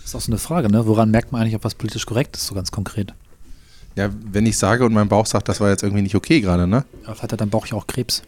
ist 0.04 0.16
auch 0.16 0.20
so 0.20 0.32
eine 0.32 0.38
Frage, 0.38 0.68
ne? 0.68 0.84
Woran 0.86 1.12
merkt 1.12 1.30
man 1.30 1.40
eigentlich, 1.42 1.54
ob 1.54 1.62
was 1.62 1.76
politisch 1.76 2.04
korrekt 2.04 2.36
ist, 2.36 2.48
so 2.48 2.54
ganz 2.56 2.72
konkret? 2.72 3.14
Ja, 3.94 4.10
wenn 4.32 4.46
ich 4.46 4.58
sage 4.58 4.84
und 4.84 4.92
mein 4.92 5.08
Bauch 5.08 5.26
sagt, 5.26 5.48
das 5.48 5.60
war 5.60 5.70
jetzt 5.70 5.84
irgendwie 5.84 6.02
nicht 6.02 6.16
okay 6.16 6.40
gerade, 6.40 6.66
ne? 6.66 6.84
Ja, 7.06 7.14
vielleicht 7.14 7.32
hat 7.32 7.40
dein 7.40 7.50
Bauch 7.50 7.66
ja 7.66 7.74
auch 7.74 7.86
Krebs. 7.86 8.22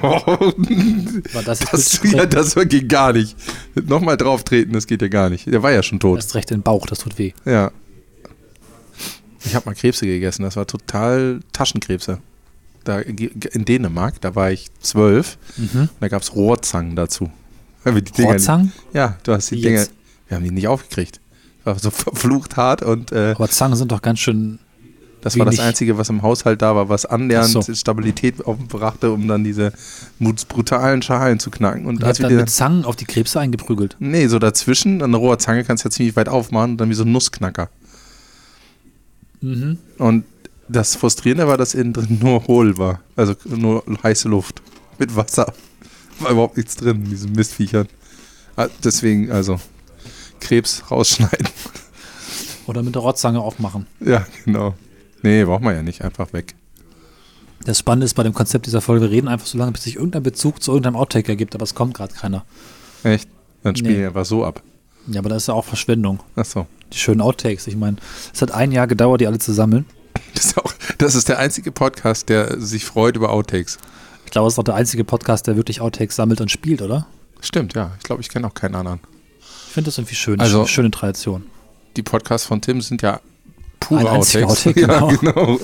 War 0.00 1.42
das 1.44 1.60
jetzt 1.60 1.72
das, 1.72 1.98
politisch 1.98 2.12
ja, 2.18 2.26
das 2.26 2.54
geht 2.54 2.88
gar 2.88 3.12
nicht. 3.12 3.36
Nochmal 3.74 4.16
drauf 4.16 4.44
treten, 4.44 4.72
das 4.72 4.86
geht 4.86 5.02
ja 5.02 5.08
gar 5.08 5.28
nicht. 5.30 5.46
Der 5.46 5.62
war 5.62 5.72
ja 5.72 5.82
schon 5.82 6.00
tot. 6.00 6.16
Erst 6.18 6.34
recht 6.34 6.50
den 6.50 6.62
Bauch, 6.62 6.86
das 6.86 7.00
tut 7.00 7.18
weh. 7.18 7.32
Ja. 7.44 7.70
Ich 9.44 9.54
habe 9.54 9.66
mal 9.66 9.74
Krebse 9.74 10.06
gegessen, 10.06 10.42
das 10.42 10.56
war 10.56 10.66
total 10.66 11.40
Taschenkrebse. 11.52 12.18
Da, 12.84 12.98
in 13.00 13.64
Dänemark, 13.64 14.20
da 14.20 14.34
war 14.34 14.50
ich 14.50 14.66
zwölf, 14.80 15.38
da 16.00 16.08
gab 16.08 16.22
es 16.22 16.34
Rohrzangen 16.34 16.96
dazu. 16.96 17.30
Dinger- 17.84 18.28
Rohrzangen? 18.28 18.72
Ja, 18.92 19.18
du 19.24 19.32
hast 19.32 19.50
die 19.50 19.56
jetzt? 19.56 19.92
wir 20.28 20.36
haben 20.36 20.44
die 20.44 20.50
nicht 20.50 20.68
aufgekriegt. 20.68 21.20
War 21.64 21.78
so 21.78 21.90
verflucht 21.92 22.56
hart 22.56 22.82
und 22.82 23.12
äh, 23.12 23.34
Aber 23.36 23.48
Zangen 23.48 23.76
sind 23.76 23.92
doch 23.92 24.02
ganz 24.02 24.18
schön. 24.20 24.58
Das 25.22 25.38
war 25.38 25.46
das 25.46 25.60
Einzige, 25.60 25.96
was 25.96 26.08
im 26.08 26.22
Haushalt 26.22 26.60
da 26.62 26.74
war, 26.74 26.88
was 26.88 27.06
annähernd 27.06 27.48
so. 27.48 27.62
Stabilität 27.74 28.44
aufbrachte, 28.44 29.12
um 29.12 29.28
dann 29.28 29.44
diese 29.44 29.72
brutalen 30.18 31.00
Schalen 31.00 31.38
zu 31.38 31.50
knacken. 31.50 31.86
Und 31.86 32.00
Ihr 32.00 32.06
als 32.08 32.18
dann 32.18 32.28
die, 32.28 32.34
mit 32.34 32.50
Zangen 32.50 32.84
auf 32.84 32.96
die 32.96 33.04
Krebse 33.04 33.38
eingeprügelt. 33.38 33.96
nee, 34.00 34.26
so 34.26 34.40
dazwischen, 34.40 35.00
an 35.00 35.12
der 35.12 35.20
roher 35.20 35.38
Zange 35.38 35.62
kannst 35.62 35.84
du 35.84 35.88
ja 35.88 35.90
ziemlich 35.92 36.16
weit 36.16 36.28
aufmachen 36.28 36.72
und 36.72 36.78
dann 36.78 36.90
wie 36.90 36.94
so 36.94 37.04
ein 37.04 37.12
Nussknacker. 37.12 37.70
Mhm. 39.40 39.78
Und 39.98 40.24
das 40.68 40.96
Frustrierende 40.96 41.46
war, 41.46 41.56
dass 41.56 41.74
innen 41.74 41.92
drin 41.92 42.18
nur 42.20 42.46
hohl 42.48 42.76
war. 42.78 43.00
Also 43.14 43.34
nur 43.44 43.84
heiße 44.02 44.28
Luft. 44.28 44.60
Mit 44.98 45.14
Wasser. 45.14 45.52
War 46.18 46.30
überhaupt 46.32 46.56
nichts 46.56 46.76
drin 46.76 47.04
in 47.04 47.10
diesen 47.10 47.32
Mistviechern. 47.32 47.86
Ah, 48.56 48.68
Deswegen, 48.82 49.30
also, 49.30 49.60
Krebs 50.40 50.82
rausschneiden. 50.90 51.48
Oder 52.66 52.82
mit 52.82 52.94
der 52.94 53.02
Rohrzange 53.02 53.40
aufmachen. 53.40 53.86
ja, 54.00 54.26
genau. 54.44 54.74
Nee, 55.22 55.44
braucht 55.44 55.62
man 55.62 55.74
ja 55.74 55.82
nicht. 55.82 56.02
Einfach 56.02 56.32
weg. 56.32 56.54
Das 57.64 57.78
Spannende 57.78 58.04
ist 58.06 58.14
bei 58.14 58.22
dem 58.24 58.34
Konzept 58.34 58.66
dieser 58.66 58.80
Folge, 58.80 59.02
wir 59.06 59.10
reden 59.12 59.28
einfach 59.28 59.46
so 59.46 59.56
lange, 59.56 59.72
bis 59.72 59.84
sich 59.84 59.94
irgendein 59.96 60.22
Bezug 60.24 60.62
zu 60.62 60.72
irgendeinem 60.72 60.96
Outtake 60.96 61.28
ergibt, 61.28 61.54
aber 61.54 61.62
es 61.64 61.74
kommt 61.74 61.94
gerade 61.94 62.12
keiner. 62.12 62.44
Echt? 63.04 63.28
Dann 63.62 63.76
spielen 63.76 63.94
Nee. 63.94 64.00
wir 64.00 64.08
einfach 64.08 64.24
so 64.24 64.44
ab. 64.44 64.62
Ja, 65.06 65.20
aber 65.20 65.28
das 65.28 65.44
ist 65.44 65.46
ja 65.48 65.54
auch 65.54 65.64
Verschwendung. 65.64 66.20
Achso. 66.34 66.66
Die 66.92 66.98
schönen 66.98 67.20
Outtakes. 67.20 67.66
Ich 67.68 67.76
meine, 67.76 67.96
es 68.34 68.42
hat 68.42 68.50
ein 68.52 68.72
Jahr 68.72 68.86
gedauert, 68.88 69.20
die 69.20 69.26
alle 69.26 69.38
zu 69.38 69.52
sammeln. 69.52 69.86
Das 70.34 70.46
ist, 70.46 70.58
auch, 70.58 70.72
das 70.98 71.14
ist 71.14 71.28
der 71.28 71.38
einzige 71.38 71.72
Podcast, 71.72 72.28
der 72.28 72.58
sich 72.60 72.84
freut 72.84 73.16
über 73.16 73.30
Outtakes. 73.30 73.78
Ich 74.24 74.30
glaube, 74.30 74.48
es 74.48 74.54
ist 74.54 74.58
auch 74.58 74.64
der 74.64 74.74
einzige 74.74 75.04
Podcast, 75.04 75.46
der 75.46 75.56
wirklich 75.56 75.80
Outtakes 75.80 76.16
sammelt 76.16 76.40
und 76.40 76.50
spielt, 76.50 76.80
oder? 76.82 77.06
Stimmt, 77.40 77.74
ja. 77.74 77.92
Ich 77.98 78.02
glaube, 78.04 78.22
ich 78.22 78.28
kenne 78.28 78.46
auch 78.46 78.54
keinen 78.54 78.74
anderen. 78.74 79.00
Ich 79.40 79.72
finde 79.74 79.88
das 79.88 79.98
irgendwie 79.98 80.14
schön. 80.14 80.40
Also- 80.40 80.66
schöne 80.66 80.90
Tradition. 80.90 81.44
Die 81.96 82.02
Podcasts 82.02 82.46
von 82.46 82.60
Tim 82.62 82.80
sind 82.80 83.02
ja 83.02 83.20
pure 83.98 84.10
Ein 84.10 84.16
einziger 84.16 84.46
Outtakes. 84.46 84.82
Outtake, 85.02 85.26
ja, 85.26 85.32
genau. 85.32 85.58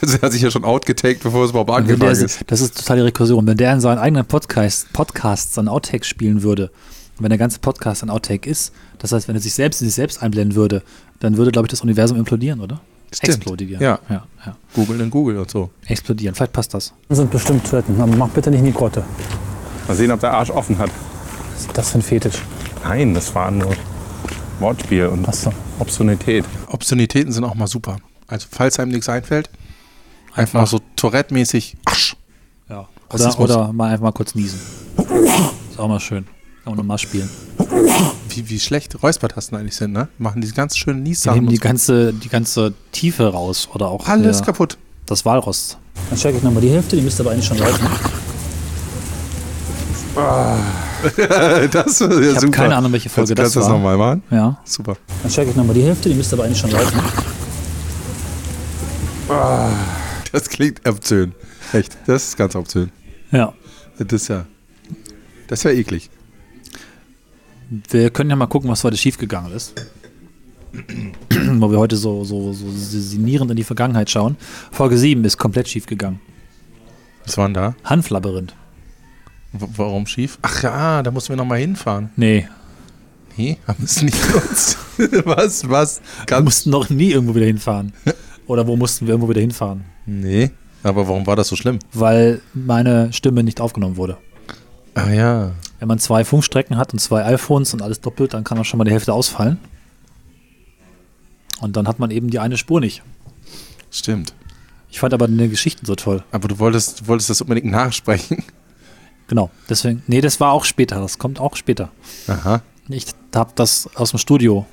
Also 0.00 0.16
er 0.16 0.22
hat 0.22 0.32
sich 0.32 0.42
ja 0.42 0.50
schon 0.50 0.64
outgetaked, 0.64 1.22
bevor 1.22 1.44
es 1.44 1.50
überhaupt 1.50 1.70
Und 1.70 1.76
angefangen 1.76 2.14
der, 2.14 2.24
ist. 2.24 2.40
das 2.46 2.60
ist 2.60 2.76
total 2.78 2.98
die 2.98 3.02
Rekursion. 3.04 3.46
Wenn 3.46 3.56
der 3.56 3.72
in 3.72 3.80
seinen 3.80 3.98
eigenen 3.98 4.24
Podcast, 4.24 4.92
Podcasts 4.92 5.56
an 5.58 5.68
Outtakes 5.68 6.06
spielen 6.08 6.42
würde, 6.42 6.70
wenn 7.18 7.28
der 7.30 7.38
ganze 7.38 7.58
Podcast 7.60 8.02
ein 8.02 8.10
Outtake 8.10 8.48
ist, 8.48 8.72
das 8.98 9.12
heißt, 9.12 9.28
wenn 9.28 9.36
er 9.36 9.40
sich 9.40 9.54
selbst 9.54 9.80
in 9.80 9.88
sich 9.88 9.94
selbst 9.94 10.22
einblenden 10.22 10.56
würde, 10.56 10.82
dann 11.20 11.36
würde, 11.36 11.52
glaube 11.52 11.66
ich, 11.66 11.70
das 11.70 11.80
Universum 11.82 12.18
implodieren, 12.18 12.60
oder? 12.60 12.80
Stimmt. 13.14 13.36
Explodieren. 13.36 13.82
Ja. 13.82 13.98
ja, 14.08 14.24
ja. 14.46 14.56
Google 14.74 15.00
in 15.00 15.10
Google 15.10 15.38
und 15.38 15.50
so. 15.50 15.70
Explodieren. 15.86 16.34
Vielleicht 16.34 16.52
passt 16.52 16.72
das. 16.74 16.92
sind 17.10 17.30
bestimmt 17.30 17.68
Toiletten, 17.68 18.00
aber 18.00 18.16
mach 18.16 18.30
bitte 18.30 18.50
nicht 18.50 18.60
in 18.60 18.66
die 18.66 18.72
Grotte. 18.72 19.04
Mal 19.86 19.94
sehen, 19.94 20.10
ob 20.10 20.20
der 20.20 20.32
Arsch 20.32 20.50
offen 20.50 20.78
hat. 20.78 20.90
Was 21.52 21.60
ist 21.62 21.76
das 21.78 21.90
für 21.90 21.98
ein 21.98 22.02
Fetisch? 22.02 22.42
Nein, 22.84 23.12
das 23.14 23.34
war 23.34 23.50
nur 23.50 23.74
Wortspiel 24.62 25.06
und 25.06 25.28
Achso. 25.28 25.52
Obszönität. 25.78 26.44
Obszönitäten 26.68 27.32
sind 27.32 27.44
auch 27.44 27.54
mal 27.54 27.66
super. 27.66 27.96
Also, 28.26 28.46
falls 28.50 28.78
einem 28.78 28.92
nichts 28.92 29.08
einfällt, 29.08 29.50
einfach, 30.34 30.60
Einfach. 30.60 30.66
so 30.66 30.80
Tourette-mäßig. 30.96 31.76
Ja. 32.68 32.88
Oder, 33.12 33.40
oder 33.40 33.72
mal 33.72 33.90
einfach 33.90 34.04
mal 34.04 34.12
kurz 34.12 34.34
niesen. 34.34 34.58
Ist 35.70 35.78
auch 35.78 35.88
mal 35.88 36.00
schön. 36.00 36.24
Kann 36.64 36.72
man 36.72 36.76
nochmal 36.78 36.98
spielen. 36.98 37.28
Wie, 38.28 38.48
wie 38.48 38.60
schlecht 38.60 39.02
Räuspertasten 39.02 39.58
eigentlich 39.58 39.76
sind, 39.76 39.92
ne? 39.92 40.08
Machen 40.16 40.40
diese 40.40 40.54
ganz 40.54 40.76
schönen 40.78 41.02
Nies-Sachen. 41.02 41.38
nehmen 41.40 41.48
die 41.48 41.56
so. 41.56 41.62
ganze, 41.62 42.12
die 42.14 42.28
ganze 42.30 42.72
Tiefe 42.92 43.26
raus. 43.32 43.68
Oder 43.74 43.88
auch 43.88 44.06
Alles 44.08 44.38
der, 44.38 44.46
kaputt. 44.46 44.78
das 45.06 45.24
Walrost. 45.26 45.76
Dann 46.08 46.18
checke 46.18 46.38
ich 46.38 46.42
nochmal 46.42 46.62
die 46.62 46.70
Hälfte, 46.70 46.96
die 46.96 47.02
müsste 47.02 47.22
aber 47.22 47.32
eigentlich 47.32 47.46
schon 47.46 47.58
laufen. 47.58 47.86
das 51.72 52.00
ist 52.00 52.00
ja 52.00 52.06
Ich 52.20 52.28
habe 52.28 52.40
super. 52.40 52.50
keine 52.50 52.76
Ahnung, 52.76 52.92
welche 52.92 53.08
Folge 53.08 53.34
Kannst, 53.34 53.54
kannst 53.54 53.54
das 53.54 53.54
du 53.54 53.60
das 53.60 53.68
war. 53.68 53.76
nochmal 53.76 53.96
machen? 53.96 54.22
Ja. 54.30 54.58
Super. 54.64 54.96
Dann 55.22 55.30
checke 55.32 55.50
ich 55.50 55.56
nochmal 55.56 55.74
die 55.74 55.82
Hälfte, 55.82 56.08
die 56.08 56.14
müsste 56.14 56.36
aber 56.36 56.44
eigentlich 56.44 56.58
schon 56.58 56.70
laufen. 56.70 57.00
Das 60.32 60.48
klingt 60.48 60.86
obszön. 60.88 61.32
Echt. 61.72 61.96
Das 62.06 62.28
ist 62.28 62.36
ganz 62.36 62.54
obszön. 62.54 62.90
Ja. 63.30 63.52
Das 63.98 64.22
ist 64.22 64.28
ja. 64.28 64.46
Das 65.48 65.64
wäre 65.64 65.74
eklig. 65.74 66.10
Wir 67.90 68.10
können 68.10 68.30
ja 68.30 68.36
mal 68.36 68.46
gucken, 68.46 68.70
was 68.70 68.84
heute 68.84 68.96
schiefgegangen 68.96 69.52
ist. 69.52 69.74
Wo 71.58 71.70
wir 71.70 71.78
heute 71.78 71.96
so, 71.96 72.24
so, 72.24 72.52
so 72.52 72.66
sinnierend 72.70 73.50
in 73.50 73.56
die 73.56 73.64
Vergangenheit 73.64 74.10
schauen. 74.10 74.36
Folge 74.70 74.96
7 74.98 75.24
ist 75.24 75.36
komplett 75.38 75.68
schiefgegangen. 75.68 76.20
Was 77.24 77.36
war 77.38 77.46
denn 77.46 77.54
da? 77.54 77.74
Hanflabyrinth. 77.84 78.54
Warum 79.52 80.06
schief? 80.06 80.38
Ach 80.42 80.62
ja, 80.62 81.02
da 81.02 81.10
mussten 81.10 81.30
wir 81.30 81.36
nochmal 81.36 81.58
hinfahren. 81.58 82.10
Nee, 82.16 82.48
Nee, 83.36 83.56
haben 83.66 83.78
wir 83.78 83.84
es 83.86 84.02
nicht 84.02 84.20
genutzt. 84.28 84.76
was? 85.24 85.68
Was? 85.68 86.00
wir 86.18 86.26
Ganz 86.26 86.44
mussten 86.44 86.70
noch 86.70 86.90
nie 86.90 87.12
irgendwo 87.12 87.34
wieder 87.34 87.46
hinfahren. 87.46 87.92
Oder 88.46 88.66
wo 88.66 88.76
mussten 88.76 89.06
wir 89.06 89.12
irgendwo 89.14 89.30
wieder 89.30 89.40
hinfahren? 89.40 89.84
Nee. 90.04 90.50
Aber 90.82 91.08
warum 91.08 91.26
war 91.26 91.36
das 91.36 91.48
so 91.48 91.56
schlimm? 91.56 91.78
Weil 91.94 92.42
meine 92.52 93.12
Stimme 93.12 93.42
nicht 93.42 93.60
aufgenommen 93.60 93.96
wurde. 93.96 94.18
Ah 94.94 95.10
ja. 95.10 95.52
Wenn 95.78 95.88
man 95.88 95.98
zwei 95.98 96.24
Funkstrecken 96.24 96.76
hat 96.76 96.92
und 96.92 96.98
zwei 96.98 97.24
iPhones 97.24 97.72
und 97.72 97.80
alles 97.80 98.00
doppelt, 98.00 98.34
dann 98.34 98.44
kann 98.44 98.58
auch 98.58 98.64
schon 98.64 98.78
mal 98.78 98.84
die 98.84 98.90
Hälfte 98.92 99.14
ausfallen. 99.14 99.58
Und 101.60 101.76
dann 101.76 101.88
hat 101.88 101.98
man 101.98 102.10
eben 102.10 102.28
die 102.30 102.38
eine 102.38 102.58
Spur 102.58 102.80
nicht. 102.80 103.02
Stimmt. 103.90 104.34
Ich 104.90 104.98
fand 105.00 105.14
aber 105.14 105.26
die 105.26 105.48
Geschichten 105.48 105.86
so 105.86 105.94
toll. 105.94 106.22
Aber 106.32 106.48
du 106.48 106.58
wolltest, 106.58 107.00
du 107.00 107.06
wolltest 107.06 107.30
das 107.30 107.40
unbedingt 107.40 107.70
nachsprechen. 107.70 108.44
Genau. 109.32 109.48
Deswegen, 109.70 110.02
nee, 110.08 110.20
das 110.20 110.40
war 110.40 110.52
auch 110.52 110.66
später. 110.66 111.00
Das 111.00 111.18
kommt 111.18 111.40
auch 111.40 111.56
später. 111.56 111.88
Aha. 112.28 112.60
Ich 112.90 113.06
habe 113.34 113.50
das 113.54 113.88
aus 113.96 114.10
dem 114.10 114.18
Studio 114.18 114.66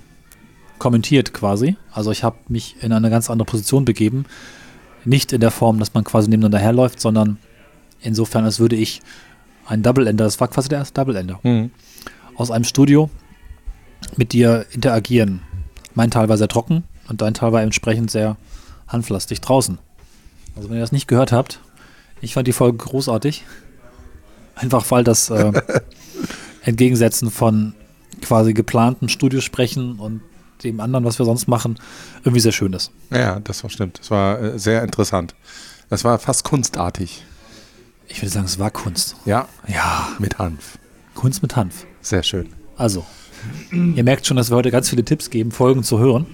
kommentiert 0.80 1.34
quasi. 1.34 1.78
Also 1.94 2.12
ich 2.12 2.26
habe 2.26 2.36
mich 2.50 2.76
in 2.84 2.92
eine 2.92 3.10
ganz 3.10 3.30
andere 3.30 3.46
Position 3.46 3.86
begeben. 3.86 4.26
Nicht 5.06 5.32
in 5.32 5.40
der 5.40 5.52
Form, 5.52 5.80
dass 5.80 5.94
man 5.94 6.04
quasi 6.04 6.30
nebeneinander 6.30 6.60
herläuft, 6.60 7.00
sondern 7.00 7.38
insofern, 8.02 8.44
als 8.44 8.60
würde 8.60 8.76
ich 8.76 9.02
ein 9.66 9.82
Double-Ender, 9.82 10.26
das 10.26 10.42
war 10.42 10.50
quasi 10.50 10.68
der 10.68 10.80
erste 10.80 10.96
Double-Ender, 11.00 11.40
Mhm. 11.44 11.72
aus 12.36 12.52
einem 12.52 12.66
Studio 12.66 13.10
mit 14.18 14.34
dir 14.34 14.66
interagieren. 14.74 15.40
Mein 15.96 16.12
Teil 16.12 16.28
war 16.28 16.38
sehr 16.38 16.50
trocken 16.50 16.84
und 17.08 17.22
dein 17.22 17.34
Teil 17.34 17.54
war 17.54 17.62
entsprechend 17.62 18.12
sehr 18.12 18.36
handflastig 18.90 19.40
draußen. 19.40 19.78
Also 20.58 20.70
wenn 20.70 20.76
ihr 20.76 20.82
das 20.82 20.92
nicht 20.92 21.08
gehört 21.08 21.32
habt, 21.32 21.62
ich 22.20 22.34
fand 22.34 22.46
die 22.46 22.52
Folge 22.52 22.78
großartig. 22.78 23.46
Einfach 24.60 24.90
weil 24.92 25.04
das 25.04 25.30
äh, 25.30 25.52
Entgegensetzen 26.64 27.32
von 27.32 27.74
quasi 28.22 28.54
geplanten 28.54 29.08
Studiosprechen 29.10 30.00
und 30.00 30.22
dem 30.64 30.82
anderen, 30.82 31.06
was 31.06 31.18
wir 31.18 31.26
sonst 31.26 31.48
machen, 31.48 31.80
irgendwie 32.24 32.42
sehr 32.42 32.52
schön 32.52 32.74
ist. 32.74 32.92
Ja, 33.12 33.40
das 33.40 33.64
war 33.64 33.70
stimmt. 33.70 34.00
Das 34.00 34.12
war 34.12 34.42
äh, 34.42 34.60
sehr 34.60 34.84
interessant. 34.84 35.34
Das 35.90 36.04
war 36.04 36.20
fast 36.20 36.44
kunstartig. 36.44 37.24
Ich 38.10 38.22
würde 38.22 38.30
sagen, 38.32 38.46
es 38.46 38.60
war 38.60 38.70
Kunst. 38.72 39.16
Ja. 39.26 39.48
Ja, 39.68 40.10
Mit 40.20 40.38
Hanf. 40.40 40.78
Kunst 41.16 41.42
mit 41.42 41.56
Hanf. 41.56 41.86
Sehr 42.02 42.24
schön. 42.24 42.50
Also, 42.78 43.06
ihr 43.72 44.04
merkt 44.04 44.26
schon, 44.26 44.38
dass 44.38 44.50
wir 44.52 44.56
heute 44.58 44.72
ganz 44.72 44.90
viele 44.90 45.04
Tipps 45.04 45.30
geben, 45.30 45.52
Folgen 45.52 45.84
zu 45.84 46.00
hören. 46.00 46.26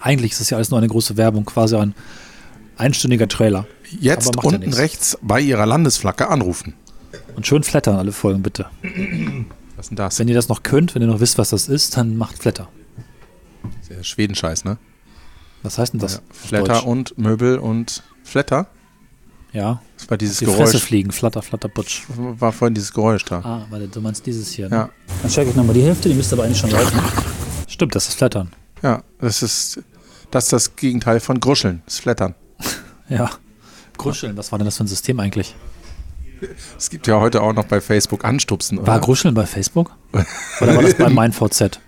Eigentlich 0.00 0.32
ist 0.32 0.40
das 0.40 0.50
ja 0.50 0.56
alles 0.56 0.70
nur 0.70 0.78
eine 0.78 0.88
große 0.88 1.16
Werbung, 1.16 1.44
quasi 1.44 1.76
ein 1.76 1.94
einstündiger 2.76 3.26
Trailer. 3.28 3.66
Jetzt 4.00 4.34
ja 4.34 4.42
unten 4.42 4.60
nichts. 4.60 4.78
rechts 4.78 5.18
bei 5.22 5.40
Ihrer 5.40 5.66
Landesflagge 5.66 6.28
anrufen. 6.28 6.74
Und 7.38 7.46
schön 7.46 7.62
flattern 7.62 7.94
alle 7.94 8.10
Folgen, 8.10 8.42
bitte. 8.42 8.66
Was 9.76 9.86
ist 9.86 9.90
denn 9.90 9.96
das? 9.96 10.18
Wenn 10.18 10.26
ihr 10.26 10.34
das 10.34 10.48
noch 10.48 10.64
könnt, 10.64 10.96
wenn 10.96 11.02
ihr 11.02 11.06
noch 11.06 11.20
wisst, 11.20 11.38
was 11.38 11.50
das 11.50 11.68
ist, 11.68 11.96
dann 11.96 12.16
macht 12.16 12.36
Flatter. 12.36 12.66
Der 13.88 14.02
Schwedenscheiß, 14.02 14.64
ne? 14.64 14.76
Was 15.62 15.78
heißt 15.78 15.92
denn 15.92 16.00
das? 16.00 16.14
Ja. 16.14 16.20
Flatter 16.32 16.84
und 16.84 17.16
Möbel 17.16 17.58
und 17.58 18.02
Flatter. 18.24 18.66
Ja, 19.52 19.80
Das 19.96 20.10
war 20.10 20.16
dieses 20.18 20.38
die 20.38 20.46
Fresse 20.46 20.56
Geräusch. 20.72 20.82
fliegen, 20.82 21.12
Flatter, 21.12 21.40
Flatter, 21.42 21.68
Putsch. 21.68 22.02
War 22.08 22.50
vorhin 22.50 22.74
dieses 22.74 22.92
Geräusch 22.92 23.24
da. 23.24 23.38
Ah, 23.38 23.66
warte, 23.70 23.86
du 23.86 24.00
meinst 24.00 24.26
dieses 24.26 24.50
hier, 24.50 24.68
ne? 24.68 24.74
Ja. 24.74 24.90
Dann 25.22 25.30
checke 25.30 25.50
ich 25.50 25.54
nochmal 25.56 25.74
die 25.74 25.82
Hälfte, 25.84 26.08
die 26.08 26.16
müsste 26.16 26.34
aber 26.34 26.42
eigentlich 26.42 26.58
schon 26.58 26.70
laufen. 26.70 26.98
Stimmt, 27.68 27.94
das 27.94 28.08
ist 28.08 28.14
Flattern. 28.16 28.50
Ja, 28.82 29.04
das 29.20 29.44
ist 29.44 29.80
das, 30.32 30.44
ist 30.46 30.52
das 30.52 30.74
Gegenteil 30.74 31.20
von 31.20 31.38
Gruscheln. 31.38 31.82
Das 31.84 32.00
Flattern. 32.00 32.34
Ja. 33.08 33.30
Gruscheln, 33.96 34.36
was 34.36 34.50
war 34.50 34.58
denn 34.58 34.66
das 34.66 34.76
für 34.76 34.82
ein 34.84 34.88
System 34.88 35.20
eigentlich? 35.20 35.54
Es 36.76 36.90
gibt 36.90 37.06
ja 37.06 37.18
heute 37.20 37.42
auch 37.42 37.52
noch 37.52 37.64
bei 37.64 37.80
Facebook 37.80 38.24
Anstupsen. 38.24 38.78
War 38.78 38.96
oder? 38.96 39.00
Gruscheln 39.00 39.34
bei 39.34 39.46
Facebook? 39.46 39.92
Oder 40.12 40.74
war 40.76 40.82
das 40.82 40.94
bei 40.94 41.08
MeinVZ? 41.08 41.80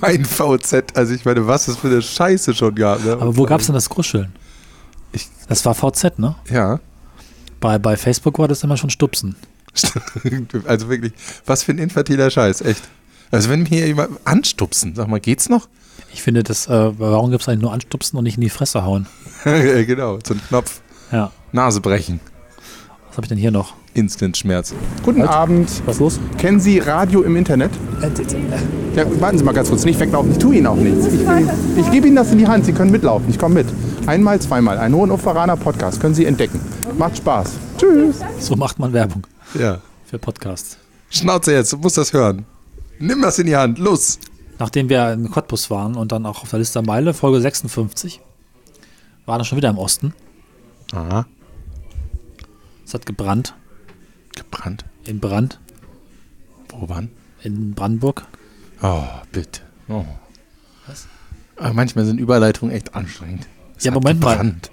Mein 0.00 0.24
VZ, 0.24 0.84
also 0.96 1.14
ich 1.14 1.24
meine, 1.24 1.46
was 1.46 1.68
es 1.68 1.76
für 1.76 1.86
eine 1.88 2.02
Scheiße 2.02 2.54
schon 2.54 2.74
gab. 2.74 3.04
Ne? 3.04 3.12
Aber 3.12 3.36
wo 3.36 3.44
gab 3.44 3.60
es 3.60 3.66
denn 3.66 3.74
das 3.74 3.88
Gruscheln? 3.88 4.32
Ich- 5.12 5.28
Das 5.48 5.64
war 5.64 5.74
VZ, 5.74 6.18
ne? 6.18 6.34
Ja, 6.50 6.80
Bei, 7.60 7.78
bei 7.78 7.96
Facebook 7.96 8.38
war 8.38 8.48
das 8.48 8.62
immer 8.64 8.76
schon 8.76 8.90
Stupsen. 8.90 9.36
also 10.66 10.88
wirklich, 10.88 11.12
was 11.46 11.62
für 11.62 11.72
ein 11.72 11.78
infantiler 11.78 12.30
Scheiß, 12.30 12.62
echt. 12.62 12.82
Also 13.30 13.50
wenn 13.50 13.62
mir 13.64 13.86
jemand 13.86 14.18
anstupsen, 14.24 14.94
sag 14.94 15.06
mal, 15.08 15.20
geht's 15.20 15.48
noch? 15.48 15.68
Ich 16.12 16.22
finde 16.22 16.42
das, 16.42 16.66
äh, 16.68 16.98
warum 16.98 17.30
gibt 17.30 17.42
es 17.42 17.48
eigentlich 17.48 17.60
nur 17.62 17.72
Anstupsen 17.72 18.16
und 18.16 18.24
nicht 18.24 18.36
in 18.36 18.40
die 18.40 18.50
Fresse 18.50 18.82
hauen? 18.84 19.06
Genau, 19.44 20.18
so 20.26 20.34
ein 20.34 20.40
Knopf. 20.48 20.80
Ja. 21.12 21.30
Nase 21.52 21.80
brechen. 21.80 22.18
Was 23.08 23.16
habe 23.18 23.24
ich 23.26 23.28
denn 23.28 23.38
hier 23.38 23.50
noch? 23.50 23.74
Instant-Schmerz. 23.98 24.74
Guten 25.02 25.22
Abend. 25.22 25.68
Was 25.86 25.96
ist 25.96 26.00
los? 26.00 26.20
Kennen 26.38 26.60
Sie 26.60 26.78
Radio 26.78 27.22
im 27.22 27.36
Internet? 27.36 27.70
Ja, 28.94 29.04
warten 29.20 29.38
Sie 29.38 29.44
mal 29.44 29.52
ganz 29.52 29.68
kurz, 29.68 29.84
nicht 29.84 29.98
weglaufen. 30.00 30.32
Ich 30.32 30.38
tue 30.38 30.56
Ihnen 30.56 30.66
auch 30.66 30.76
nichts. 30.76 31.06
Ich, 31.06 31.20
ich 31.76 31.90
gebe 31.90 32.06
Ihnen 32.06 32.16
das 32.16 32.30
in 32.32 32.38
die 32.38 32.46
Hand. 32.46 32.64
Sie 32.64 32.72
können 32.72 32.90
mitlaufen. 32.90 33.28
Ich 33.28 33.38
komme 33.38 33.56
mit. 33.56 33.66
Einmal, 34.06 34.40
zweimal. 34.40 34.78
Ein 34.78 34.94
Hohenoferaner 34.94 35.56
Podcast. 35.56 36.00
Können 36.00 36.14
Sie 36.14 36.24
entdecken. 36.24 36.60
Macht 36.96 37.16
Spaß. 37.18 37.52
Tschüss. 37.76 38.16
So 38.38 38.56
macht 38.56 38.78
man 38.78 38.92
Werbung 38.92 39.26
Ja. 39.58 39.78
für 40.06 40.18
Podcasts. 40.18 40.78
Schnauze 41.10 41.52
jetzt, 41.52 41.72
du 41.72 41.78
musst 41.78 41.96
das 41.98 42.12
hören. 42.12 42.44
Nimm 42.98 43.22
das 43.22 43.38
in 43.38 43.46
die 43.46 43.56
Hand, 43.56 43.78
los. 43.78 44.18
Nachdem 44.58 44.88
wir 44.88 45.12
in 45.12 45.30
Cottbus 45.30 45.70
waren 45.70 45.94
und 45.94 46.10
dann 46.12 46.26
auch 46.26 46.42
auf 46.42 46.50
der 46.50 46.58
Liste 46.58 46.82
Meile, 46.82 47.14
Folge 47.14 47.40
56, 47.40 48.20
waren 49.26 49.40
wir 49.40 49.44
schon 49.44 49.56
wieder 49.56 49.70
im 49.70 49.78
Osten. 49.78 50.12
Aha. 50.92 51.26
Es 52.84 52.94
hat 52.94 53.06
gebrannt. 53.06 53.54
Gebrannt. 54.38 54.84
In 55.04 55.20
Brand. 55.20 55.58
Wo 56.70 56.88
wann? 56.88 57.10
In 57.42 57.74
Brandenburg. 57.74 58.24
Oh, 58.82 59.02
bitte. 59.32 59.62
Oh. 59.88 60.04
Was? 60.86 61.06
Aber 61.56 61.72
manchmal 61.74 62.04
sind 62.04 62.18
Überleitungen 62.20 62.74
echt 62.74 62.94
anstrengend. 62.94 63.46
Es 63.76 63.84
Ja, 63.84 63.90
Moment 63.92 64.20
mal. 64.20 64.32
gebrannt. 64.32 64.70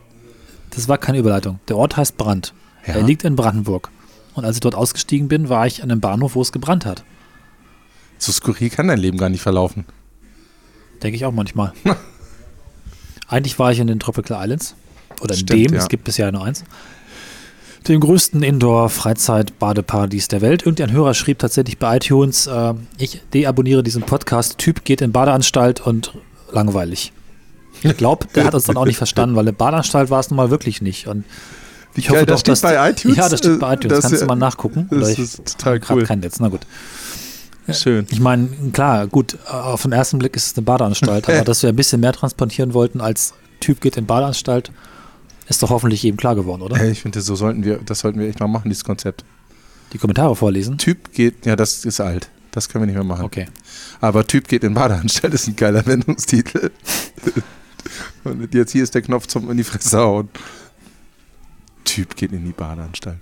Das 0.72 0.88
war 0.88 0.98
keine 0.98 1.18
Überleitung. 1.20 1.60
Der 1.68 1.78
Ort 1.78 1.96
heißt 1.98 2.18
Brand. 2.18 2.54
Ja. 2.86 2.96
Er 2.96 3.04
liegt 3.04 3.24
in 3.24 3.36
Brandenburg. 3.36 3.90
Und 4.34 4.44
als 4.46 4.58
ich 4.58 4.60
dort 4.60 4.76
ausgestiegen 4.76 5.28
bin, 5.28 5.48
war 5.50 5.66
ich 5.66 5.82
an 5.82 5.90
einem 5.90 6.02
Bahnhof, 6.02 6.36
wo 6.36 6.42
es 6.42 6.52
gebrannt 6.52 6.86
hat. 6.86 7.04
So 8.18 8.32
skurril 8.32 8.70
kann 8.70 8.88
dein 8.88 9.00
Leben 9.00 9.18
gar 9.18 9.30
nicht 9.30 9.42
verlaufen. 9.42 9.86
Denke 11.02 11.16
ich 11.16 11.26
auch 11.26 11.32
manchmal. 11.32 11.74
Eigentlich 13.28 13.58
war 13.58 13.72
ich 13.72 13.80
in 13.80 13.88
den 13.88 14.00
Tropical 14.00 14.44
Islands. 14.44 14.76
Oder 15.22 15.34
in 15.34 15.40
Stimmt, 15.40 15.66
dem, 15.70 15.74
ja. 15.74 15.80
es 15.80 15.88
gibt 15.88 16.04
bisher 16.04 16.32
nur 16.32 16.44
eins. 16.44 16.64
Dem 17.88 18.00
größten 18.00 18.42
Indoor-Freizeit-Badeparadies 18.42 20.28
der 20.28 20.42
Welt. 20.42 20.64
Irgendein 20.64 20.92
Hörer 20.92 21.14
schrieb 21.14 21.38
tatsächlich 21.38 21.78
bei 21.78 21.98
iTunes, 21.98 22.48
äh, 22.48 22.74
ich 22.98 23.22
deabonniere 23.32 23.84
diesen 23.84 24.02
Podcast, 24.02 24.58
Typ 24.58 24.84
geht 24.86 25.02
in 25.02 25.12
Badeanstalt 25.12 25.82
und 25.82 26.14
langweilig. 26.52 27.14
Ich 27.84 27.96
glaube, 27.96 28.26
der 28.34 28.46
hat 28.46 28.56
uns 28.56 28.64
dann 28.64 28.78
auch 28.78 28.86
nicht 28.86 28.98
verstanden, 28.98 29.36
weil 29.36 29.44
eine 29.44 29.54
Badeanstalt 29.54 30.10
war 30.10 30.20
es 30.20 30.32
nun 30.32 30.38
mal 30.38 30.50
wirklich 30.50 30.82
nicht. 30.82 31.08
Und 31.08 31.26
ich 31.94 32.10
hoffe 32.10 32.20
geil, 32.20 32.26
das 32.26 32.38
doch, 32.38 32.40
steht 32.40 32.52
dass 32.54 32.62
bei 32.62 32.90
iTunes? 32.90 33.18
Ja, 33.18 33.30
das 33.30 33.40
steht 33.40 33.60
bei 33.60 33.74
iTunes. 33.76 34.00
das 34.00 34.02
Kannst 34.10 34.22
du 34.24 34.26
mal 34.26 34.36
nachgucken. 34.36 34.88
das 34.90 35.10
ich 35.10 35.20
ist 35.20 35.60
total 35.60 35.80
cool. 35.92 36.04
kein 36.06 36.22
Netz, 36.22 36.40
na 36.40 36.48
gut. 36.48 36.62
Schön. 37.70 38.08
Ich 38.10 38.20
meine, 38.20 38.48
klar, 38.74 39.06
gut, 39.06 39.38
äh, 39.48 39.52
auf 39.52 39.84
den 39.84 39.92
ersten 39.92 40.18
Blick 40.18 40.36
ist 40.36 40.48
es 40.48 40.58
eine 40.58 40.66
Badeanstalt, 40.66 41.30
aber 41.30 41.44
dass 41.44 41.62
wir 41.62 41.70
ein 41.70 41.76
bisschen 41.76 42.02
mehr 42.02 42.14
transportieren 42.14 42.74
wollten 42.74 43.00
als 43.00 43.36
Typ 43.60 43.80
geht 43.82 43.98
in 43.98 44.08
Badeanstalt, 44.08 44.72
ist 45.48 45.62
doch 45.62 45.70
hoffentlich 45.70 46.04
jedem 46.04 46.18
klar 46.18 46.36
geworden, 46.36 46.62
oder? 46.62 46.84
Ich 46.90 47.02
finde, 47.02 47.22
so 47.22 47.36
sollten 47.36 47.64
wir, 47.64 47.78
das 47.78 48.00
sollten 48.00 48.20
wir 48.20 48.28
echt 48.28 48.40
mal 48.40 48.48
machen, 48.48 48.70
dieses 48.70 48.84
Konzept. 48.84 49.24
Die 49.94 49.98
Kommentare 49.98 50.36
vorlesen. 50.36 50.78
Typ 50.78 51.14
geht, 51.14 51.46
ja, 51.46 51.56
das 51.56 51.86
ist 51.86 52.02
alt. 52.02 52.30
Das 52.52 52.70
können 52.70 52.84
wir 52.84 52.88
nicht 52.88 52.96
mehr 52.96 53.04
machen. 53.04 53.26
Okay. 53.26 53.48
Aber 54.02 54.26
Typ 54.26 54.48
geht 54.48 54.64
in 54.64 54.74
Badeanstalt 54.74 55.34
ist 55.34 55.48
ein 55.48 55.56
geiler 55.56 55.86
Wendungstitel. 55.86 56.72
Und 58.24 58.54
jetzt 58.54 58.72
hier 58.72 58.84
ist 58.84 58.96
der 58.96 59.02
Knopf 59.02 59.28
zum 59.28 59.52
in 59.52 59.58
die 59.58 59.64
Fresse 59.64 60.00
hauen. 60.00 60.30
Typ 61.84 62.16
geht 62.16 62.32
in 62.32 62.46
die 62.46 62.52
Badeanstalt. 62.52 63.20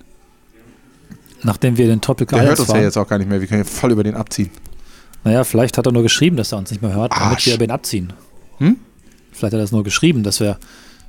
Nachdem 1.44 1.78
wir 1.78 1.88
den 1.88 2.00
Topic 2.00 2.34
Der 2.34 2.44
hört 2.44 2.60
uns 2.60 2.70
ja 2.70 2.76
waren, 2.76 2.84
jetzt 2.84 2.98
auch 2.98 3.08
gar 3.08 3.18
nicht 3.18 3.30
mehr. 3.30 3.42
Wir 3.42 3.48
können 3.48 3.64
ja 3.64 3.70
voll 3.70 3.92
über 3.92 4.04
den 4.04 4.16
abziehen. 4.16 4.50
naja, 5.24 5.44
vielleicht 5.44 5.78
hat 5.78 5.86
er 5.86 5.92
nur 5.92 6.04
geschrieben, 6.04 6.38
dass 6.38 6.52
er 6.54 6.58
uns 6.58 6.72
nicht 6.72 6.82
mehr 6.82 6.94
hört, 6.94 7.12
damit 7.12 7.34
Arsch. 7.34 7.46
wir 7.48 7.56
über 7.56 7.66
ihn 7.66 7.72
abziehen. 7.72 8.14
Hm? 8.60 8.78
Vielleicht 9.32 9.54
hat 9.54 9.60
er 9.60 9.64
es 9.64 9.72
nur 9.72 9.84
geschrieben, 9.84 10.24
dass 10.24 10.40
wir, 10.40 10.58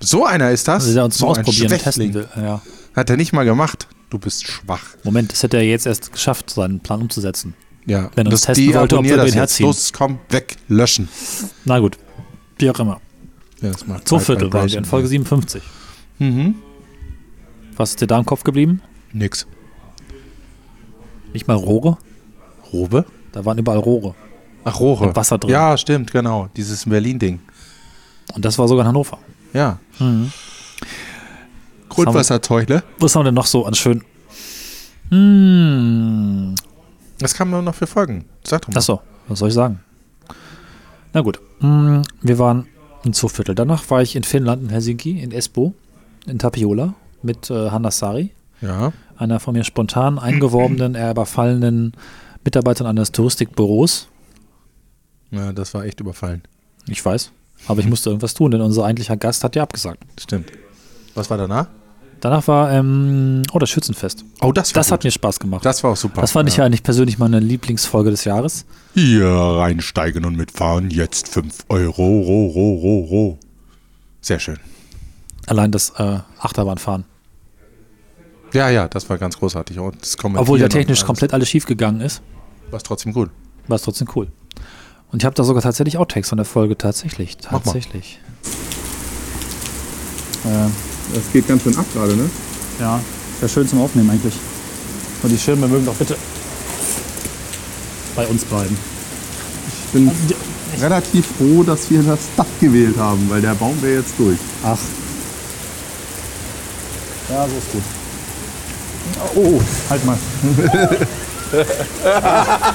So 0.07 0.25
einer 0.27 0.51
ist 0.51 0.67
das. 0.69 0.87
dass 0.87 0.95
er 0.95 1.05
uns 1.05 1.19
so 1.19 1.27
ausprobieren 1.29 1.73
und 1.73 1.79
testen 1.83 2.15
will. 2.15 2.29
Ja. 2.37 2.61
Hat 2.95 3.11
er 3.11 3.17
nicht 3.17 3.33
mal 3.33 3.45
gemacht. 3.45 3.89
Du 4.11 4.19
bist 4.19 4.47
schwach. 4.47 4.83
Moment, 5.03 5.33
das 5.33 5.43
hätte 5.43 5.57
er 5.57 5.65
jetzt 5.65 5.87
erst 5.87 6.13
geschafft, 6.13 6.51
seinen 6.51 6.81
Plan 6.81 7.01
umzusetzen. 7.03 7.55
Ja, 7.87 8.11
Wenn 8.15 8.27
er 8.27 8.33
uns 8.33 8.43
das 8.43 8.57
testen 8.57 8.75
wollte, 8.75 8.99
ob 8.99 9.05
wir 9.05 9.17
das 9.17 9.25
den 9.27 9.35
jetzt. 9.35 9.37
herziehen. 9.37 9.67
Los, 9.67 9.93
komm, 9.93 10.19
weg, 10.31 10.57
löschen. 10.69 11.09
Na 11.65 11.79
gut, 11.81 11.99
wie 12.59 12.71
auch 12.71 12.79
immer. 12.79 13.01
Ja, 13.61 13.71
das 13.73 13.87
macht 13.87 14.07
Zwei 14.09 14.19
Zeit 14.19 14.27
Viertel 14.27 14.53
waren 14.53 14.71
wir 14.71 14.79
in 14.79 14.85
Folge 14.85 15.09
57. 15.09 15.63
Mhm. 16.19 16.55
Was 17.77 17.91
ist 17.91 18.01
dir 18.01 18.07
da 18.07 18.19
im 18.19 18.25
Kopf 18.25 18.45
geblieben? 18.45 18.81
Nix. 19.13 19.47
Nicht 21.33 21.49
mal 21.49 21.55
Rohre? 21.57 21.99
Robe? 22.73 23.05
Da 23.33 23.45
waren 23.45 23.59
überall 23.59 23.79
Rohre. 23.79 24.15
Ach, 24.65 24.79
Rohre. 24.81 25.09
Mit 25.09 25.17
Wasser 25.17 25.39
drin. 25.39 25.51
Ja, 25.51 25.77
stimmt, 25.77 26.13
genau. 26.13 26.49
Dieses 26.57 26.85
Berlin-Ding. 26.89 27.41
Und 28.35 28.45
das 28.45 28.59
war 28.59 28.69
sogar 28.69 28.85
in 28.85 28.89
Hannover. 28.89 29.19
Ja. 29.55 29.79
Mhm. 29.99 30.31
Grundwasserzeug, 31.89 32.69
ne? 32.69 32.83
Was 32.99 33.15
haben 33.15 33.21
wir 33.21 33.25
denn 33.27 33.35
noch 33.35 33.47
so 33.47 33.65
an 33.65 33.75
schön? 33.75 34.03
Hm. 35.11 36.55
Was 37.21 37.35
kam 37.35 37.51
noch 37.51 37.75
für 37.75 37.87
Folgen? 37.87 38.25
Sag 38.43 38.63
doch 38.63 38.69
mal. 38.69 38.77
Achso, 38.79 39.01
was 39.29 39.39
soll 39.39 39.49
ich 39.49 39.55
sagen? 39.55 39.81
Na 41.13 41.21
gut. 41.21 41.41
Hm, 41.61 42.03
Wir 42.21 42.39
waren 42.39 42.67
in 43.05 43.13
Zooviertel. 43.13 43.55
Danach 43.55 43.89
war 43.91 44.03
ich 44.03 44.17
in 44.17 44.25
Finnland, 44.25 44.63
in 44.65 44.71
Helsinki, 44.71 45.21
in 45.21 45.31
Espoo, 45.31 45.75
in 46.27 46.39
Tapiola 46.39 46.95
mit 47.23 47.51
äh, 47.51 47.71
Hanna 47.71 47.91
Sari, 47.91 48.31
Ja. 48.61 48.93
einer 49.17 49.39
von 49.41 49.55
mir 49.55 49.65
spontan 49.65 50.19
eingeworbenen, 50.19 50.95
eher 50.97 51.13
überfallenen 51.13 51.93
Mitarbeiterin 52.45 52.91
eines 52.91 53.13
Touristikbüros. 53.13 54.09
Ja, 55.31 55.53
das 55.53 55.73
war 55.75 55.85
echt 55.85 56.01
überfallen. 56.01 56.43
Ich 56.89 57.05
weiß. 57.05 57.31
Aber 57.67 57.81
ich 57.81 57.87
musste 57.87 58.11
irgendwas 58.11 58.35
tun, 58.35 58.51
denn 58.51 58.61
unser 58.61 58.85
eigentlicher 58.85 59.17
Gast 59.17 59.43
hat 59.45 59.57
ja 59.57 59.63
abgesagt. 59.63 60.03
Stimmt. 60.21 60.51
Was 61.15 61.31
war 61.31 61.39
danach? 61.39 61.69
Danach 62.21 62.47
war, 62.49 62.73
ähm, 62.73 63.43
oh, 63.53 63.59
das 63.59 63.69
Schützenfest. 63.71 64.25
Oh, 64.41 64.51
das 64.53 64.71
war 64.75 64.81
Das 64.81 64.87
gut. 64.87 64.93
hat 64.93 65.05
mir 65.05 65.11
Spaß 65.11 65.39
gemacht. 65.41 65.65
Das 65.65 65.83
war 65.85 65.93
auch 65.93 65.97
super. 65.97 66.21
Das 66.23 66.33
fand 66.33 66.49
ich 66.49 66.57
ja 66.57 66.65
eigentlich 66.65 66.83
persönlich 66.83 67.19
meine 67.19 67.39
Lieblingsfolge 67.39 68.11
des 68.11 68.25
Jahres. 68.25 68.65
Hier 68.95 69.27
reinsteigen 69.29 70.25
und 70.25 70.37
mitfahren. 70.37 70.91
Jetzt 70.91 71.29
5 71.29 71.65
Euro. 71.69 72.03
Ro, 72.03 72.47
ro, 72.49 72.75
ro, 72.77 72.99
ro. 73.11 73.39
Sehr 74.23 74.39
schön. 74.41 74.59
Allein 75.47 75.71
das 75.71 75.91
äh, 75.99 76.19
Achterbahnfahren. 76.39 77.05
Ja, 78.55 78.71
ja, 78.71 78.89
das 78.89 79.11
war 79.11 79.19
ganz 79.19 79.37
großartig. 79.39 79.79
Und 79.79 80.01
das 80.01 80.17
Obwohl 80.23 80.61
ja 80.61 80.69
technisch 80.69 81.05
komplett 81.05 81.35
alles 81.35 81.49
schief 81.51 81.67
gegangen 81.67 82.01
ist, 82.01 82.23
War 82.71 82.79
es 82.79 82.83
trotzdem 82.85 83.13
gut. 83.13 83.31
war 83.69 83.77
es 83.77 83.83
trotzdem 83.83 84.09
cool. 84.15 84.29
Und 85.13 85.23
ich 85.23 85.27
habe 85.27 85.35
da 85.35 85.45
sogar 85.45 85.63
tatsächlich 85.63 85.99
Outtakes 85.99 86.29
von 86.29 86.39
der 86.39 86.45
Folge. 86.45 86.77
Tatsächlich. 86.77 87.37
Tatsächlich. 87.37 88.19
Das 91.15 91.33
geht 91.33 91.49
ganz 91.49 91.63
schön 91.63 91.77
ab 91.77 91.87
gerade, 91.95 92.17
ne? 92.17 92.29
Ja, 92.81 93.01
wäre 93.41 93.49
schön 93.49 93.67
zum 93.69 93.81
Aufnehmen 93.81 94.11
eigentlich. 94.11 94.35
Und 95.23 95.31
die 95.31 95.39
Schirme 95.39 95.69
mögen 95.69 95.87
doch 95.87 95.95
bitte 95.95 96.17
bei 98.15 98.27
uns 98.27 98.45
bleiben. 98.45 98.77
Ich 99.87 99.93
bin 99.93 100.11
relativ 100.81 101.27
froh, 101.39 101.63
dass 101.63 101.91
wir 101.91 102.03
das 102.03 102.21
Dach 102.37 102.47
gewählt 102.61 102.97
haben, 102.99 103.29
weil 103.31 103.41
der 103.41 103.55
Baum 103.55 103.81
wäre 103.81 104.01
jetzt 104.01 104.15
durch. 104.19 104.39
Ach. 104.63 104.79
Ja, 107.31 107.47
so 107.49 107.57
ist 107.57 107.73
gut. 107.73 107.83
Oh, 109.35 109.41
oh 109.41 109.63
halt 109.89 110.05
mal. 110.05 110.19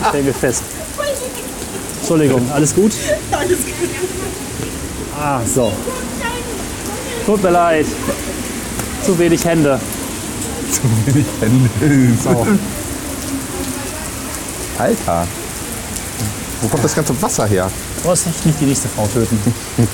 ich 0.08 0.14
hänge 0.14 0.34
fest. 0.34 0.64
Entschuldigung, 2.00 2.50
alles 2.52 2.74
gut? 2.74 2.92
Alles 3.32 3.60
gut. 3.60 3.90
Ah, 5.20 5.42
so. 5.46 5.72
Tut 7.26 7.44
mir 7.44 7.52
leid. 7.52 7.86
Zu 9.06 9.18
wenig 9.20 9.44
Hände. 9.46 9.80
So. 12.24 12.46
Alter. 14.78 15.28
Wo 16.62 16.68
kommt 16.68 16.84
das 16.84 16.96
ganze 16.96 17.22
Wasser 17.22 17.46
her? 17.48 17.70
Du 18.02 18.10
musst 18.10 18.28
nicht 18.46 18.62
die 18.62 18.66
nächste 18.66 18.88
Frau 18.88 19.08
töten. 19.08 19.38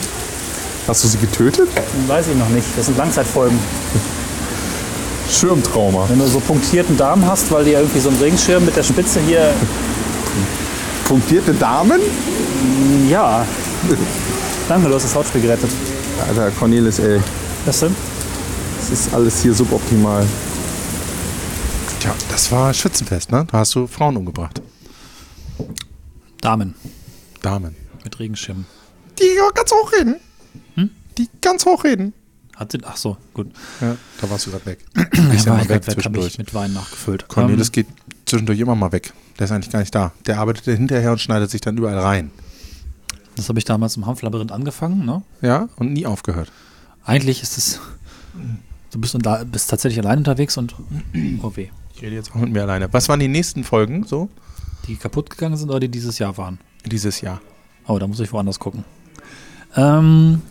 Hast 0.88 1.04
du 1.04 1.08
sie 1.08 1.18
getötet? 1.18 1.70
Weiß 2.08 2.28
ich 2.28 2.36
noch 2.36 2.50
nicht. 2.50 2.68
Das 2.78 2.86
sind 2.86 2.98
Langzeitfolgen. 2.98 3.58
Schirmtrauma. 5.32 6.06
Wenn 6.08 6.20
du 6.20 6.28
so 6.28 6.40
punktierten 6.40 6.96
Darm 6.98 7.26
hast, 7.26 7.52
weil 7.52 7.66
die 7.66 7.72
ja 7.72 7.80
irgendwie 7.80 8.00
so 8.00 8.10
einen 8.10 8.20
Regenschirm 8.20 8.64
mit 8.64 8.76
der 8.76 8.84
Spitze 8.84 9.20
hier. 9.26 9.50
Punktierte 11.06 11.54
Damen? 11.54 12.02
Ja. 13.10 13.46
Danke, 14.68 14.88
du 14.90 14.96
hast 14.96 15.04
das 15.04 15.16
Hautspiel 15.16 15.42
gerettet. 15.42 15.70
Alter, 16.28 16.52
Cornelis, 16.52 17.00
ey. 17.00 17.22
Was 17.66 17.80
denn? 17.82 17.96
Das 18.80 18.90
ist 18.90 19.14
alles 19.14 19.42
hier 19.42 19.54
suboptimal. 19.54 20.26
Tja, 22.00 22.14
das 22.30 22.52
war 22.52 22.74
Schützenfest, 22.74 23.32
ne? 23.32 23.46
Da 23.52 23.60
hast 23.60 23.74
du 23.76 23.88
Frauen 23.88 24.18
umgebracht. 24.18 24.62
Damen 26.42 26.76
Damen. 27.42 27.76
mit 28.04 28.20
Regenschirmen. 28.20 28.66
Die 29.20 29.38
ganz 29.54 29.72
hoch 29.72 29.92
reden. 29.94 30.16
Die 31.18 31.30
ganz 31.42 31.66
hoch 31.66 31.84
reden. 31.84 32.14
Hat 32.56 32.72
sie, 32.72 32.80
ach 32.84 32.98
so, 32.98 33.18
gut. 33.34 33.48
Ja, 33.82 33.96
da 34.22 34.30
warst 34.30 34.48
du 34.48 34.52
gerade 34.52 34.66
weg. 34.66 34.80
Ja, 34.96 35.34
Ist 35.34 35.46
ja 35.46 35.52
war 35.52 35.58
mal 35.58 35.64
ich 35.64 35.70
weg 35.70 35.76
weg, 35.76 35.84
habe 35.88 35.94
zwischendurch. 35.94 36.28
ich 36.28 36.38
mit 36.38 36.54
Wein 36.54 36.74
nachgefüllt. 36.74 37.28
Cornelis 37.28 37.68
Ähm, 37.68 37.72
geht 37.74 37.88
zwischendurch 38.26 38.60
immer 38.60 38.76
mal 38.76 38.92
weg. 38.92 39.14
Der 39.40 39.46
ist 39.46 39.52
eigentlich 39.52 39.72
gar 39.72 39.80
nicht 39.80 39.94
da. 39.94 40.12
Der 40.26 40.40
arbeitet 40.40 40.66
hinterher 40.66 41.12
und 41.12 41.20
schneidet 41.20 41.50
sich 41.52 41.62
dann 41.62 41.78
überall 41.78 41.98
rein. 42.00 42.32
das 43.36 43.50
habe 43.50 43.60
ich 43.60 43.66
damals 43.66 43.98
im 43.98 44.06
Hanflabyrinth 44.06 44.52
angefangen. 44.52 45.06
Ne? 45.06 45.22
Ja, 45.42 45.70
und 45.76 45.94
nie 45.94 46.06
aufgehört. 46.06 46.52
Eigentlich 47.04 47.44
ist 47.44 47.58
es, 47.58 47.80
du 48.92 49.00
bist, 49.00 49.14
und 49.16 49.26
da, 49.26 49.44
bist 49.44 49.70
tatsächlich 49.70 50.04
allein 50.04 50.20
unterwegs 50.20 50.58
und, 50.58 50.76
oh 51.44 51.52
weh, 51.56 51.70
Ich 51.96 52.02
rede 52.02 52.16
jetzt 52.16 52.32
auch 52.32 52.36
mit 52.40 52.52
mir 52.52 52.64
alleine. 52.64 52.92
Was 52.94 53.10
waren 53.10 53.20
die 53.20 53.28
nächsten 53.28 53.64
Folgen 53.64 54.04
so 54.06 54.30
die 54.88 54.96
kaputt 54.96 55.30
gegangen 55.30 55.58
sind 55.58 55.70
oder 55.70 55.80
die 55.80 55.90
dieses 55.90 56.20
Jahr 56.20 56.38
waren? 56.38 56.60
dieses 56.86 57.22
Jahr? 57.22 57.42
Oh, 57.88 57.98
da 58.00 58.08
muss 58.08 58.20
ich 58.20 58.32
woanders 58.32 58.60
gucken. 58.60 58.84
Ähm, 59.76 60.42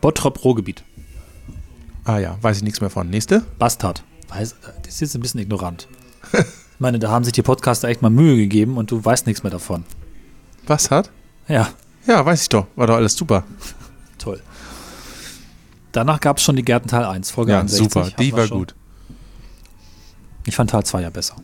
Bottrop 0.00 0.44
Ruhrgebiet. 0.44 0.84
Ah 2.04 2.18
ja, 2.18 2.36
weiß 2.40 2.58
ich 2.58 2.62
nichts 2.62 2.80
mehr 2.80 2.90
von. 2.90 3.08
Nächste? 3.08 3.42
Bastard. 3.58 4.02
Weiß, 4.28 4.56
das 4.82 4.94
ist 4.94 5.00
jetzt 5.00 5.14
ein 5.14 5.20
bisschen 5.20 5.40
ignorant. 5.40 5.88
Ich 6.32 6.44
meine, 6.80 6.98
da 6.98 7.10
haben 7.10 7.24
sich 7.24 7.32
die 7.32 7.42
Podcaster 7.42 7.88
echt 7.88 8.02
mal 8.02 8.10
Mühe 8.10 8.36
gegeben 8.36 8.76
und 8.76 8.90
du 8.90 9.04
weißt 9.04 9.26
nichts 9.26 9.42
mehr 9.42 9.50
davon. 9.52 9.84
Was 10.66 10.90
hat? 10.90 11.10
Ja, 11.48 11.68
Ja, 12.06 12.24
weiß 12.24 12.42
ich 12.42 12.48
doch. 12.48 12.66
War 12.76 12.86
doch 12.86 12.96
alles 12.96 13.14
super. 13.14 13.44
toll. 14.18 14.40
Danach 15.92 16.20
gab 16.20 16.36
es 16.38 16.44
schon 16.44 16.54
die 16.56 16.62
Gärten 16.64 16.88
Teil 16.88 17.04
1, 17.04 17.30
Folge 17.30 17.52
Ja, 17.52 17.60
61. 17.60 17.92
super. 17.92 18.10
Die 18.18 18.32
war 18.32 18.46
schon. 18.46 18.58
gut. 18.58 18.74
Ich 20.46 20.54
fand 20.56 20.70
Teil 20.70 20.84
2 20.84 21.02
ja 21.02 21.10
besser. 21.10 21.36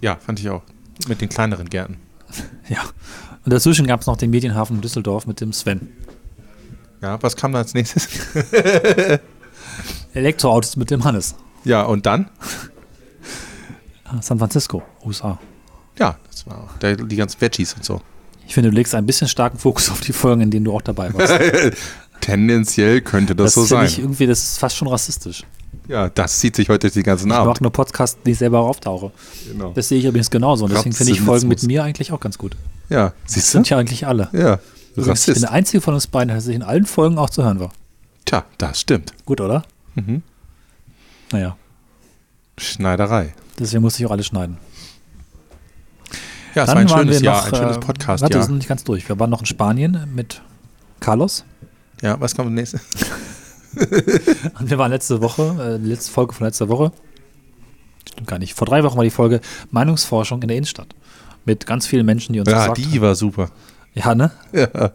Ja, 0.00 0.16
fand 0.16 0.40
ich 0.40 0.50
auch. 0.50 0.62
Mit 1.08 1.20
den 1.20 1.28
kleineren 1.28 1.68
Gärten. 1.70 1.98
Ja. 2.68 2.80
Und 3.44 3.52
dazwischen 3.52 3.86
gab 3.86 4.00
es 4.00 4.08
noch 4.08 4.16
den 4.16 4.30
Medienhafen 4.30 4.80
Düsseldorf 4.80 5.28
mit 5.28 5.40
dem 5.40 5.52
Sven. 5.52 5.92
Ja, 7.00 7.22
was 7.22 7.36
kam 7.36 7.52
da 7.52 7.58
als 7.58 7.74
nächstes? 7.74 8.08
Elektroautos 10.14 10.76
mit 10.76 10.90
dem 10.90 11.04
Hannes. 11.04 11.36
Ja, 11.64 11.82
und 11.82 12.06
dann? 12.06 12.28
Ah, 14.08 14.20
San 14.22 14.38
Francisco, 14.38 14.82
USA. 15.04 15.38
Ja, 15.98 16.16
das 16.30 16.46
war 16.46 16.58
auch. 16.64 16.78
Der, 16.78 16.96
die 16.96 17.16
ganzen 17.16 17.40
Veggies 17.40 17.74
und 17.74 17.84
so. 17.84 18.00
Ich 18.46 18.54
finde, 18.54 18.70
du 18.70 18.76
legst 18.76 18.94
ein 18.94 19.06
bisschen 19.06 19.26
starken 19.28 19.58
Fokus 19.58 19.90
auf 19.90 20.00
die 20.00 20.12
Folgen, 20.12 20.40
in 20.42 20.50
denen 20.50 20.64
du 20.64 20.72
auch 20.74 20.82
dabei 20.82 21.12
warst. 21.14 21.34
Tendenziell 22.20 23.00
könnte 23.00 23.34
das, 23.34 23.54
so 23.54 23.62
finde 23.62 23.68
sein. 23.82 23.86
ich 23.86 23.98
irgendwie, 23.98 24.26
das 24.26 24.42
ist 24.42 24.58
fast 24.58 24.76
schon 24.76 24.88
rassistisch. 24.88 25.44
ja, 25.88 26.08
das 26.08 26.38
zieht 26.38 26.56
sich 26.56 26.68
heute 26.68 26.86
durch 26.86 26.94
den 26.94 27.02
ganzen 27.02 27.28
Ich 27.28 27.34
Abend. 27.34 27.46
mag 27.54 27.60
nur 27.60 27.72
Podcasts, 27.72 28.18
die 28.24 28.30
ich 28.32 28.38
selber 28.38 28.60
auftauche. 28.60 29.12
Genau. 29.50 29.72
Das 29.72 29.88
sehe 29.88 29.98
ich 29.98 30.04
übrigens 30.04 30.30
genauso. 30.30 30.64
Und 30.64 30.72
deswegen 30.72 30.94
finde 30.94 31.12
ich 31.12 31.20
Folgen 31.20 31.48
mit 31.48 31.62
mir 31.64 31.82
eigentlich 31.84 32.12
auch 32.12 32.20
ganz 32.20 32.38
gut. 32.38 32.56
Ja, 32.88 33.12
Das 33.24 33.34
siehst 33.34 33.48
du? 33.48 33.52
sind 33.58 33.68
ja 33.70 33.78
eigentlich 33.78 34.06
alle. 34.06 34.28
Ja, 34.32 34.38
Übrigens, 34.38 34.60
ich 34.94 34.94
bin 34.96 35.10
Rassist. 35.10 35.42
der 35.42 35.52
einzige 35.52 35.80
von 35.80 35.94
uns 35.94 36.06
beiden, 36.06 36.28
der 36.28 36.40
sich 36.40 36.54
in 36.54 36.62
allen 36.62 36.86
Folgen 36.86 37.18
auch 37.18 37.30
zu 37.30 37.42
hören 37.44 37.60
war. 37.60 37.70
Tja, 38.24 38.44
das 38.58 38.80
stimmt. 38.80 39.12
Gut, 39.24 39.40
oder? 39.40 39.62
Mhm. 39.94 40.22
Naja, 41.32 41.56
Schneiderei. 42.58 43.34
Deswegen 43.58 43.82
muss 43.82 43.98
ich 43.98 44.06
auch 44.06 44.10
alles 44.10 44.26
schneiden. 44.26 44.58
Ja, 46.54 46.62
es 46.62 46.66
Dann 46.68 46.76
war 46.76 46.82
ein 46.82 46.88
schönes 46.88 47.20
Jahr, 47.20 47.36
noch, 47.36 47.52
ein 47.52 47.58
schönes 47.58 47.76
äh, 47.76 47.80
Podcast, 47.80 48.22
Warte, 48.22 48.38
wir 48.38 48.42
sind 48.44 48.56
nicht 48.56 48.68
ganz 48.68 48.82
durch. 48.84 49.06
Wir 49.08 49.18
waren 49.20 49.28
noch 49.30 49.40
in 49.40 49.46
Spanien 49.46 50.08
mit 50.14 50.40
Carlos. 51.00 51.44
Ja, 52.00 52.18
was 52.20 52.34
kommt 52.34 52.52
nächstes? 52.52 52.80
Und 54.58 54.70
wir 54.70 54.78
waren 54.78 54.90
letzte 54.90 55.20
Woche, 55.20 55.74
äh, 55.76 55.78
die 55.82 55.88
letzte 55.88 56.10
Folge 56.12 56.32
von 56.32 56.46
letzter 56.46 56.68
Woche. 56.70 56.92
Stimmt 58.10 58.26
gar 58.26 58.38
nicht. 58.38 58.54
Vor 58.54 58.66
drei 58.66 58.82
Wochen 58.84 58.96
war 58.96 59.04
die 59.04 59.10
Folge 59.10 59.40
Meinungsforschung 59.70 60.40
in 60.42 60.48
der 60.48 60.56
Innenstadt. 60.56 60.94
Mit 61.44 61.66
ganz 61.66 61.86
vielen 61.86 62.06
Menschen, 62.06 62.32
die 62.32 62.40
uns 62.40 62.48
Ja, 62.50 62.68
gesagt 62.68 62.78
die 62.78 63.00
war 63.02 63.14
super. 63.14 63.50
Ja, 63.94 64.14
ne? 64.14 64.30
Ja, 64.52 64.66
Das 64.66 64.94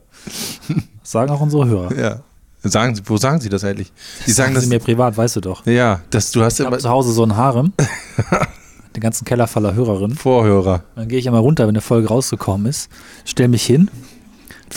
sagen 1.03 1.31
auch 1.31 1.41
unsere 1.41 1.67
Hörer. 1.67 1.95
ja. 1.95 2.19
Sagen 2.63 2.93
Sie, 2.95 3.01
wo 3.05 3.17
sagen 3.17 3.41
Sie 3.41 3.49
das 3.49 3.63
eigentlich? 3.63 3.91
Die 4.27 4.31
sagen 4.31 4.47
Sagen 4.49 4.53
das. 4.55 4.63
sie 4.65 4.69
mir 4.69 4.79
privat, 4.79 5.17
weißt 5.17 5.37
du 5.37 5.41
doch. 5.41 5.65
Ja, 5.65 6.01
dass 6.11 6.31
du 6.31 6.43
hast 6.43 6.59
Ich 6.59 6.65
immer 6.65 6.77
zu 6.77 6.89
Hause 6.89 7.11
so 7.11 7.23
einen 7.23 7.35
Harem. 7.35 7.73
den 8.95 9.01
ganzen 9.01 9.25
Keller 9.25 9.47
voller 9.47 9.73
Hörerinnen. 9.73 10.15
Vorhörer. 10.15 10.83
Dann 10.95 11.07
gehe 11.07 11.17
ich 11.17 11.25
immer 11.25 11.39
runter, 11.39 11.63
wenn 11.63 11.69
eine 11.69 11.81
Folge 11.81 12.09
rausgekommen 12.09 12.67
ist, 12.67 12.89
stell 13.25 13.47
mich 13.47 13.65
hin, 13.65 13.89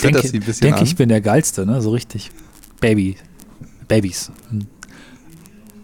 denke, 0.01 0.27
sie 0.27 0.37
ein 0.39 0.43
bisschen 0.43 0.61
denke 0.65 0.79
an. 0.79 0.85
ich 0.85 0.95
bin 0.95 1.09
der 1.09 1.21
Geilste, 1.21 1.65
ne? 1.65 1.81
So 1.81 1.91
richtig. 1.91 2.31
Baby. 2.79 3.17
Babys. 3.87 4.31
Hm. 4.49 4.67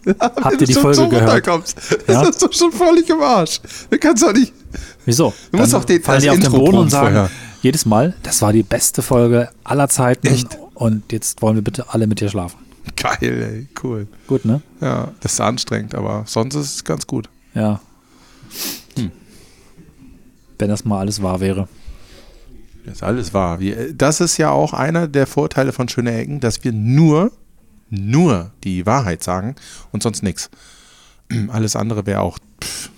Habt 0.19 0.59
ihr 0.61 0.67
die 0.67 0.67
Wenn 0.69 0.75
du 0.75 0.81
Folge 0.81 0.95
so 0.95 1.07
gehört? 1.09 1.45
Ja? 1.45 1.57
ist 1.57 1.75
das 2.07 2.37
doch 2.39 2.51
schon 2.53 2.71
völlig 2.71 3.07
im 3.09 3.21
Arsch. 3.21 3.59
Du 3.89 3.97
kannst 3.99 4.23
doch 4.23 4.33
nicht. 4.33 4.51
Wieso? 5.05 5.33
Du 5.51 5.57
musst 5.59 5.75
auch 5.75 5.83
den- 5.85 6.01
fallen 6.01 6.15
das 6.17 6.23
die 6.23 6.29
auf 6.31 6.39
den 6.39 6.51
Boden 6.51 6.77
und 6.79 6.89
sagen 6.89 7.13
vorher. 7.13 7.29
jedes 7.61 7.85
Mal, 7.85 8.15
das 8.23 8.41
war 8.41 8.51
die 8.53 8.63
beste 8.63 9.03
Folge 9.03 9.49
aller 9.63 9.87
Zeiten 9.89 10.25
Echt? 10.27 10.57
Und 10.81 11.11
jetzt 11.11 11.43
wollen 11.43 11.53
wir 11.53 11.61
bitte 11.61 11.93
alle 11.93 12.07
mit 12.07 12.21
dir 12.21 12.29
schlafen. 12.29 12.57
Geil, 12.95 13.19
ey, 13.21 13.67
cool. 13.83 14.07
Gut, 14.25 14.45
ne? 14.45 14.63
Ja, 14.79 15.11
das 15.19 15.33
ist 15.33 15.39
anstrengend, 15.39 15.93
aber 15.93 16.23
sonst 16.25 16.55
ist 16.55 16.73
es 16.73 16.83
ganz 16.83 17.05
gut. 17.05 17.29
Ja. 17.53 17.81
Hm. 18.95 19.11
Wenn 20.57 20.69
das 20.69 20.83
mal 20.83 21.01
alles 21.01 21.21
wahr 21.21 21.39
wäre. 21.39 21.67
Das 22.83 22.95
ist 22.95 23.03
alles 23.03 23.31
wahr. 23.31 23.59
Wir, 23.59 23.93
das 23.93 24.21
ist 24.21 24.37
ja 24.37 24.49
auch 24.49 24.73
einer 24.73 25.07
der 25.07 25.27
Vorteile 25.27 25.71
von 25.71 25.87
Schöne 25.87 26.15
Ecken, 26.15 26.39
dass 26.39 26.63
wir 26.63 26.71
nur, 26.71 27.31
nur 27.91 28.49
die 28.63 28.87
Wahrheit 28.87 29.21
sagen 29.21 29.53
und 29.91 30.01
sonst 30.01 30.23
nichts. 30.23 30.49
Alles 31.49 31.75
andere 31.75 32.07
wäre 32.07 32.21
auch 32.21 32.39
pff, 32.59 32.89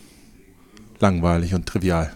langweilig 1.02 1.54
und 1.54 1.66
trivial. 1.66 2.14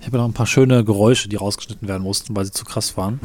Ich 0.00 0.06
habe 0.06 0.16
noch 0.16 0.24
ein 0.24 0.32
paar 0.32 0.46
schöne 0.46 0.82
Geräusche, 0.82 1.28
die 1.28 1.36
rausgeschnitten 1.36 1.88
werden 1.88 2.02
mussten, 2.02 2.34
weil 2.34 2.46
sie 2.46 2.52
zu 2.52 2.64
krass 2.64 2.96
waren. 2.96 3.20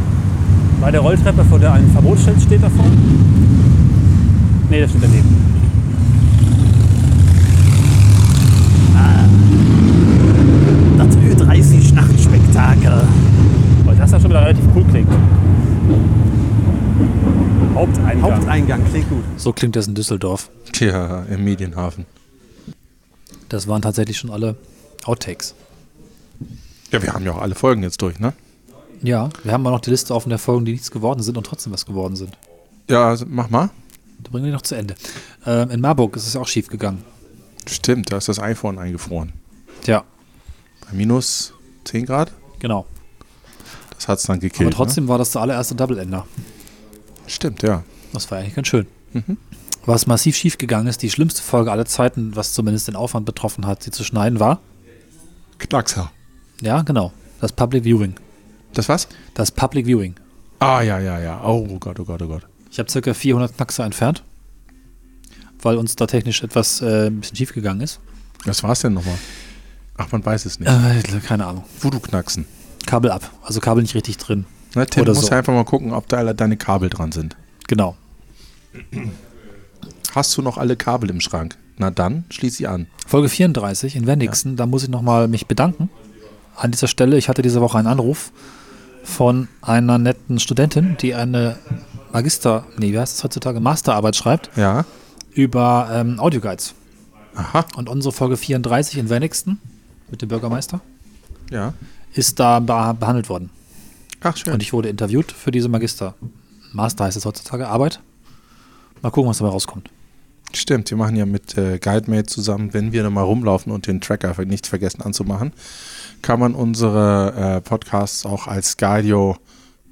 Bei 0.81 0.91
der 0.91 1.01
Rolltreppe, 1.01 1.43
vor 1.45 1.59
der 1.59 1.73
ein 1.73 1.89
Verbotsschild 1.91 2.41
steht 2.41 2.63
davor? 2.63 2.85
Nee, 4.69 4.81
das 4.81 4.89
steht 4.91 5.03
daneben. 5.03 5.49
Das 10.97 11.15
Ö30 11.17 11.93
Nachtspektakel. 11.93 13.07
Weil 13.85 13.95
das 13.95 14.11
ja 14.11 14.19
schon 14.19 14.29
wieder 14.29 14.41
relativ 14.41 14.65
cool 14.75 14.83
klingt. 14.85 15.09
Haupteingang. 17.73 18.21
Haupteingang 18.21 18.85
klingt 18.89 19.09
gut. 19.09 19.23
So 19.37 19.53
klingt 19.53 19.75
das 19.75 19.87
in 19.87 19.95
Düsseldorf. 19.95 20.49
Tja, 20.71 21.23
im 21.29 21.43
Medienhafen. 21.43 22.05
Das 23.49 23.67
waren 23.67 23.81
tatsächlich 23.81 24.17
schon 24.17 24.29
alle 24.29 24.55
Outtakes. 25.05 25.55
Ja, 26.91 27.01
wir 27.01 27.13
haben 27.13 27.25
ja 27.25 27.31
auch 27.31 27.41
alle 27.41 27.55
Folgen 27.55 27.83
jetzt 27.83 28.01
durch, 28.01 28.19
ne? 28.19 28.33
Ja, 29.01 29.29
wir 29.43 29.51
haben 29.53 29.63
mal 29.63 29.71
noch 29.71 29.79
die 29.79 29.89
Liste 29.91 30.13
offen 30.13 30.29
der 30.29 30.39
Folgen, 30.39 30.65
die 30.65 30.73
nichts 30.73 30.91
geworden 30.91 31.21
sind 31.23 31.37
und 31.37 31.45
trotzdem 31.45 31.71
was 31.73 31.85
geworden 31.85 32.15
sind. 32.15 32.37
Ja, 32.89 33.07
also 33.09 33.25
mach 33.27 33.49
mal. 33.49 33.69
Da 34.19 34.31
bringen 34.31 34.45
wir 34.45 34.51
die 34.51 34.55
noch 34.55 34.61
zu 34.61 34.75
Ende. 34.75 34.95
Ähm, 35.45 35.69
in 35.71 35.79
Marburg 35.81 36.15
ist 36.15 36.27
es 36.27 36.35
auch 36.35 36.47
schief 36.47 36.67
gegangen. 36.67 37.03
Stimmt, 37.67 38.11
da 38.11 38.17
ist 38.17 38.27
das 38.27 38.39
iPhone 38.39 38.77
eingefroren. 38.77 39.33
Tja, 39.83 40.03
Bei 40.85 40.95
minus 40.97 41.53
10 41.85 42.05
Grad? 42.05 42.31
genau. 42.59 42.85
Das 43.95 44.07
hat 44.07 44.19
es 44.19 44.23
dann 44.23 44.39
gekillt. 44.39 44.67
Aber 44.67 44.75
trotzdem 44.75 45.09
war 45.09 45.17
das 45.17 45.31
der 45.31 45.41
allererste 45.41 45.75
Double-Ender. 45.75 46.19
Ne? 46.19 46.23
Stimmt, 47.27 47.61
ja. 47.63 47.83
Das 48.13 48.31
war 48.31 48.37
eigentlich 48.39 48.55
ganz 48.55 48.67
schön. 48.69 48.87
Was 49.85 50.07
massiv 50.07 50.37
schief 50.37 50.57
gegangen 50.57 50.87
ist, 50.87 51.01
die 51.01 51.09
schlimmste 51.11 51.41
Folge 51.41 51.69
aller 51.71 51.85
Zeiten, 51.85 52.33
was 52.35 52.53
zumindest 52.53 52.87
den 52.87 52.95
Aufwand 52.95 53.25
betroffen 53.25 53.67
hat, 53.67 53.83
sie 53.83 53.91
zu 53.91 54.03
schneiden, 54.05 54.39
war, 54.39 54.59
Knackser. 55.57 56.11
ja, 56.61 56.81
genau, 56.83 57.11
das 57.41 57.51
Public 57.51 57.83
Viewing. 57.83 58.15
Das 58.73 58.89
was? 58.89 59.07
Das 59.33 59.51
Public 59.51 59.85
Viewing. 59.85 60.15
Ah, 60.59 60.81
ja, 60.81 60.99
ja, 60.99 61.19
ja. 61.19 61.41
Oh 61.43 61.77
Gott, 61.79 61.99
oh 61.99 62.05
Gott, 62.05 62.21
oh 62.21 62.27
Gott. 62.27 62.47
Ich 62.71 62.79
habe 62.79 62.89
circa 62.89 63.13
400 63.13 63.55
Knackser 63.55 63.85
entfernt, 63.85 64.23
weil 65.61 65.77
uns 65.77 65.95
da 65.95 66.05
technisch 66.05 66.43
etwas 66.43 66.81
äh, 66.81 67.07
ein 67.07 67.19
bisschen 67.19 67.37
schief 67.37 67.53
gegangen 67.53 67.81
ist. 67.81 67.99
Was 68.45 68.63
war 68.63 68.71
es 68.71 68.81
denn 68.81 68.93
nochmal? 68.93 69.17
Ach, 69.97 70.11
man 70.11 70.25
weiß 70.25 70.45
es 70.45 70.59
nicht. 70.59 70.69
Äh, 70.69 71.01
keine 71.25 71.45
Ahnung. 71.45 71.65
Voodoo-Knacksen. 71.81 72.45
Kabel 72.85 73.11
ab, 73.11 73.31
also 73.43 73.59
Kabel 73.59 73.81
nicht 73.81 73.95
richtig 73.95 74.17
drin. 74.17 74.45
Na, 74.75 74.85
Tim, 74.85 75.01
Oder 75.01 75.13
du 75.13 75.19
musst 75.19 75.29
so. 75.29 75.35
einfach 75.35 75.53
mal 75.53 75.65
gucken, 75.65 75.91
ob 75.93 76.07
da 76.07 76.17
alle 76.17 76.35
deine 76.35 76.57
Kabel 76.57 76.89
dran 76.89 77.11
sind. 77.11 77.35
Genau. 77.67 77.97
Hast 80.13 80.37
du 80.37 80.41
noch 80.41 80.57
alle 80.57 80.75
Kabel 80.75 81.09
im 81.09 81.21
Schrank? 81.21 81.57
Na 81.77 81.91
dann, 81.91 82.25
schließ 82.29 82.57
sie 82.57 82.67
an. 82.67 82.87
Folge 83.07 83.29
34 83.29 83.95
in 83.95 84.05
Wenigsen, 84.07 84.55
da 84.55 84.65
muss 84.65 84.83
ich 84.83 84.89
nochmal 84.89 85.27
mich 85.27 85.47
bedanken. 85.47 85.89
An 86.55 86.71
dieser 86.71 86.87
Stelle, 86.87 87.17
ich 87.17 87.29
hatte 87.29 87.41
diese 87.41 87.61
Woche 87.61 87.77
einen 87.77 87.87
Anruf 87.87 88.31
von 89.09 89.47
einer 89.61 89.97
netten 89.97 90.39
Studentin, 90.39 90.95
die 91.01 91.15
eine 91.15 91.57
Magister, 92.13 92.65
nee, 92.77 92.91
wie 92.93 92.99
heißt 92.99 93.17
es 93.17 93.23
heutzutage, 93.23 93.59
Masterarbeit 93.59 94.15
schreibt 94.15 94.49
Ja. 94.57 94.85
über 95.33 95.89
ähm, 95.91 96.19
Audioguides. 96.19 96.73
Aha. 97.35 97.65
Und 97.75 97.89
unsere 97.89 98.11
Folge 98.11 98.37
34 98.37 98.97
in 98.97 99.09
Wenigsen 99.09 99.59
mit 100.09 100.21
dem 100.21 100.29
Bürgermeister 100.29 100.81
Ja. 101.51 101.73
ist 102.13 102.39
da 102.39 102.57
beh- 102.57 102.93
behandelt 102.93 103.29
worden. 103.29 103.49
Ach, 104.21 104.35
schön. 104.37 104.53
Und 104.53 104.61
ich 104.63 104.73
wurde 104.73 104.89
interviewt 104.89 105.31
für 105.31 105.51
diese 105.51 105.69
Magister. 105.69 106.15
Master 106.73 107.05
heißt 107.05 107.17
es 107.17 107.25
heutzutage, 107.25 107.67
Arbeit. 107.67 107.99
Mal 109.01 109.11
gucken, 109.11 109.29
was 109.29 109.37
dabei 109.37 109.51
rauskommt. 109.51 109.89
Stimmt, 110.53 110.89
wir 110.89 110.97
machen 110.97 111.15
ja 111.15 111.25
mit 111.27 111.57
äh, 111.57 111.77
GuideMate 111.79 112.25
zusammen, 112.25 112.73
wenn 112.73 112.91
wir 112.91 113.03
da 113.03 113.09
mal 113.11 113.21
rumlaufen 113.21 113.71
und 113.71 113.85
den 113.87 114.01
Tracker 114.01 114.33
nicht 114.45 114.65
vergessen 114.67 115.01
anzumachen, 115.03 115.53
kann 116.21 116.39
man 116.39 116.55
unsere 116.55 117.57
äh, 117.57 117.61
Podcasts 117.61 118.25
auch 118.25 118.47
als 118.47 118.77
Guidio. 118.77 119.37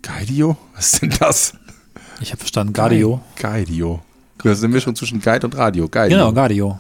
Guidio? 0.02 0.58
Was 0.76 0.94
ist 0.94 1.02
denn 1.02 1.14
das? 1.20 1.54
Ich 2.22 2.32
habe 2.32 2.40
verstanden, 2.40 2.74
Gardio. 2.74 3.22
Guidio. 3.36 4.02
Das 4.44 4.60
ist 4.60 4.64
eine 4.64 4.74
Mischung 4.74 4.96
zwischen 4.96 5.20
Guide 5.22 5.46
und 5.46 5.58
Radio. 5.58 5.88
Guidio. 5.88 6.18
Genau, 6.18 6.34
Gardio. 6.34 6.80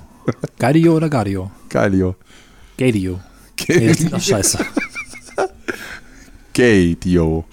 Gardio 0.59 0.95
oder 0.95 1.09
Gardio? 1.09 1.51
Guidio. 1.69 2.15
Gadio. 2.77 3.19
Nee, 3.67 3.87
das 3.87 3.97
klingt 3.97 4.13
auch 4.13 4.21
scheiße. 4.21 4.59
Gadio. 6.53 7.45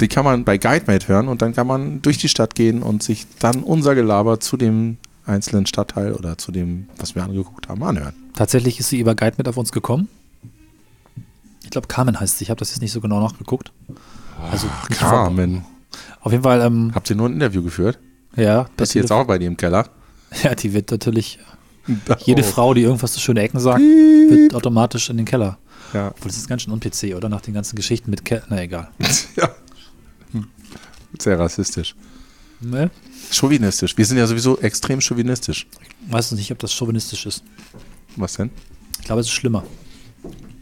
Die 0.00 0.08
kann 0.08 0.24
man 0.24 0.44
bei 0.44 0.58
GuideMate 0.58 1.08
hören 1.08 1.28
und 1.28 1.42
dann 1.42 1.54
kann 1.54 1.66
man 1.66 2.02
durch 2.02 2.18
die 2.18 2.28
Stadt 2.28 2.54
gehen 2.54 2.82
und 2.82 3.02
sich 3.02 3.26
dann 3.38 3.62
unser 3.62 3.94
Gelaber 3.94 4.40
zu 4.40 4.56
dem 4.56 4.98
einzelnen 5.26 5.66
Stadtteil 5.66 6.12
oder 6.12 6.38
zu 6.38 6.52
dem, 6.52 6.88
was 6.98 7.14
wir 7.14 7.22
angeguckt 7.22 7.68
haben, 7.68 7.82
anhören. 7.82 8.14
Tatsächlich 8.34 8.80
ist 8.80 8.88
sie 8.88 8.98
über 8.98 9.14
Guide 9.14 9.34
mit 9.38 9.48
auf 9.48 9.56
uns 9.56 9.72
gekommen. 9.72 10.08
Ich 11.72 11.74
glaube, 11.74 11.88
Carmen 11.88 12.20
heißt 12.20 12.36
sie. 12.36 12.44
Ich 12.44 12.50
habe 12.50 12.58
das 12.58 12.68
jetzt 12.68 12.82
nicht 12.82 12.92
so 12.92 13.00
genau 13.00 13.18
nachgeguckt. 13.18 13.72
Also, 14.50 14.66
vor- 14.68 14.88
Carmen. 14.94 15.64
auf 16.20 16.30
jeden 16.30 16.44
Fall, 16.44 16.60
ähm, 16.60 16.92
Habt 16.94 17.08
ihr 17.08 17.16
nur 17.16 17.30
ein 17.30 17.32
Interview 17.32 17.62
geführt? 17.62 17.98
ja, 18.36 18.66
Das 18.76 18.90
ist 18.90 18.94
jetzt 18.94 19.10
auch 19.10 19.24
bei 19.26 19.38
dir 19.38 19.46
im 19.46 19.56
Keller. 19.56 19.88
Ja, 20.42 20.54
die 20.54 20.74
wird 20.74 20.90
natürlich, 20.90 21.38
Oh. 21.88 22.14
jede 22.26 22.42
Frau, 22.42 22.74
die 22.74 22.82
irgendwas 22.82 23.14
zu 23.14 23.20
schöne 23.20 23.40
Ecken 23.40 23.58
sagt, 23.58 23.80
wird 23.80 24.54
automatisch 24.54 25.08
in 25.08 25.16
den 25.16 25.24
Keller. 25.24 25.56
Ja. 25.94 26.08
Obwohl, 26.08 26.28
das 26.28 26.36
ist 26.36 26.46
ganz 26.46 26.60
schön 26.60 26.74
un-PC, 26.74 27.14
oder? 27.16 27.30
Nach 27.30 27.40
den 27.40 27.54
ganzen 27.54 27.74
Geschichten 27.76 28.10
mit 28.10 28.22
Keller. 28.26 28.42
Na, 28.50 28.60
egal. 28.60 28.90
ja. 29.36 29.48
Sehr 31.18 31.38
rassistisch. 31.38 31.94
Ne? 32.60 32.90
Chauvinistisch. 33.30 33.96
Wir 33.96 34.04
sind 34.04 34.18
ja 34.18 34.26
sowieso 34.26 34.58
extrem 34.58 35.00
chauvinistisch. 35.00 35.66
Weiß 36.10 36.32
nicht, 36.32 36.52
ob 36.52 36.58
das 36.58 36.72
chauvinistisch 36.74 37.24
ist. 37.24 37.42
Was 38.16 38.34
denn? 38.34 38.50
Ich 39.00 39.06
glaube, 39.06 39.22
es 39.22 39.26
ist 39.28 39.32
schlimmer 39.32 39.64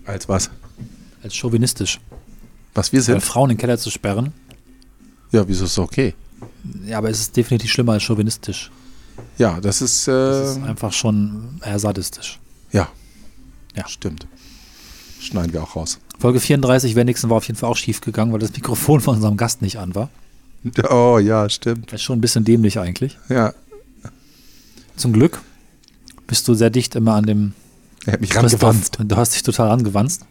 Als 0.07 0.29
was? 0.29 0.51
Als 1.23 1.35
chauvinistisch. 1.35 2.01
Was 2.75 2.93
wir 2.93 2.99
Weil 3.01 3.05
sind? 3.05 3.21
Frauen 3.23 3.51
in 3.51 3.57
den 3.57 3.61
Keller 3.61 3.79
zu 3.79 3.91
sperren, 3.91 4.33
Ja, 5.33 5.47
wieso 5.47 5.65
ist 5.65 5.73
es 5.73 5.79
okay? 5.79 6.15
ja, 6.87 6.99
aber 6.99 7.11
es 7.11 7.21
ist 7.21 7.37
definitiv 7.37 7.71
schlimmer 7.71 7.93
als 7.95 8.03
chauvinistisch. 8.05 8.71
Ja, 9.39 9.61
das 9.61 9.83
ist, 9.83 10.09
äh, 10.09 10.13
Das 10.13 10.57
ist 10.57 10.63
einfach 10.65 10.93
schon 10.93 11.61
eher 11.65 11.79
sadistisch. 11.79 12.39
ja. 12.73 12.89
Ja. 13.77 13.87
Stimmt. 13.87 14.27
Schneiden 15.21 15.53
wir 15.53 15.63
auch 15.63 15.77
raus. 15.77 16.01
Folge 16.19 16.41
34, 16.41 16.97
Wenigsten 16.97 17.31
war 17.31 17.37
auf 17.37 17.47
jeden 17.47 17.57
Fall 17.59 17.71
auch 17.71 17.77
schief 17.77 18.01
gegangen, 18.01 18.33
weil 18.33 18.41
das 18.41 18.53
Mikrofon 18.53 19.01
von 19.01 19.15
unserem 19.15 19.37
Gast 19.37 19.63
nicht 19.63 19.79
an 19.79 19.95
war. 19.95 20.09
Oh 20.91 21.19
ja, 21.19 21.49
stimmt. 21.49 21.87
Das 21.93 22.01
ist 22.01 22.03
schon 22.05 22.19
ein 22.19 22.21
bisschen 22.21 22.45
dämlich 22.45 22.79
eigentlich. 22.81 23.17
Ja. 23.29 23.55
Zum 24.97 25.13
Glück 25.13 25.41
bist 26.27 26.49
du 26.49 26.55
sehr 26.55 26.71
dicht 26.71 26.97
immer 26.97 27.15
an 27.15 27.25
dem 27.27 27.53
Er 28.07 28.15
hat 28.15 28.21
mich 28.21 28.35
rangewanzt. 28.35 28.99
Du 29.01 29.17
hast 29.17 29.35
dich 29.35 29.43
total 29.45 29.69
rangewanzt. 29.69 30.27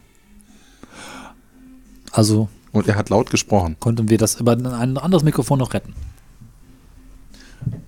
Also 2.12 2.48
Und 2.72 2.88
er 2.88 2.96
hat 2.96 3.08
laut 3.10 3.30
gesprochen. 3.30 3.76
konnten 3.80 4.08
wir 4.08 4.18
das 4.18 4.40
über 4.40 4.52
ein 4.52 4.66
anderes 4.98 5.22
Mikrofon 5.22 5.58
noch 5.58 5.74
retten. 5.74 5.94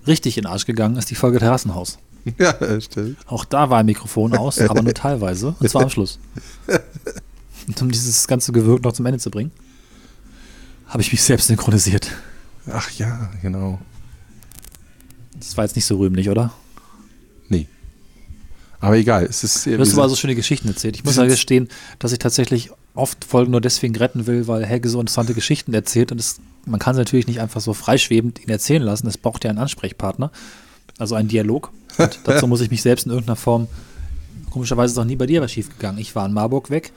Richtig 0.05 0.37
in 0.37 0.43
den 0.43 0.51
Arsch 0.51 0.65
gegangen 0.65 0.97
ist 0.97 1.09
die 1.09 1.15
Folge 1.15 1.39
Terrassenhaus. 1.39 1.97
Ja, 2.39 2.55
stimmt. 2.79 3.17
Auch 3.27 3.43
da 3.43 3.69
war 3.69 3.79
ein 3.79 3.85
Mikrofon 3.85 4.33
aus, 4.33 4.57
aber 4.61 4.81
nur 4.81 4.93
teilweise. 4.93 5.55
Und 5.59 5.69
zwar 5.69 5.83
am 5.83 5.89
Schluss. 5.89 6.19
Und 7.67 7.81
um 7.81 7.91
dieses 7.91 8.27
ganze 8.27 8.53
Gewirk 8.53 8.81
noch 8.85 8.93
zum 8.93 9.05
Ende 9.05 9.19
zu 9.19 9.29
bringen, 9.29 9.51
habe 10.87 11.01
ich 11.01 11.11
mich 11.11 11.21
selbst 11.21 11.47
synchronisiert. 11.47 12.11
Ach 12.71 12.89
ja, 12.91 13.29
genau. 13.41 13.77
Das 15.35 15.57
war 15.57 15.65
jetzt 15.65 15.75
nicht 15.75 15.83
so 15.85 15.97
rühmlich, 15.97 16.29
oder? 16.29 16.53
Nee. 17.49 17.67
Aber 18.79 18.95
egal, 18.95 19.25
es 19.25 19.43
ist. 19.43 19.65
Du 19.65 19.77
hast 19.77 19.93
aber 19.93 20.07
so 20.07 20.15
schöne 20.15 20.35
Geschichten 20.35 20.69
erzählt. 20.69 20.95
Ich 20.95 21.03
muss 21.03 21.17
ja 21.17 21.25
gestehen, 21.25 21.67
dass 21.99 22.13
ich 22.13 22.19
tatsächlich 22.19 22.71
oft 22.95 23.25
Folgen 23.25 23.51
nur 23.51 23.61
deswegen 23.61 23.95
retten 23.95 24.27
will, 24.27 24.47
weil 24.47 24.65
Helge 24.65 24.89
so 24.89 24.99
interessante 24.99 25.33
Geschichten 25.33 25.73
erzählt 25.73 26.11
und 26.11 26.19
es, 26.19 26.39
man 26.65 26.79
kann 26.79 26.93
sie 26.95 27.01
natürlich 27.01 27.27
nicht 27.27 27.39
einfach 27.39 27.61
so 27.61 27.73
freischwebend 27.73 28.41
ihn 28.41 28.49
erzählen 28.49 28.83
lassen. 28.83 29.07
Es 29.07 29.17
braucht 29.17 29.43
ja 29.43 29.49
einen 29.49 29.59
Ansprechpartner, 29.59 30.31
also 30.99 31.15
einen 31.15 31.27
Dialog. 31.29 31.71
Und 31.97 32.19
dazu 32.25 32.47
muss 32.47 32.61
ich 32.61 32.69
mich 32.71 32.81
selbst 32.81 33.05
in 33.05 33.11
irgendeiner 33.11 33.35
Form, 33.35 33.67
komischerweise 34.51 34.93
ist 34.93 34.97
auch 34.99 35.05
nie 35.05 35.15
bei 35.15 35.25
dir 35.25 35.41
was 35.41 35.51
schiefgegangen. 35.51 35.99
Ich 35.99 36.15
war 36.15 36.25
in 36.25 36.33
Marburg 36.33 36.69
weg, 36.69 36.91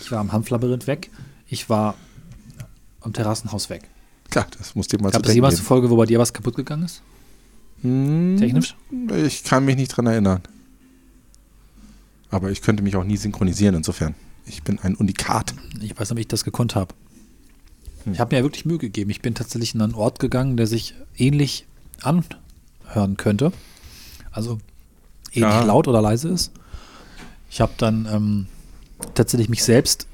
ich 0.00 0.10
war 0.10 0.18
am 0.20 0.32
Hanflabyrinth 0.32 0.86
weg, 0.86 1.10
ich 1.48 1.68
war 1.68 1.94
am 3.00 3.12
Terrassenhaus 3.12 3.68
weg. 3.68 3.82
Klar, 4.30 4.46
das 4.56 4.74
muss 4.74 4.88
dir 4.88 4.98
mal 5.00 5.10
Gab 5.10 5.22
zu 5.24 5.28
es 5.28 5.34
jemals 5.34 5.56
eine 5.56 5.64
Folge, 5.64 5.90
wo 5.90 5.96
bei 5.96 6.06
dir 6.06 6.18
was 6.18 6.32
kaputt 6.32 6.56
gegangen 6.56 6.84
ist? 6.84 7.02
geben. 7.82 8.36
Technisch? 8.38 8.74
Hm, 8.90 9.26
Ich 9.26 9.44
kann 9.44 9.64
mich 9.64 9.76
nicht 9.76 9.88
dran 9.88 10.06
erinnern. 10.06 10.40
Aber 12.30 12.50
ich 12.50 12.62
könnte 12.62 12.82
mich 12.82 12.96
auch 12.96 13.04
nie 13.04 13.18
synchronisieren, 13.18 13.74
insofern. 13.74 14.14
Ich 14.46 14.62
bin 14.62 14.78
ein 14.80 14.94
Unikat. 14.94 15.54
Ich 15.80 15.90
weiß 15.92 16.00
nicht, 16.10 16.12
ob 16.12 16.18
ich 16.18 16.28
das 16.28 16.44
gekonnt 16.44 16.74
habe. 16.74 16.94
Ich 18.12 18.18
habe 18.18 18.34
mir 18.34 18.38
ja 18.40 18.44
wirklich 18.44 18.64
Mühe 18.64 18.78
gegeben. 18.78 19.10
Ich 19.10 19.22
bin 19.22 19.34
tatsächlich 19.34 19.74
in 19.74 19.80
einen 19.82 19.94
Ort 19.94 20.18
gegangen, 20.18 20.56
der 20.56 20.66
sich 20.66 20.94
ähnlich 21.16 21.66
anhören 22.02 23.16
könnte. 23.16 23.52
Also 24.32 24.58
ähnlich 25.32 25.42
Ja. 25.52 25.62
laut 25.64 25.86
oder 25.86 26.02
leise 26.02 26.28
ist. 26.28 26.50
Ich 27.50 27.60
habe 27.60 27.72
dann 27.76 28.08
ähm, 28.10 28.46
tatsächlich 29.14 29.48
mich 29.48 29.62
selbst, 29.62 30.08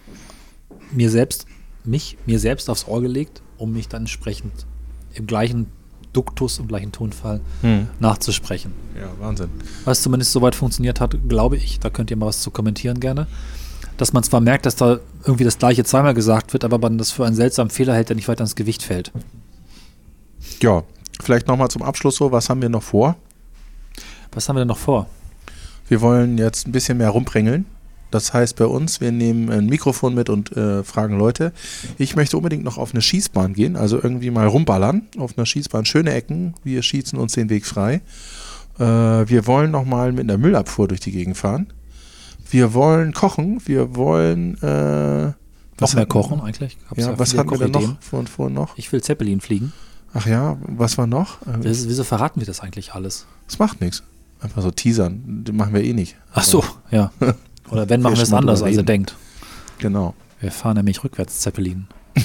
mir 0.93 1.11
selbst, 1.11 1.47
mich, 1.85 2.19
mir 2.27 2.39
selbst 2.39 2.69
aufs 2.69 2.87
Ohr 2.87 3.01
gelegt, 3.01 3.41
um 3.57 3.73
mich 3.73 3.89
dann 3.89 4.03
entsprechend 4.03 4.53
im 5.15 5.27
gleichen 5.27 5.67
Duktus, 6.13 6.59
im 6.59 6.69
gleichen 6.69 6.91
Tonfall 6.93 7.41
nachzusprechen. 8.01 8.73
Ja, 8.99 9.09
Wahnsinn. 9.21 9.49
Was 9.85 10.03
zumindest 10.03 10.33
soweit 10.33 10.55
funktioniert 10.55 11.01
hat, 11.01 11.17
glaube 11.29 11.57
ich, 11.57 11.81
da 11.81 11.91
könnt 11.91 12.11
ihr 12.11 12.17
mal 12.17 12.27
was 12.27 12.41
zu 12.43 12.51
kommentieren 12.51 12.99
gerne, 13.01 13.27
dass 13.99 14.13
man 14.13 14.23
zwar 14.23 14.41
merkt, 14.41 14.65
dass 14.65 14.77
da 14.77 15.01
irgendwie 15.25 15.45
das 15.45 15.59
gleiche 15.59 15.85
zweimal 15.85 16.15
gesagt 16.15 16.53
wird, 16.55 16.65
aber 16.65 16.79
man 16.79 16.97
das 16.97 17.11
für 17.11 17.27
einen 17.27 17.37
seltsamen 17.37 17.71
Fehler 17.71 17.95
hält, 17.95 18.09
der 18.09 18.17
nicht 18.17 18.29
weiter 18.29 18.43
ins 18.43 18.57
Gewicht 18.57 18.83
fällt. 18.83 19.13
Ja, 20.63 20.85
vielleicht 21.21 21.49
nochmal 21.49 21.69
zum 21.69 21.83
Abschluss 21.83 22.17
so, 22.17 22.33
was 22.33 22.49
haben 22.49 22.63
wir 22.63 22.69
noch 22.69 22.83
vor? 22.83 23.17
Was 24.33 24.49
haben 24.49 24.57
wir 24.57 24.61
denn 24.61 24.69
noch 24.69 24.79
vor? 24.79 25.07
Wir 25.89 26.01
wollen 26.01 26.39
jetzt 26.39 26.67
ein 26.67 26.73
bisschen 26.73 26.99
mehr 26.99 27.11
rumpringeln. 27.11 27.67
Das 28.11 28.33
heißt 28.33 28.57
bei 28.57 28.65
uns, 28.65 29.01
wir 29.01 29.13
nehmen 29.13 29.51
ein 29.51 29.67
Mikrofon 29.67 30.15
mit 30.15 30.31
und 30.31 30.57
äh, 30.57 30.83
fragen 30.83 31.19
Leute. 31.19 31.53
Ich 31.99 32.17
möchte 32.17 32.39
unbedingt 32.39 32.65
noch 32.65 32.79
auf 32.79 32.93
eine 32.93 33.03
Schießbahn 33.03 33.53
gehen, 33.53 33.77
also 33.77 33.97
irgendwie 34.03 34.31
mal 34.31 34.47
rumballern 34.47 35.09
auf 35.19 35.37
einer 35.37 35.45
Schießbahn. 35.45 35.85
Schöne 35.85 36.15
Ecken, 36.15 36.55
wir 36.65 36.83
schießen 36.83 37.19
uns 37.19 37.33
den 37.35 37.51
Weg 37.51 37.67
frei. 37.67 38.01
Äh, 38.79 38.85
wir 38.85 39.47
wollen 39.47 39.71
noch 39.71 39.85
mal 39.85 40.13
mit 40.13 40.25
einer 40.25 40.39
Müllabfuhr 40.39 40.89
durch 40.89 41.01
die 41.01 41.13
Gegend 41.13 41.37
fahren. 41.37 41.67
Wir 42.51 42.73
wollen 42.75 43.13
kochen, 43.13 43.61
wir 43.67 43.95
wollen 43.97 44.57
äh, 44.63 45.27
Noch 45.27 45.35
was 45.79 45.95
mehr 45.95 46.03
hatten- 46.03 46.11
kochen 46.11 46.41
eigentlich? 46.41 46.77
Gab's 46.89 47.01
Ja, 47.03 47.19
was 47.19 47.31
viele 47.31 47.41
hatten 47.41 47.51
wir 47.51 47.59
denn 47.69 47.71
noch 47.73 48.01
von 48.03 48.27
vorhin 48.27 48.55
noch? 48.55 48.77
Ich 48.79 48.91
will 48.93 49.03
Zeppelin 49.03 49.41
fliegen. 49.41 49.73
Ach 50.15 50.27
ja, 50.27 50.57
was 50.63 50.97
war 50.97 51.07
noch? 51.07 51.43
Äh, 51.43 51.59
Wieso, 51.61 51.89
wieso 51.89 52.05
verraten 52.05 52.41
wir 52.41 52.47
das 52.47 52.61
eigentlich 52.61 52.95
alles? 52.95 53.27
Das 53.47 53.59
macht 53.59 53.81
nichts. 53.81 54.03
Einfach 54.41 54.63
so 54.63 54.71
teasern, 54.71 55.43
das 55.45 55.55
machen 55.55 55.75
wir 55.75 55.83
eh 55.85 55.93
nicht. 55.93 56.17
Ach 56.33 56.45
so, 56.45 56.65
ja. 56.91 57.13
Oder 57.71 57.89
wenn, 57.91 58.01
machen 58.01 58.17
wir 58.17 58.23
es 58.23 58.33
anders, 58.33 58.63
als 58.63 58.77
ihr 58.77 58.83
denkt. 58.83 59.15
Genau. 59.79 60.15
Wir 60.41 60.51
fahren 60.53 60.77
nämlich 60.77 61.03
rückwärts 61.05 61.41
Zeppelin. 61.41 61.87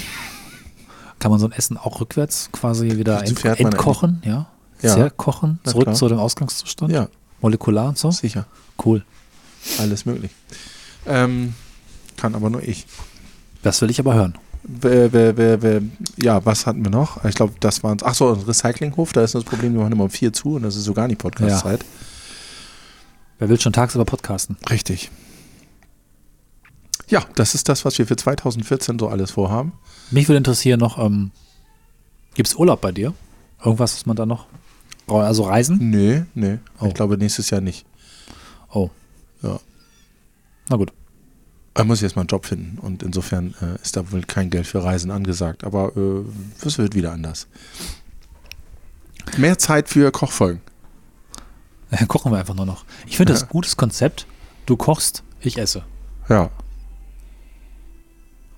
Kann 1.18 1.30
man 1.30 1.40
so 1.40 1.46
ein 1.46 1.52
Essen 1.52 1.76
auch 1.76 2.00
rückwärts 2.00 2.48
quasi 2.52 2.96
wieder 2.96 3.22
ent 3.24 3.44
entkochen, 3.44 4.22
ja? 4.24 4.46
Ja. 4.82 4.90
Zerkochen, 4.94 5.60
zurück 5.64 5.94
zu 5.96 6.08
dem 6.08 6.18
Ausgangszustand? 6.18 6.92
Ja, 6.92 7.08
Molekular 7.40 7.88
und 7.88 7.98
so? 7.98 8.10
sicher. 8.10 8.46
Cool. 8.84 9.04
Alles 9.78 10.06
möglich. 10.06 10.30
Ähm, 11.06 11.54
kann 12.16 12.34
aber 12.34 12.50
nur 12.50 12.62
ich. 12.62 12.86
Das 13.62 13.80
will 13.80 13.90
ich 13.90 13.98
aber 13.98 14.14
hören. 14.14 14.38
Ja, 16.16 16.44
was 16.46 16.66
hatten 16.66 16.84
wir 16.84 16.90
noch? 16.90 17.22
Ich 17.24 17.34
glaube, 17.34 17.54
das 17.60 17.82
waren 17.82 17.98
Ach 18.02 18.14
so, 18.14 18.32
ein 18.32 18.40
Recyclinghof, 18.40 19.12
da 19.12 19.22
ist 19.22 19.34
das 19.34 19.44
Problem, 19.44 19.74
wir 19.74 19.80
machen 19.80 19.92
immer 19.92 20.04
um 20.04 20.10
vier 20.10 20.32
zu 20.32 20.54
und 20.54 20.62
das 20.62 20.76
ist 20.76 20.84
so 20.84 20.94
gar 20.94 21.06
nicht 21.06 21.18
Podcast-Zeit. 21.18 21.84
Wer 23.38 23.48
will 23.48 23.60
schon 23.60 23.72
tagsüber 23.74 24.04
podcasten? 24.04 24.56
Richtig. 24.70 25.10
Ja, 27.08 27.24
das 27.34 27.54
ist 27.54 27.68
das, 27.68 27.84
was 27.84 27.98
wir 27.98 28.06
für 28.06 28.16
2014 28.16 28.98
so 28.98 29.08
alles 29.08 29.32
vorhaben. 29.32 29.72
Mich 30.10 30.28
würde 30.28 30.38
interessieren 30.38 30.80
noch, 30.80 30.98
ähm, 30.98 31.30
gibt 32.34 32.48
es 32.48 32.54
Urlaub 32.54 32.80
bei 32.80 32.92
dir? 32.92 33.12
Irgendwas, 33.62 33.94
was 33.94 34.06
man 34.06 34.16
da 34.16 34.24
noch 34.24 34.46
braucht? 35.06 35.26
Also 35.26 35.42
Reisen? 35.44 35.90
Nee, 35.90 36.24
nee. 36.34 36.58
Oh. 36.80 36.86
Ich 36.86 36.94
glaube, 36.94 37.18
nächstes 37.18 37.50
Jahr 37.50 37.60
nicht. 37.60 37.84
Oh. 38.72 38.90
Ja. 39.44 39.60
Na 40.70 40.76
gut. 40.76 40.92
Da 41.74 41.84
muss 41.84 41.98
ich 41.98 42.04
erstmal 42.04 42.22
einen 42.22 42.28
Job 42.28 42.46
finden 42.46 42.78
und 42.78 43.02
insofern 43.02 43.54
äh, 43.60 43.80
ist 43.82 43.96
da 43.96 44.10
wohl 44.12 44.22
kein 44.22 44.48
Geld 44.50 44.66
für 44.66 44.82
Reisen 44.84 45.10
angesagt, 45.10 45.64
aber 45.64 45.92
äh, 45.96 46.22
es 46.66 46.78
wird 46.78 46.94
wieder 46.94 47.12
anders. 47.12 47.48
Mehr 49.36 49.58
Zeit 49.58 49.88
für 49.88 50.10
Kochfolgen. 50.12 50.60
Dann 51.90 52.06
kochen 52.08 52.30
wir 52.32 52.38
einfach 52.38 52.54
nur 52.54 52.66
noch. 52.66 52.84
Ich 53.06 53.16
finde 53.16 53.32
das 53.32 53.42
Ja. 53.42 53.46
ein 53.48 53.50
gutes 53.50 53.76
Konzept. 53.76 54.26
Du 54.66 54.76
kochst, 54.76 55.22
ich 55.40 55.58
esse. 55.58 55.82
Ja, 56.28 56.50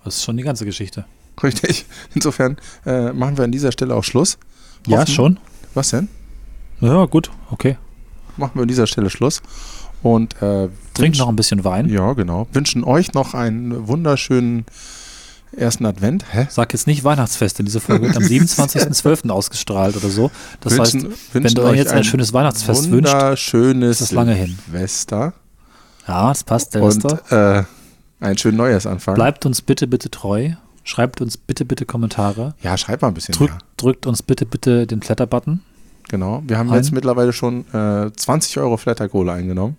Das 0.04 0.16
ist 0.16 0.22
schon 0.24 0.36
die 0.36 0.42
ganze 0.44 0.64
Geschichte. 0.64 1.04
richtig. 1.42 1.86
Insofern 2.14 2.58
äh, 2.84 3.12
machen 3.12 3.36
wir 3.38 3.44
an 3.44 3.52
dieser 3.52 3.72
Stelle 3.72 3.94
auch 3.94 4.04
Schluss. 4.04 4.38
Ja, 4.86 4.98
Hoffen- 5.00 5.14
schon. 5.14 5.40
Was 5.74 5.90
denn? 5.90 6.08
Ja, 6.80 7.04
gut. 7.06 7.30
Okay. 7.50 7.76
Machen 8.36 8.52
wir 8.56 8.62
an 8.62 8.68
dieser 8.68 8.86
Stelle 8.86 9.08
Schluss. 9.10 9.42
Und 10.06 10.34
äh, 10.42 10.68
Trink 10.94 11.14
wünsch- 11.14 11.18
noch 11.18 11.28
ein 11.28 11.36
bisschen 11.36 11.64
Wein. 11.64 11.88
Ja, 11.88 12.12
genau. 12.12 12.46
Wünschen 12.52 12.84
euch 12.84 13.12
noch 13.14 13.34
einen 13.34 13.88
wunderschönen 13.88 14.64
ersten 15.56 15.86
Advent. 15.86 16.24
Hä? 16.32 16.46
Sag 16.50 16.72
jetzt 16.72 16.86
nicht 16.86 17.02
Weihnachtsfest, 17.04 17.58
denn 17.58 17.66
diese 17.66 17.80
Folge 17.80 18.06
wird 18.06 18.16
am 18.16 18.22
27.12. 18.24 19.30
ausgestrahlt 19.30 19.96
oder 19.96 20.08
so. 20.10 20.30
Das 20.60 20.74
Wünschen- 20.76 21.10
heißt, 21.10 21.34
wenn 21.34 21.42
du 21.44 21.62
euch 21.64 21.76
jetzt 21.78 21.92
ein, 21.92 22.04
schönes 22.04 22.32
Weihnachtsfest 22.32 22.90
wünschst, 22.90 23.12
wunderschönes 23.14 24.00
ist 24.00 24.10
das 24.10 24.12
lange 24.12 24.34
hin. 24.34 24.58
Silvester 24.70 25.32
ja, 26.06 26.28
das 26.28 26.44
passt, 26.44 26.76
und 26.76 26.92
Silvester. 27.02 27.66
äh, 28.20 28.24
einen 28.24 28.38
schönen 28.38 28.56
Neujahrsanfang. 28.58 29.14
Bleibt 29.16 29.44
uns 29.44 29.60
bitte, 29.62 29.86
bitte 29.88 30.08
treu. 30.10 30.50
Schreibt 30.84 31.20
uns 31.20 31.36
bitte, 31.36 31.64
bitte 31.64 31.84
Kommentare. 31.84 32.54
Ja, 32.62 32.76
schreib 32.76 33.02
mal 33.02 33.08
ein 33.08 33.14
bisschen 33.14 33.34
Drückt, 33.34 33.54
mehr. 33.54 33.60
drückt 33.76 34.06
uns 34.06 34.22
bitte, 34.22 34.46
bitte 34.46 34.86
den 34.86 35.02
Flatter-Button. 35.02 35.62
Genau. 36.08 36.44
Wir 36.46 36.58
haben 36.58 36.70
Ein- 36.70 36.76
jetzt 36.76 36.92
mittlerweile 36.92 37.32
schon 37.32 37.64
äh, 37.74 38.12
20 38.14 38.58
Euro 38.58 38.76
Flatterkohle 38.76 39.32
eingenommen. 39.32 39.76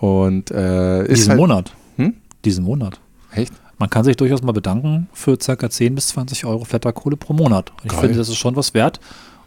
Und 0.00 0.50
äh, 0.50 1.02
ist 1.02 1.18
Diesen 1.18 1.30
halt, 1.30 1.40
Monat. 1.40 1.72
Hm? 1.96 2.14
Diesen 2.44 2.64
Monat. 2.64 3.00
Echt? 3.32 3.52
Man 3.78 3.88
kann 3.88 4.04
sich 4.04 4.16
durchaus 4.16 4.42
mal 4.42 4.52
bedanken 4.52 5.08
für 5.12 5.36
ca. 5.36 5.70
10 5.70 5.94
bis 5.94 6.08
20 6.08 6.44
Euro 6.46 6.64
Flatterkohle 6.64 7.16
pro 7.16 7.32
Monat. 7.32 7.70
Und 7.70 7.84
ich 7.84 7.92
Geil. 7.92 8.00
finde, 8.00 8.18
das 8.18 8.28
ist 8.28 8.36
schon 8.36 8.56
was 8.56 8.74
wert. 8.74 8.98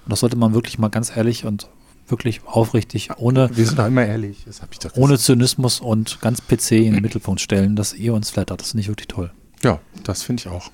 Und 0.06 0.12
das 0.12 0.20
sollte 0.20 0.38
man 0.38 0.54
wirklich 0.54 0.78
mal 0.80 0.90
ganz 0.90 1.16
ehrlich 1.16 1.46
und 1.46 1.70
wirklich 2.08 2.42
aufrichtig, 2.46 3.10
ohne, 3.18 3.50
Wir 3.56 3.66
sind 3.66 3.80
da 3.80 3.88
immer 3.88 4.06
ehrlich. 4.06 4.44
Das 4.46 4.62
hab 4.62 4.72
ich 4.72 4.80
doch 4.80 4.96
ohne 4.96 5.18
Zynismus 5.18 5.80
und 5.80 6.20
ganz 6.22 6.42
PC 6.42 6.72
in 6.74 6.94
den 6.94 7.02
Mittelpunkt 7.02 7.42
stellen, 7.42 7.76
dass 7.76 7.94
ihr 7.94 8.14
uns 8.14 8.30
flattert. 8.30 8.62
Das 8.62 8.72
finde 8.72 8.82
ich 8.82 8.88
wirklich 8.90 9.08
toll. 9.08 9.32
Ja, 9.64 9.80
das 10.04 10.24
finde 10.24 10.42
ich 10.42 10.48
auch. 10.48 10.70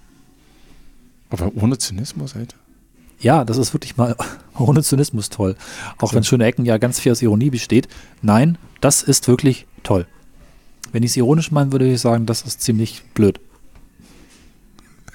Aber 1.29 1.51
ohne 1.55 1.77
Zynismus, 1.77 2.35
Alter. 2.35 2.57
Ja, 3.19 3.43
das 3.45 3.57
ist 3.57 3.73
wirklich 3.73 3.97
mal 3.97 4.15
ohne 4.57 4.81
Zynismus 4.83 5.29
toll. 5.29 5.55
Auch 5.97 6.13
wenn 6.13 6.23
schöne 6.23 6.45
Ecken 6.45 6.65
ja 6.65 6.77
ganz 6.77 6.99
viel 6.99 7.11
aus 7.11 7.21
Ironie 7.21 7.49
besteht. 7.49 7.87
Nein, 8.21 8.57
das 8.81 9.03
ist 9.03 9.27
wirklich 9.27 9.67
toll. 9.83 10.07
Wenn 10.91 11.03
ich 11.03 11.11
es 11.11 11.17
ironisch 11.17 11.51
meinen 11.51 11.71
würde, 11.71 11.85
würde 11.85 11.95
ich 11.95 12.01
sagen, 12.01 12.25
das 12.25 12.41
ist 12.43 12.61
ziemlich 12.61 13.03
blöd. 13.13 13.39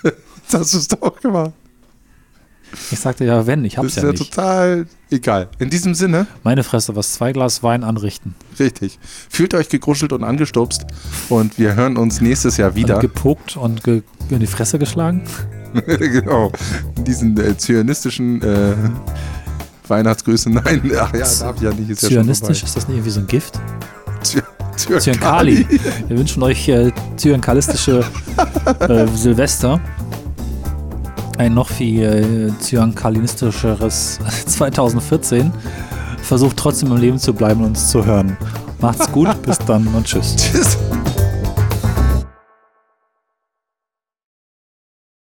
Das 0.50 0.74
es 0.74 0.88
doch 0.88 1.20
gemacht. 1.20 1.52
Ich 2.90 2.98
sagte 3.00 3.24
ja, 3.24 3.46
wenn, 3.46 3.64
ich 3.64 3.76
Das 3.76 3.78
hab's 3.84 3.88
ist 3.88 3.96
ja 3.96 4.02
ja 4.04 4.10
nicht. 4.10 4.30
total 4.30 4.86
egal. 5.10 5.48
In 5.58 5.70
diesem 5.70 5.94
Sinne, 5.94 6.26
Meine 6.42 6.62
Fresse, 6.64 6.94
was 6.96 7.14
zwei 7.14 7.32
Glas 7.32 7.62
Wein 7.62 7.82
anrichten. 7.82 8.34
richtig. 8.58 8.98
Fühlt 9.30 9.54
euch 9.54 9.70
gegruschelt 9.70 10.12
und 10.12 10.22
angestupst. 10.22 10.82
Und 11.30 11.58
wir 11.58 11.76
hören 11.76 11.96
uns 11.96 12.20
nächstes 12.20 12.58
Jahr 12.58 12.74
wieder. 12.74 12.96
Und 12.96 13.00
gepokt 13.00 13.56
und 13.56 13.84
ge 13.84 14.02
in 14.28 14.40
die 14.40 14.46
Fresse 14.46 14.78
geschlagen. 14.78 15.22
genau. 15.86 16.52
Diesen 17.06 17.38
äh, 17.38 17.56
zionistischen 17.56 18.42
äh, 18.42 18.74
Weihnachtsgrüßen. 19.88 20.52
Nein, 20.52 20.82
ach 20.98 21.12
ja, 21.14 21.26
darf 21.40 21.56
ich 21.56 21.62
ja 21.62 21.70
nicht. 21.72 21.90
Ist 21.90 22.02
ja 22.02 22.08
schon 22.08 22.18
Zyanistisch, 22.24 22.62
ist 22.62 22.76
das 22.76 22.88
nicht 22.88 22.96
irgendwie 22.96 23.10
so 23.10 23.20
ein 23.20 23.26
Gift? 23.26 23.60
Zyankali. 24.76 25.66
Wir 26.08 26.18
wünschen 26.18 26.42
euch 26.42 26.68
äh, 26.68 26.90
zyankalistische 27.16 28.04
äh, 28.80 29.06
Silvester. 29.14 29.80
Ein 31.38 31.54
noch 31.54 31.68
viel 31.68 32.02
äh, 32.02 32.58
zyankalistischeres 32.60 34.18
2014. 34.46 35.52
Versucht 36.22 36.56
trotzdem 36.56 36.90
im 36.90 36.96
Leben 36.96 37.18
zu 37.18 37.34
bleiben 37.34 37.60
und 37.60 37.68
uns 37.68 37.88
zu 37.88 38.04
hören. 38.04 38.36
Macht's 38.80 39.10
gut, 39.12 39.28
bis 39.42 39.58
dann 39.58 39.86
und 39.88 40.06
tschüss. 40.06 40.36
Tschüss. 40.36 40.78